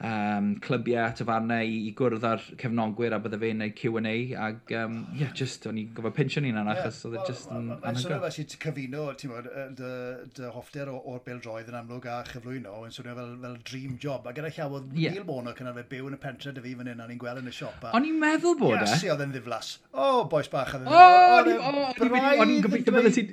um, 0.00 0.48
clybiau 0.60 1.06
at 1.06 1.20
i, 1.64 1.76
i 1.88 1.92
gwrdd 1.96 2.24
ar 2.28 2.42
cefnogwyr 2.60 3.16
a 3.16 3.20
bydde 3.22 3.38
fe'n 3.40 3.62
neud 3.62 3.74
Q&A 3.78 4.14
ac 4.46 4.72
um, 4.76 4.98
yeah, 5.16 5.32
just 5.36 5.66
o'n 5.68 5.78
i'n 5.80 5.92
gofod 5.96 6.16
pinsio 6.16 6.42
ni'n 6.44 6.58
anna 6.60 6.74
achos 6.76 7.00
oedd 7.08 7.16
e 7.16 7.24
just 7.28 7.48
yn 7.50 7.56
anhygoel. 7.56 7.80
Mae'n 7.84 8.00
swnio 8.02 8.20
fel 8.24 8.34
sy'n 8.36 8.50
cyfuno 8.52 9.06
ti'n 9.20 9.32
bod, 9.32 9.48
dy 9.78 9.92
dy 10.36 10.50
hoffter 10.52 10.90
o'r 10.92 11.22
beldroedd 11.26 11.70
yn 11.72 11.78
amlwg 11.80 12.08
a 12.12 12.18
chyflwyno 12.28 12.82
yn 12.86 12.94
swnio 12.96 13.16
fel, 13.18 13.32
fel 13.44 13.56
dream 13.70 13.96
job 14.02 14.28
a 14.28 14.34
gyda 14.36 14.52
llaw 14.58 14.78
oedd 14.80 15.00
yeah. 15.00 15.16
Neil 15.16 15.26
Bono 15.28 15.56
cynnar 15.56 15.76
fe 15.78 15.86
byw 15.94 16.10
yn 16.10 16.18
y 16.18 16.20
pentre 16.26 16.52
dy 16.56 16.64
fi 16.64 16.74
fan 16.76 16.92
hyn 16.92 17.02
a 17.02 17.08
ni'n 17.08 17.22
gweld 17.22 17.42
yn 17.42 17.50
y 17.50 17.56
siop. 17.56 17.88
A... 17.88 17.94
O'n 17.96 18.08
i'n 18.08 18.20
meddwl 18.20 18.58
bod 18.60 18.76
e? 18.76 18.84
Yes, 18.84 19.06
oedd 19.14 19.24
e'n 19.24 19.34
ddiflas. 19.34 19.72
O, 19.92 20.26
boes 20.30 20.52
bach 20.52 20.76
oedd 20.76 20.84
e'n 20.84 20.92
ddiflas. 20.92 22.36
O'n 22.42 22.54
i'n 22.56 22.64
gobeithio 22.66 22.96
bydde 22.98 23.14
ti... 23.16 23.26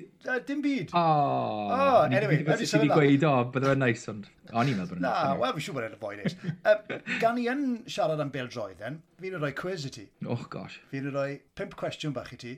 Dim 0.48 0.62
byd. 0.64 0.94
O, 0.96 1.04
anyway. 2.08 2.24
O'n 2.24 2.40
i'n 2.40 2.46
gobeithio 2.48 2.70
ti 2.70 2.80
wedi 2.80 2.94
gweud 2.94 3.28
o, 3.28 3.36
bydde 3.52 3.74
fe'n 3.74 3.84
nice 3.84 4.14
ond... 4.14 4.30
O'n 4.54 4.70
i'n 4.70 4.78
meddwl 4.78 5.00
bod 5.00 5.02
e'n 5.02 5.08
Na, 5.08 5.34
wel, 5.40 5.56
fi'n 5.58 5.68
siŵr 5.68 5.78
bod 5.80 5.88
e'n 5.88 5.98
y 5.98 6.22
neis. 6.22 6.38
uh, 6.70 7.00
gan 7.22 7.40
i 7.42 7.48
yn 7.52 7.66
siarad 7.88 8.22
am 8.24 8.32
beldroedden, 8.34 9.02
fi'n 9.22 9.40
rhoi 9.40 9.54
quiz 9.58 9.88
i 9.90 9.94
ti. 9.98 10.06
Oh 10.28 10.46
gosh. 10.54 10.80
Fi'n 10.92 11.12
rhoi 11.12 11.42
pimp 11.58 11.78
cwestiwn 11.80 12.16
bach 12.16 12.34
i 12.36 12.40
ti. 12.46 12.56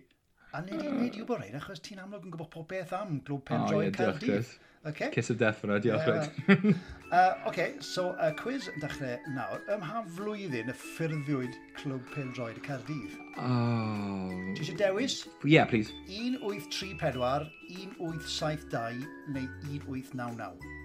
A 0.55 0.61
nid 0.63 0.79
i'n 0.79 1.01
neud 1.01 1.17
i'w 1.19 1.27
bod 1.27 1.41
rhaid, 1.41 1.57
achos 1.59 1.81
ti'n 1.83 1.99
amlwg 2.03 2.27
yn 2.27 2.35
gwybod 2.35 2.51
pob 2.53 2.69
beth 2.71 2.93
am 2.95 3.19
glwb 3.27 3.43
pendroen 3.49 3.81
oh, 3.81 3.87
yeah, 3.89 3.97
Caerdydd. 3.97 4.55
Okay. 4.85 5.09
Kiss 5.09 5.31
of 5.31 5.39
death 5.39 5.61
fyna, 5.61 5.79
diolch 5.81 6.05
Red. 6.05 6.75
uh, 7.11 7.33
OK, 7.47 7.73
so 7.79 8.11
y 8.11 8.27
uh, 8.27 8.35
quiz 8.37 8.67
yn 8.69 8.77
dechrau 8.83 9.15
nawr. 9.33 9.63
Ym 9.73 9.81
mha 9.81 10.03
flwyddyn 10.13 10.69
y 10.69 10.75
ffurfiwyd 10.77 11.57
Clwb 11.79 12.05
Pendroed 12.13 12.61
Cardydd? 12.67 13.15
Oh. 13.41 14.29
Ti 14.53 14.61
eisiau 14.61 14.77
dewis? 14.83 15.17
Yeah, 15.41 15.65
please. 15.65 15.89
1834, 16.05 17.49
1872 17.81 19.09
neu 19.33 19.49
1899? 19.73 20.84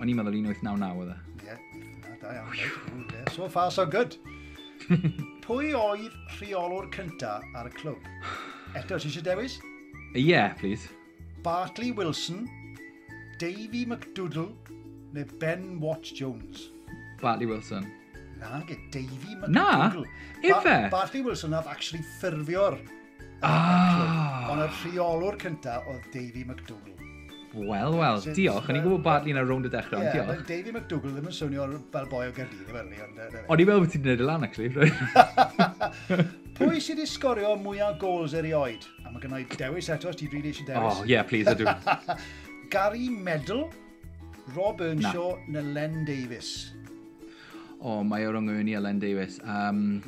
O'n 0.00 0.10
i'n 0.10 0.18
meddwl 0.18 0.36
1899 0.40 1.00
oedd 1.00 1.12
e. 1.12 1.18
Ie, 1.44 2.16
da 2.22 2.32
iawn. 2.38 3.28
So 3.34 3.48
far, 3.52 3.70
so 3.74 3.86
good. 3.86 4.16
Pwy 5.44 5.72
oedd 5.78 6.14
rheolwr 6.38 6.88
cynta 6.94 7.38
ar 7.56 7.70
y 7.70 7.74
clwb? 7.76 8.08
Eto, 8.74 8.98
ti 8.98 9.10
eisiau 9.10 9.24
dewis? 9.26 9.58
Ie, 10.14 10.22
yeah, 10.24 10.54
please. 10.58 10.88
Bartley 11.44 11.92
Wilson, 11.92 12.46
Davy 13.38 13.84
McDoodle, 13.86 14.48
neu 15.14 15.28
Ben 15.40 15.78
Watch 15.80 16.14
Jones? 16.18 16.70
Bartley 17.20 17.46
Wilson. 17.46 17.86
Na, 18.40 18.60
ge, 18.66 18.78
Davy 18.90 19.36
McDoodle. 19.38 20.08
Na, 20.42 20.48
ife? 20.48 20.64
Ba 20.64 20.90
Bartley 20.90 21.22
Wilson 21.22 21.54
nath 21.54 21.70
actually 21.70 22.02
ffurfio'r 22.18 22.80
ah. 23.44 24.50
Ond 24.52 24.64
y 24.64 24.68
rheolwr 24.80 25.38
cynta 25.40 25.78
oedd 25.90 26.08
Davy 26.14 26.44
McDougall. 26.48 27.03
Wel, 27.54 27.94
wel, 27.94 28.20
diolch. 28.34 28.66
O'n 28.68 28.78
i'n 28.78 28.82
gwybod 28.82 29.02
bod 29.04 29.26
ni'n 29.28 29.38
rownd 29.46 29.68
y 29.68 29.70
dechrau, 29.70 30.02
ond 30.02 30.10
diolch. 30.10 30.40
Davy 30.48 30.72
McDougall 30.72 31.14
ddim 31.14 31.28
yn 31.30 31.36
swnio 31.36 31.66
fel 31.92 32.08
boi 32.10 32.24
o 32.26 32.32
Gardydd, 32.34 32.66
i 32.66 32.74
weli. 32.74 32.98
O'n 33.46 33.62
i'n 33.62 33.68
meddwl 33.68 33.84
bod 33.84 33.92
ti'n 33.92 34.02
gwneud 34.06 34.24
y 34.24 34.26
lan, 34.26 34.46
actually. 34.46 34.90
Pwy 36.58 36.82
sydd 36.82 37.00
wedi 37.00 37.10
sgorio 37.10 37.54
mwyaf 37.58 37.96
gols 38.02 38.34
erioed? 38.38 38.86
A 39.04 39.12
mae 39.12 39.22
gennau 39.22 39.46
dewis 39.54 39.90
eto, 39.94 40.10
os 40.10 40.18
ti 40.18 40.30
rili 40.32 40.50
eisiau 40.50 40.66
dewis. 40.68 41.00
Oh, 41.02 41.06
yeah, 41.06 41.22
please, 41.26 41.50
I 41.50 41.54
do. 41.58 41.66
Gary 42.74 43.08
Medal, 43.08 43.68
Rob 44.54 44.82
Earnshaw, 44.82 45.38
na. 45.46 45.62
Len 45.74 46.02
Davies. 46.08 46.72
O, 47.78 47.98
oh, 47.98 48.00
mae 48.06 48.26
o'r 48.26 48.38
yngyni 48.40 48.74
a 48.78 48.82
Len 48.82 48.98
Davies. 49.02 49.38
Um, 49.46 50.00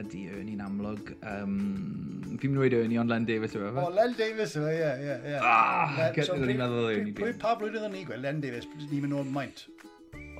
ydy 0.00 0.22
Ernie'n 0.32 0.62
amlwg. 0.64 1.12
Um, 1.28 1.56
fi'n 2.40 2.52
mynd 2.52 2.58
i 2.58 2.62
wedi 2.64 2.80
Ernie, 2.80 2.98
ond 3.02 3.12
Len 3.12 3.26
Davis 3.28 3.54
yw 3.56 3.66
efo. 3.68 3.84
O, 3.84 3.92
Len 3.94 4.16
Davis 4.18 4.56
yw, 4.58 4.66
e, 4.70 4.74
ie, 4.78 4.90
ie, 5.04 5.16
ie. 5.32 5.38
Ah, 5.38 6.10
gyd 6.16 6.32
o'n 6.32 6.44
i'n 6.46 6.60
meddwl 6.60 6.90
Ernie. 6.94 7.14
Pwy 7.18 7.32
pa 7.40 7.54
blwyddyn 7.60 7.86
oedd 7.88 7.98
i 8.00 8.04
gweld 8.08 8.26
Len 8.26 8.42
Davis, 8.42 8.68
ni'n 8.80 9.04
mynd 9.04 9.18
o'n 9.20 9.32
maint? 9.34 9.64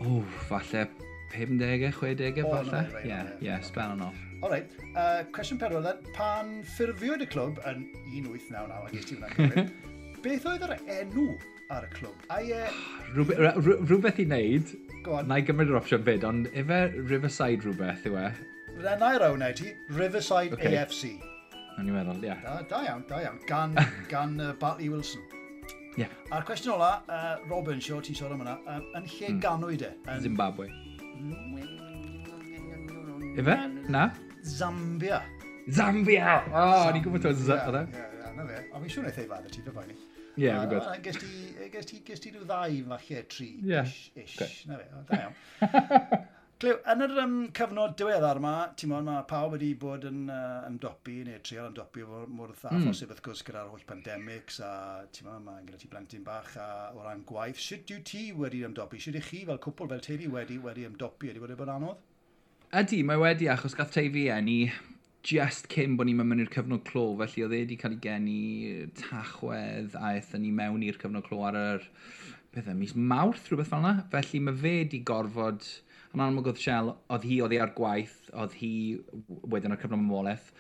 O, 0.03 0.21
falle 0.49 0.87
50, 1.33 1.93
60, 2.01 2.45
falle. 2.49 2.85
Ie, 3.07 3.23
ie, 3.47 3.57
spell 3.67 3.97
on 3.97 4.07
off. 4.09 4.21
Alright, 4.43 4.73
uh, 4.97 5.23
cwestiwn 5.35 5.61
pedwar 5.61 5.85
then, 5.87 6.01
e. 6.03 6.15
pan 6.17 6.55
ffurfiwyd 6.75 7.23
y 7.23 7.29
clwb 7.31 7.61
yn 7.71 7.85
1899, 8.11 8.73
ac 8.75 8.97
eisiau 8.99 9.21
hwnna'n 9.21 9.69
beth 10.25 10.49
oedd 10.51 10.65
yr 10.67 10.73
enw 10.97 11.29
ar 11.73 11.87
y 11.87 11.93
clwb? 11.95 12.25
A, 12.27 12.41
uh... 12.43 12.65
Ah, 12.73 13.53
rhywbeth 13.61 14.19
i 14.19 14.27
wneud, 14.27 14.73
na 15.29 15.39
i 15.39 15.47
gymryd 15.47 15.71
yr 15.71 15.79
opsiwn 15.79 16.03
fyd, 16.09 16.27
ond 16.27 16.51
efe 16.59 16.81
Riverside 16.97 17.63
rhywbeth 17.63 18.11
yw 18.11 18.19
e, 18.19 18.27
Na 18.81 19.13
i'r 19.15 19.23
awn 19.27 19.43
e, 19.45 19.53
ti, 19.57 19.75
Riverside 19.93 20.57
okay. 20.57 20.77
AFC. 20.81 21.13
Yn 21.81 21.89
i 21.89 21.93
meddwl, 21.95 22.25
ia. 22.25 22.37
Da, 22.43 22.57
da 22.69 22.81
iawn, 22.87 23.05
da 23.09 23.21
iawn. 23.25 23.39
Gan, 23.49 23.77
gan 24.13 24.35
uh, 24.41 24.53
Bartley 24.61 24.89
Wilson. 24.93 25.23
Ie. 25.97 26.05
Yeah. 26.05 26.15
A'r 26.33 26.47
cwestiwn 26.49 26.75
ola, 26.79 26.91
uh, 27.07 27.35
Robin, 27.51 27.81
sio 27.85 28.01
ti'n 28.05 28.17
sôn 28.17 28.35
am 28.35 28.43
hwnna, 28.43 28.57
um, 28.65 28.89
yn 28.99 29.09
lle 29.13 29.31
mm. 29.35 29.41
ganwyd 29.45 29.85
e? 29.87 29.93
Yn... 30.07 30.25
Zimbabwe. 30.25 30.69
Ife? 33.39 33.59
Na? 33.93 34.09
Zambia. 34.57 35.23
Zambia! 35.69 36.41
O, 36.49 36.65
oh, 36.65 36.89
ni'n 36.97 37.05
gwybod 37.07 37.29
o'n 37.31 37.39
Zambia. 37.45 37.85
Ie, 37.93 38.09
ie, 38.19 38.35
na 38.39 38.49
fe. 38.49 38.65
a 38.73 38.83
fi'n 38.83 38.97
siŵr 38.97 39.09
eithaf 39.13 39.25
e 39.25 39.31
fad 39.35 39.49
y 39.49 39.55
ti, 39.55 39.65
fe 39.69 39.77
fain 39.79 39.93
i. 39.93 39.99
Ie, 39.99 40.47
yeah, 40.49 40.63
fi'n 40.65 40.73
gwybod. 40.73 42.05
Ges 42.09 42.25
ti 42.25 42.35
rhyw 42.35 42.47
ddau, 42.49 42.85
falle, 42.93 43.25
tri. 43.37 43.51
Ie. 43.63 43.83
Ish, 43.85 44.39
ish, 44.41 44.63
na 44.71 44.81
fe. 44.81 44.93
Da 45.13 45.25
iawn. 45.27 46.29
Clyw, 46.63 46.77
yn 46.93 47.03
yr 47.03 47.17
um, 47.19 47.33
cyfnod 47.59 47.97
diweddar 47.99 48.39
yma, 48.39 48.51
ti'n 48.79 48.93
mwyn, 48.93 49.09
mae 49.09 49.25
pawb 49.27 49.57
wedi 49.57 49.73
bod 49.75 50.05
yn 50.07 50.29
uh, 50.31 50.61
ymdopi 50.69 51.17
neu 51.27 51.41
treial 51.43 51.73
ymdopi 51.73 52.05
mor, 52.07 52.29
mor 52.31 52.53
dda 52.55 52.71
mm. 52.71 52.85
phosib, 52.87 53.11
wrth 53.11 53.23
gwrs, 53.27 53.43
gyda'r 53.49 53.73
holl 53.73 53.83
pandemics 53.89 54.61
a 54.63 54.71
ti'n 55.11 55.27
mwyn, 55.27 55.43
mae 55.49 55.65
gyda 55.67 55.81
ti 55.81 55.91
blentyn 55.91 56.23
bach 56.23 56.55
a 56.63 56.69
o 56.95 57.03
ran 57.03 57.27
gwaith. 57.27 57.59
Sut 57.59 57.91
yw 57.91 57.99
ti 58.07 58.23
wedi 58.39 58.63
ymdopi? 58.69 59.03
Sut 59.03 59.19
ych 59.19 59.27
chi 59.33 59.43
fel 59.51 59.59
cwpl 59.67 59.91
fel 59.91 60.07
teulu 60.07 60.31
wedi 60.37 60.63
wedi 60.63 60.87
ymdopi? 60.87 61.35
Ydy 61.35 61.43
wedi 61.43 61.59
bod 61.59 61.75
anodd? 61.75 62.07
Ydy, 62.79 63.03
mae 63.11 63.19
wedi, 63.27 63.51
achos 63.51 63.75
gath 63.75 63.91
teulu 63.99 64.29
enni 64.31 64.61
just 65.27 65.67
cyn 65.75 65.99
bod 65.99 66.07
ni'n 66.07 66.23
mynd 66.23 66.47
i'r 66.47 66.57
cyfnod 66.61 66.87
clo, 66.87 67.09
felly 67.25 67.49
oedd 67.49 67.59
e 67.59 67.65
wedi 67.65 67.83
cael 67.83 67.99
ei 67.99 68.05
geni 68.07 68.41
tachwedd 69.03 69.99
a 69.99 70.15
eithon 70.15 70.47
ni 70.47 70.55
mewn 70.63 70.87
i'r 70.87 71.03
cyfnod 71.03 71.27
clo 71.27 71.43
ar 71.51 71.59
yr 71.59 71.93
beth 72.55 72.71
e, 72.71 72.79
mis 72.79 72.95
mawrth, 72.95 73.51
rhywbeth 73.51 73.75
fel 73.75 73.83
yna. 73.83 74.07
Felly 74.15 74.47
mae 74.47 74.63
fe 74.63 74.79
wedi 74.85 75.03
gorfod 75.11 75.67
Yn 76.13 76.23
amlwg 76.25 76.53
oedd 76.53 76.61
Shell, 76.61 76.93
oedd 77.13 77.27
hi 77.29 77.41
oedd 77.45 77.57
ar 77.65 77.75
gwaith, 77.77 78.17
oedd 78.37 78.57
hi 78.61 78.73
wedyn 79.53 79.73
o'r 79.73 79.81
cyfnod 79.81 80.03
mamolaeth, 80.03 80.51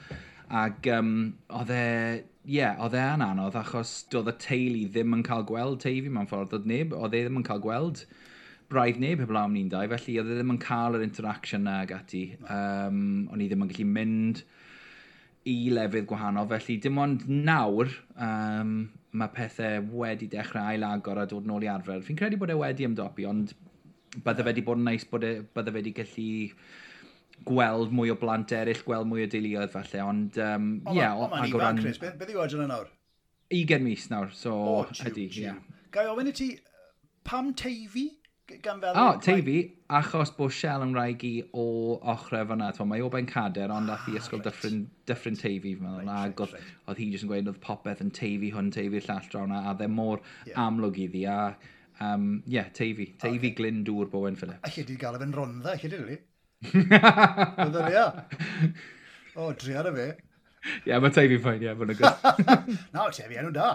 ac 0.62 0.88
um, 0.92 1.14
oedd 1.60 1.72
e, 1.72 1.86
ie, 2.44 2.56
yeah, 2.58 2.80
oedd 2.84 2.96
e 2.96 3.04
yn 3.04 3.24
anodd, 3.24 3.56
achos 3.60 3.94
doedd 4.12 4.32
y 4.32 4.36
teulu 4.46 4.84
ddim 4.92 5.16
yn 5.18 5.24
cael 5.26 5.44
gweld 5.48 5.80
teifi 5.84 6.12
mewn 6.12 6.28
ffordd, 6.30 6.56
oedd 6.56 6.68
neb, 6.68 6.96
oedd 6.96 7.16
e 7.16 7.24
ddim 7.24 7.40
yn 7.42 7.48
cael 7.48 7.62
gweld 7.64 8.06
braidd 8.72 9.00
neb 9.02 9.20
heblaw 9.20 9.46
am 9.46 9.54
ni'n 9.56 9.70
dau, 9.72 9.88
felly 9.92 10.18
oedd 10.20 10.32
e 10.32 10.36
ddim 10.38 10.54
yn 10.54 10.60
cael 10.62 10.96
yr 10.96 11.04
interaction 11.04 11.66
na 11.68 11.82
ag 11.82 11.92
ati. 11.96 12.22
Um, 12.48 13.28
o'n 13.32 13.42
i 13.44 13.48
ddim 13.50 13.66
yn 13.66 13.72
gallu 13.72 13.88
mynd 13.88 14.42
i 15.48 15.56
lefydd 15.74 16.06
gwahanol, 16.08 16.48
felly 16.50 16.78
dim 16.80 17.00
ond 17.02 17.26
nawr 17.28 17.90
um, 18.14 18.76
mae 19.18 19.32
pethau 19.34 19.82
wedi 20.00 20.28
dechrau 20.32 20.70
ail 20.70 20.86
agor 20.86 21.20
a 21.20 21.26
dod 21.28 21.48
nôl 21.48 21.66
i 21.66 21.70
arfer. 21.72 22.00
Fi'n 22.06 22.18
credu 22.18 22.38
bod 22.40 22.52
e 22.54 22.56
wedi 22.58 22.86
ymdopi, 22.88 23.26
ond 23.28 23.52
bydde 24.16 24.42
fe 24.42 24.48
wedi 24.50 24.64
bod 24.66 24.80
yn 24.80 24.88
neis 24.90 25.06
bod 25.08 25.26
e, 25.26 25.34
bydde 25.54 25.72
fe 25.72 25.78
wedi 25.80 25.94
gallu 25.98 26.30
gweld 27.48 27.94
mwy 27.96 28.12
o 28.12 28.16
blant 28.20 28.52
eraill, 28.54 28.82
gweld 28.86 29.08
mwy 29.10 29.26
o 29.26 29.30
deuluoedd 29.30 29.72
falle, 29.72 30.02
ond 30.06 30.40
um, 30.42 30.72
ie, 30.92 30.98
yeah, 31.00 31.22
ag 31.40 31.54
o 31.56 31.62
ran... 31.62 31.80
Chris, 31.82 32.00
beth 32.02 32.18
be 32.20 32.28
yw 32.30 32.42
oedran 32.44 32.70
nawr? 32.70 32.90
20 33.52 33.84
mis 33.84 34.08
nawr, 34.12 34.30
so 34.36 34.52
o, 34.54 34.74
ydy, 35.08 35.28
ie. 35.28 35.46
Yeah. 35.48 35.62
Gai 35.92 36.06
ofyn 36.12 36.30
i 36.30 36.34
ti, 36.36 36.52
pam 37.26 37.50
teifi 37.58 38.06
gan 38.62 38.80
fel... 38.80 38.94
O, 38.94 39.08
oh, 39.08 39.18
teifi, 39.22 39.56
achos 39.98 40.32
bod 40.36 40.54
Shell 40.54 40.84
yn 40.84 40.94
rhaid 40.96 41.24
i 41.26 41.32
o 41.56 41.66
ochrau 42.14 42.46
fanna, 42.48 42.70
mae 42.88 43.04
o 43.04 43.10
ben 43.12 43.28
cader, 43.28 43.72
ond 43.74 43.92
ath 43.92 44.08
i 44.10 44.16
ah, 44.16 44.20
ysgol 44.20 44.42
dyffryn, 44.44 44.82
dyffryn 45.08 45.38
teifi, 45.40 45.74
fi'n 45.76 45.86
meddwl, 45.86 46.08
right, 46.08 46.32
ag 46.32 46.42
oedd 46.90 47.00
hi 47.00 47.10
jyst 47.12 47.26
yn 47.26 47.32
gweud 47.32 47.52
oedd 47.52 47.60
popeth 47.64 48.02
yn 48.04 48.12
teifi 48.16 48.52
hwn, 48.54 48.72
teifi'r 48.74 49.08
llall 49.08 49.30
drawn, 49.32 49.54
a 49.56 49.76
dde 49.78 49.88
mor 49.92 50.22
yeah. 50.46 50.58
amlwg 50.66 51.00
iddi, 51.06 51.24
a 51.30 51.54
Um, 52.02 52.42
yeah, 52.46 52.68
Teifi. 52.74 53.12
Teifi 53.18 53.38
okay. 53.38 53.54
Glyn 53.58 53.82
Dŵr 53.86 54.10
Bowen 54.10 54.36
Phillips. 54.36 54.62
Allai 54.68 54.84
di 54.88 54.98
gael 55.00 55.18
efo'n 55.18 55.34
rondda, 55.36 55.76
allai 55.76 55.90
di 55.92 56.02
rili? 56.02 56.18
Oedd 57.62 57.80
o'n 57.80 57.90
ia? 57.90 58.04
O, 59.36 59.50
driar 59.58 59.90
y 59.90 59.96
fe. 59.96 60.06
Ie, 60.86 60.94
mae 60.98 61.14
Teifi 61.14 61.40
ffain, 61.42 61.64
ie, 61.64 61.74
mae'n 61.78 61.98
gwrs. 61.98 62.22
Na, 62.94 63.08
Teifi, 63.10 63.38
enw 63.42 63.52
da. 63.54 63.74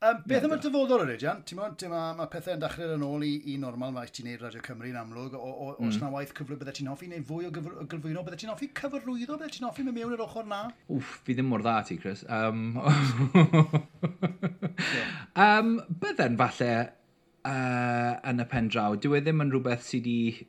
Um, 0.00 0.22
beth 0.24 0.46
am 0.46 0.54
y 0.54 0.56
dyfodol 0.64 1.02
ydy, 1.04 1.18
Jan? 1.20 1.42
Ti'n 1.44 1.58
mwyn, 1.58 1.74
mae 1.92 2.14
ma 2.16 2.24
pethau'n 2.32 2.60
dechrau 2.62 2.94
yn 2.94 3.02
ôl 3.04 3.24
i, 3.26 3.34
i 3.52 3.56
normal 3.60 3.90
mae 3.92 4.08
ti'n 4.08 4.30
neud 4.30 4.40
Radio 4.46 4.62
Cymru 4.64 4.88
yn 4.88 4.96
amlwg. 4.96 5.34
O, 5.36 5.50
o, 5.50 5.66
mm. 5.74 5.90
Os 5.90 5.98
na 6.00 6.08
waith 6.14 6.32
cyflwy 6.38 6.56
byddai 6.56 6.72
ti'n 6.78 6.88
hoffi, 6.88 7.10
neu 7.10 7.20
fwy 7.28 7.50
o 7.50 7.52
gyflwyno 7.52 8.22
byddai 8.24 8.40
ti'n 8.40 8.52
hoffi, 8.54 8.70
cyfarwyddo 8.78 9.36
byddai 9.36 9.52
ti'n 9.52 9.66
hoffi, 9.68 9.84
mewn 9.84 10.14
i'r 10.16 10.24
ochr 10.24 10.48
na? 10.48 10.62
Wff, 10.88 11.18
fi 11.26 11.36
ddim 11.36 11.52
mor 11.52 11.60
dda 11.66 11.74
ti, 11.84 11.98
Chris. 12.00 12.24
Um, 12.32 12.80
um, 15.36 15.76
bydden 16.06 16.40
falle 16.40 16.72
uh, 17.48 18.14
yn 18.30 18.42
y 18.42 18.48
pen 18.50 18.70
draw. 18.72 18.96
Dyw 19.00 19.18
e 19.18 19.22
ddim 19.24 19.44
yn 19.44 19.52
rhywbeth 19.54 19.86
sydd 19.86 20.08
wedi 20.08 20.46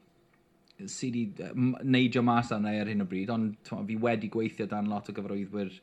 sydd 0.89 1.17
wedi 1.17 1.73
neidio 1.85 2.23
mas 2.25 2.51
arna 2.55 2.73
ar 2.81 2.89
hyn 2.89 3.03
o 3.03 3.07
bryd, 3.09 3.29
ond 3.33 3.73
fi 3.87 3.97
wedi 4.01 4.31
gweithio 4.33 4.67
dan 4.69 4.89
lot 4.89 5.09
o 5.11 5.15
gyfroeddwyr 5.17 5.73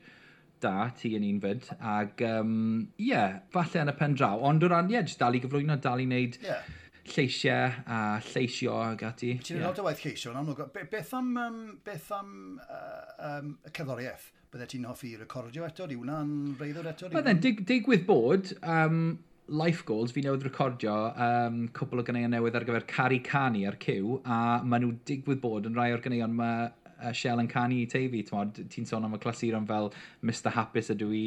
da, 0.62 0.90
ti 0.98 1.12
yn 1.14 1.26
un 1.26 1.38
fyd, 1.42 1.68
ac 1.78 2.22
ie, 2.24 2.32
um, 2.40 2.56
yeah, 3.02 3.38
falle 3.54 3.84
yn 3.84 3.92
y 3.92 3.94
pen 3.98 4.16
draw, 4.18 4.40
ond 4.48 4.64
o 4.66 4.70
ran, 4.72 4.90
ie, 4.90 4.96
yeah, 4.96 5.06
jyst 5.06 5.20
dal 5.22 5.36
i 5.38 5.42
gyflwyno, 5.42 5.76
dal 5.82 6.02
i 6.02 6.06
wneud 6.08 6.38
yeah. 6.42 6.66
lleisiau 7.12 7.76
a 7.86 8.00
lleisio 8.32 8.74
ag 8.82 9.04
ati. 9.06 9.36
Ti'n 9.38 9.60
yeah. 9.60 9.68
lot 9.68 9.78
o 9.78 9.86
waith 9.86 10.02
lleisio, 10.02 10.32
yn 10.32 10.40
amlwg. 10.42 10.64
Be, 10.74 10.88
beth 10.90 11.14
am, 11.18 11.30
um, 11.44 11.62
beth 11.86 12.10
am 12.16 12.34
uh, 12.64 13.06
um, 13.30 13.54
y 13.62 13.70
cerddoriaeth? 13.70 14.32
Bydde 14.48 14.66
ti'n 14.72 14.86
hoffi 14.88 15.12
recordio 15.20 15.66
eto? 15.68 15.86
Di 15.86 15.98
hwnna'n 15.98 16.34
reiddwr 16.58 16.90
eto? 16.94 17.12
Bydde'n 17.12 17.42
digwydd 17.68 18.06
bod, 18.08 18.54
um, 18.64 19.02
life 19.48 19.84
goals 19.88 20.12
fi 20.12 20.22
newydd 20.24 20.44
recordio 20.44 20.94
um, 21.14 21.62
cwbl 21.76 22.02
o 22.02 22.04
ganeuon 22.04 22.34
newydd 22.36 22.58
ar 22.58 22.66
gyfer 22.68 22.84
Cari 22.90 23.22
Cani 23.24 23.64
ar 23.68 23.78
cyw, 23.80 24.18
a 24.24 24.60
maen 24.64 24.84
nhw 24.84 24.98
digwydd 25.08 25.40
bod 25.44 25.68
yn 25.68 25.78
rhai 25.78 25.92
o'r 25.94 26.04
ganeuon 26.04 26.36
mae 26.36 26.66
uh, 26.66 27.12
Shell 27.14 27.40
yn 27.40 27.48
canu 27.50 27.78
i 27.78 27.86
teifi. 27.90 28.24
Ti'n 28.26 28.88
sôn 28.88 29.06
am 29.06 29.14
y 29.16 29.20
clasuron 29.22 29.66
fel 29.68 29.88
Mr 30.26 30.52
Hapus 30.54 30.90
ydw 30.94 31.08
i 31.14 31.22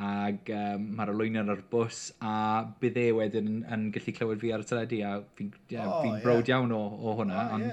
ac 0.00 0.50
um, 0.56 0.88
mae'r 0.96 1.12
olwynion 1.14 1.52
ar 1.52 1.62
bws 1.70 2.02
a 2.24 2.34
bydd 2.82 2.98
e 3.02 3.06
wedyn 3.18 3.50
yn, 3.52 3.62
yn 3.76 3.86
gallu 3.94 4.16
clywed 4.16 4.42
fi 4.42 4.52
ar 4.56 4.64
y 4.64 4.68
teledu 4.70 5.00
a 5.06 5.14
fi'n 5.38 5.52
yeah, 5.70 5.86
oh, 5.86 6.00
fi 6.02 6.12
yeah. 6.12 6.20
brod 6.24 6.52
iawn 6.52 6.74
o, 6.74 6.80
o 6.80 7.16
hwnna. 7.20 7.46
Oh, 7.46 7.56
ond 7.58 7.68
ie, 7.68 7.72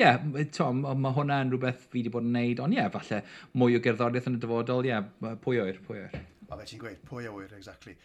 yeah. 0.00 0.18
uh, 0.18 0.42
yeah, 0.42 0.94
mae 1.04 1.16
hwnna 1.20 1.42
yn 1.44 1.54
rhywbeth 1.54 1.86
fi 1.86 2.00
wedi 2.00 2.14
bod 2.14 2.26
yn 2.26 2.34
neud, 2.40 2.64
ond 2.64 2.76
ie, 2.76 2.80
yeah, 2.82 2.92
falle 2.94 3.22
mwy 3.54 3.78
o 3.78 3.84
gerddoriaeth 3.84 4.30
yn 4.32 4.40
y 4.40 4.44
dyfodol, 4.46 4.88
ie, 4.88 4.94
yeah, 4.94 5.34
pwy 5.44 5.62
oer, 5.64 5.82
pwy 5.86 6.06
oer. 6.06 6.22
O, 6.48 6.56
fe 6.56 6.64
ti'n 6.64 6.86
gweud, 6.86 7.02
pwy 7.10 7.28
oer, 7.28 7.52
exactly. 7.58 7.98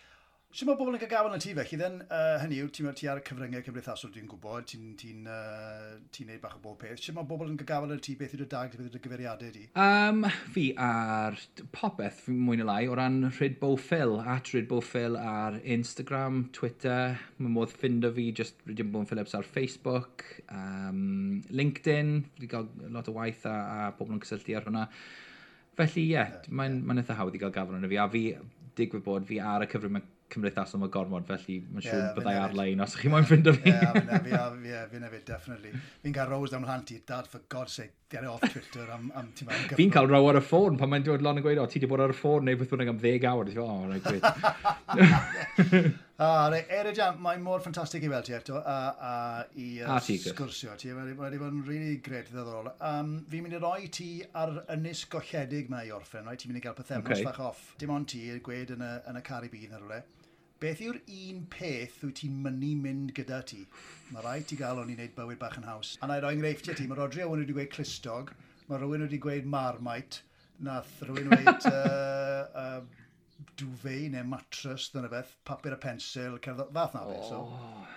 Sut 0.53 0.67
mae 0.69 0.77
bobl 0.77 0.93
yn 0.93 1.01
cael 1.01 1.09
gafael 1.09 1.33
yn 1.33 1.41
ti 1.41 1.49
felly? 1.57 1.77
Then, 1.81 1.95
uh, 2.13 2.35
hynny 2.37 2.59
yw, 2.61 2.67
ti'n 2.69 2.93
ti 2.93 3.07
ar 3.09 3.17
y 3.17 3.21
cyfryngau 3.25 3.63
cymdeithasol 3.65 4.11
dwi'n 4.13 4.27
gwybod, 4.29 4.67
ti'n 4.69 4.91
ti 5.01 5.15
uh, 5.25 5.95
ti 6.13 6.27
neud 6.27 6.43
bach 6.43 6.59
o 6.59 6.61
bob 6.61 6.77
peth. 6.77 6.99
Sut 7.01 7.15
mae 7.17 7.25
bobl 7.25 7.49
yn 7.49 7.55
cael 7.57 7.71
gafael 7.71 7.95
yn 7.95 8.03
ti? 8.05 8.13
Beth 8.19 8.35
yw'r 8.37 8.45
dag, 8.51 8.69
beth 8.69 8.83
yw'r 8.85 9.01
gyfeiriadau 9.01 9.49
di? 9.55 9.65
Um, 9.81 10.21
fi 10.53 10.67
ar 10.77 11.41
popeth, 11.73 12.21
fi 12.27 12.37
mwyn 12.37 12.61
neu 12.61 12.69
lai, 12.69 12.85
o 12.85 12.93
ran 13.01 13.31
Rhyd 13.31 13.57
Bowffil, 13.63 14.19
at 14.21 14.53
Rhyd 14.53 14.69
Bowffil 14.69 15.17
ar 15.17 15.57
Instagram, 15.63 16.43
Twitter. 16.53 17.17
Mae 17.41 17.57
modd 17.57 17.73
ffindo 17.73 18.13
fi, 18.13 18.29
just 18.43 18.61
Rhyd 18.69 18.85
Bowffil 18.85 19.09
Phillips 19.15 19.33
ar 19.33 19.49
Facebook, 19.57 20.27
um, 20.53 21.41
LinkedIn, 21.49 22.19
wedi 22.37 22.53
cael 22.53 22.69
lot 22.93 23.09
o 23.09 23.17
waith 23.17 23.49
a, 23.49 23.57
a 23.57 23.93
pobl 23.97 24.19
yn 24.19 24.21
cysylltu 24.21 24.61
ar 24.61 24.69
hwnna. 24.69 24.85
Felly, 25.81 26.11
ie, 26.11 26.11
yeah, 26.13 26.35
yeah, 26.37 26.49
mae'n 26.53 26.77
yeah. 26.77 26.89
ma 26.93 27.01
eitha 27.01 27.17
hawdd 27.17 27.41
i 27.41 27.41
gael 27.41 27.57
gafael 27.57 27.81
yn 27.81 27.89
y 27.89 27.95
fi. 27.95 28.03
A 28.05 28.11
fi, 28.13 28.27
digwydd 28.77 29.09
bod 29.09 29.25
fi 29.25 29.41
ar 29.41 29.65
y 29.65 29.73
cyfrwng 29.73 30.03
cymdeithasol 30.33 30.81
mae 30.83 30.91
gormod, 30.93 31.25
felly 31.29 31.59
mae'n 31.69 31.85
siŵr 31.85 31.99
yeah, 31.99 32.13
byddai 32.17 32.35
ar-lein 32.43 32.83
os 32.85 32.95
chi 32.99 33.11
moyn 33.13 33.27
ffind 33.29 33.49
o 33.51 33.55
fi. 33.57 33.73
Ie, 33.73 34.85
fi'n 34.91 35.07
efo, 35.07 35.19
definitely. 35.27 35.73
Fi'n 36.03 36.15
cael 36.15 36.31
Rose 36.33 36.53
rows 36.53 36.57
am 36.59 36.65
hlanti, 36.67 36.99
dad, 37.07 37.27
for 37.27 37.41
god's 37.49 37.73
sake, 37.79 37.93
get 38.09 38.25
off 38.29 38.41
Twitter 38.41 38.87
am, 38.93 39.11
am 39.15 39.31
ti'n 39.37 39.49
meddwl. 39.49 39.77
Fi'n 39.79 39.93
cael 39.93 40.09
row 40.11 40.29
ar 40.29 40.39
y 40.39 40.43
ffôn, 40.45 40.77
pan 40.79 40.91
mae'n 40.91 41.05
dod 41.07 41.23
lan 41.25 41.39
yn 41.41 41.45
gweud, 41.45 41.61
o, 41.61 41.67
ti 41.69 41.79
wedi 41.79 41.91
bod 41.91 42.03
ar 42.05 42.13
y 42.13 42.17
ffôn 42.17 42.47
neu 42.47 42.59
beth 42.59 42.73
bynnag 42.73 42.91
am 42.93 42.99
10 43.03 43.29
awr. 43.31 43.45
Ti'n 43.49 43.61
o, 43.63 43.67
rhaid 43.89 44.03
gweud. 44.09 45.93
Ah, 46.23 46.47
rei, 46.47 46.61
Erid 46.69 46.95
Jam, 46.95 47.15
mae'n 47.25 47.41
mor 47.41 47.59
ffantastig 47.63 48.03
i 48.05 48.09
weld 48.11 48.27
ti 48.27 48.35
eto, 48.37 48.59
a, 48.59 48.75
a 49.09 49.13
i 49.59 49.81
uh, 49.81 49.97
sgwrsio 49.97 50.75
ti. 50.79 50.91
Mae 50.93 51.09
wedi 51.17 51.39
bod 51.41 51.49
yn 51.49 51.63
really 51.65 51.97
gret 52.05 52.29
i 52.29 52.35
ddodol. 52.35 52.69
Um, 52.85 53.15
fi'n 53.31 53.43
mynd 53.43 53.57
i 53.57 53.61
roi 53.63 53.89
ti 53.91 54.09
ar 54.39 54.53
ynys 54.75 55.07
golledig 55.11 55.71
mae 55.73 55.89
i 55.89 55.91
orffen, 55.95 56.27
right? 56.29 56.39
ti'n 56.39 56.53
mynd 56.53 56.61
i 56.61 56.63
gael 56.63 56.77
pethefnos 56.77 57.17
okay. 57.17 57.25
fach 57.25 57.41
off. 57.43 57.63
Dim 57.81 57.91
ond 57.95 58.07
ti, 58.13 58.21
gweud 58.45 58.75
yn 58.77 58.85
y, 58.85 58.91
yn 59.09 59.19
y 59.19 59.23
Caribbean 59.25 59.73
ar 59.73 59.81
rhywle. 59.81 60.03
Beth 60.63 60.79
yw'r 60.79 60.95
un 61.11 61.39
peth 61.51 61.97
wyt 62.05 62.21
ti'n 62.21 62.35
mynnu 62.43 62.69
mynd 62.79 63.09
gyda 63.17 63.41
ti? 63.49 63.57
Mae 64.15 64.23
rhaid 64.23 64.45
ti 64.47 64.55
gael 64.55 64.77
o'n 64.79 64.93
i 64.93 64.95
wneud 64.95 65.11
bywyd 65.17 65.39
bach 65.41 65.57
yn 65.59 65.65
haws. 65.67 65.89
A 65.99 66.07
na 66.07 66.15
i 66.15 66.21
roi 66.23 66.31
enghreifftiau 66.37 66.77
ti, 66.79 66.85
mae 66.87 66.95
Rodri 66.95 67.25
Owen 67.25 67.41
wedi 67.43 67.55
gweud 67.57 67.73
Clustog, 67.73 68.31
mae 68.69 68.79
rhywun 68.79 69.03
wedi 69.03 69.19
gweud 69.25 69.49
Marmite, 69.55 70.21
nath 70.63 70.93
rhywun 71.03 71.33
wedi 71.33 71.51
uh, 71.67 72.47
uh, 72.63 72.79
duvet 73.59 74.07
neu 74.15 74.23
mattress, 74.31 74.87
dyna 74.95 75.11
beth, 75.11 75.35
papur 75.43 75.75
a 75.75 75.81
pensil, 75.83 76.39
cerdd... 76.47 76.63
fath 76.79 76.95
na 76.95 77.03
beth. 77.11 77.27
So, 77.27 77.43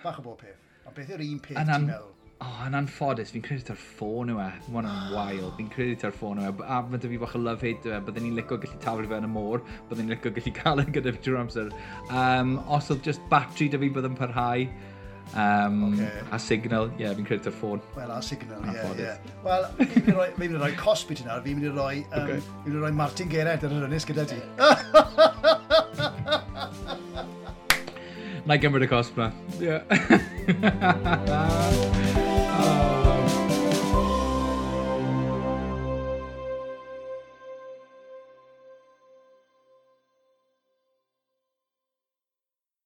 bach 0.03 0.19
o 0.19 0.27
bob 0.27 0.43
peth. 0.43 0.67
A 0.83 0.91
beth 0.99 1.15
yw'r 1.15 1.23
un 1.29 1.43
peth 1.47 1.63
ti'n 1.63 1.87
meddwl? 1.87 2.16
oh, 2.43 2.57
yn 2.67 2.77
anffodus, 2.77 3.31
fi'n 3.33 3.43
credu 3.45 3.65
ta'r 3.69 3.79
ffôn 3.81 4.31
yw 4.33 4.41
e. 4.41 4.49
Mae 4.67 4.75
hwnna'n 4.75 5.13
wael. 5.15 5.47
Fi'n 5.57 5.71
credu 5.73 5.95
ta'r 6.03 6.15
ffôn 6.15 6.41
yw 6.41 6.49
e. 6.51 6.67
A 6.67 6.81
mae 6.85 7.01
dy 7.01 7.13
fi 7.13 7.21
bach 7.21 7.37
o 7.37 7.41
love 7.41 7.65
hate 7.65 7.89
yw 7.89 7.95
e. 7.95 8.01
Byddwn 8.07 8.27
ni'n 8.27 8.37
licio 8.39 8.59
gallu 8.61 8.81
taflu 8.83 9.07
fe 9.09 9.21
yn 9.21 9.29
y 9.29 9.31
môr. 9.31 9.63
Byddwn 9.89 10.05
ni'n 10.05 10.13
licio 10.15 10.33
gallu 10.35 10.53
cael 10.59 10.83
yn 10.83 10.93
gyda 10.97 11.15
fi 11.15 11.23
drwy'r 11.25 11.41
amser. 11.45 11.73
Um, 12.11 12.49
os 12.77 12.91
oedd 12.93 13.01
just 13.07 13.25
battery 13.31 13.67
dy 13.73 13.81
fi 13.85 13.89
byddwn 13.97 14.19
parhau. 14.19 14.67
Um, 15.35 15.93
okay. 15.93 16.21
A 16.31 16.39
signal, 16.39 16.87
ie, 16.95 17.03
yeah, 17.03 17.15
fi'n 17.17 17.27
credu 17.27 17.43
ta'r 17.47 17.57
ffôn. 17.57 17.79
Wel, 17.97 18.11
a 18.15 18.21
signal, 18.23 18.61
ie, 18.63 18.77
yeah, 18.77 18.93
ie. 18.93 19.07
Yeah. 19.09 19.17
Wel, 19.43 19.63
fi'n 19.81 20.39
mynd 20.39 20.53
i 20.53 20.61
roi 20.61 20.73
cosby 20.79 21.13
ti 21.19 21.23
nawr. 21.27 21.41
Fi'n 21.45 21.57
mynd 21.59 21.67
i 21.67 21.73
roi, 21.73 21.97
um, 22.05 22.21
okay. 22.21 22.39
mynd 22.65 22.75
i 22.77 22.79
roi 22.85 22.93
Martin 23.01 23.29
Geraint 23.33 23.63
ar 23.67 23.71
yr 23.75 23.87
ynnes 23.89 24.07
gyda 24.07 24.23
ti. 24.29 24.39
Na 28.47 28.55
i 28.55 28.59
gymryd 28.63 28.85
y 28.85 28.87
cosb 28.87 29.19
na. 29.19 29.27
Yeah. 29.59 29.83
Oh. 32.59 33.16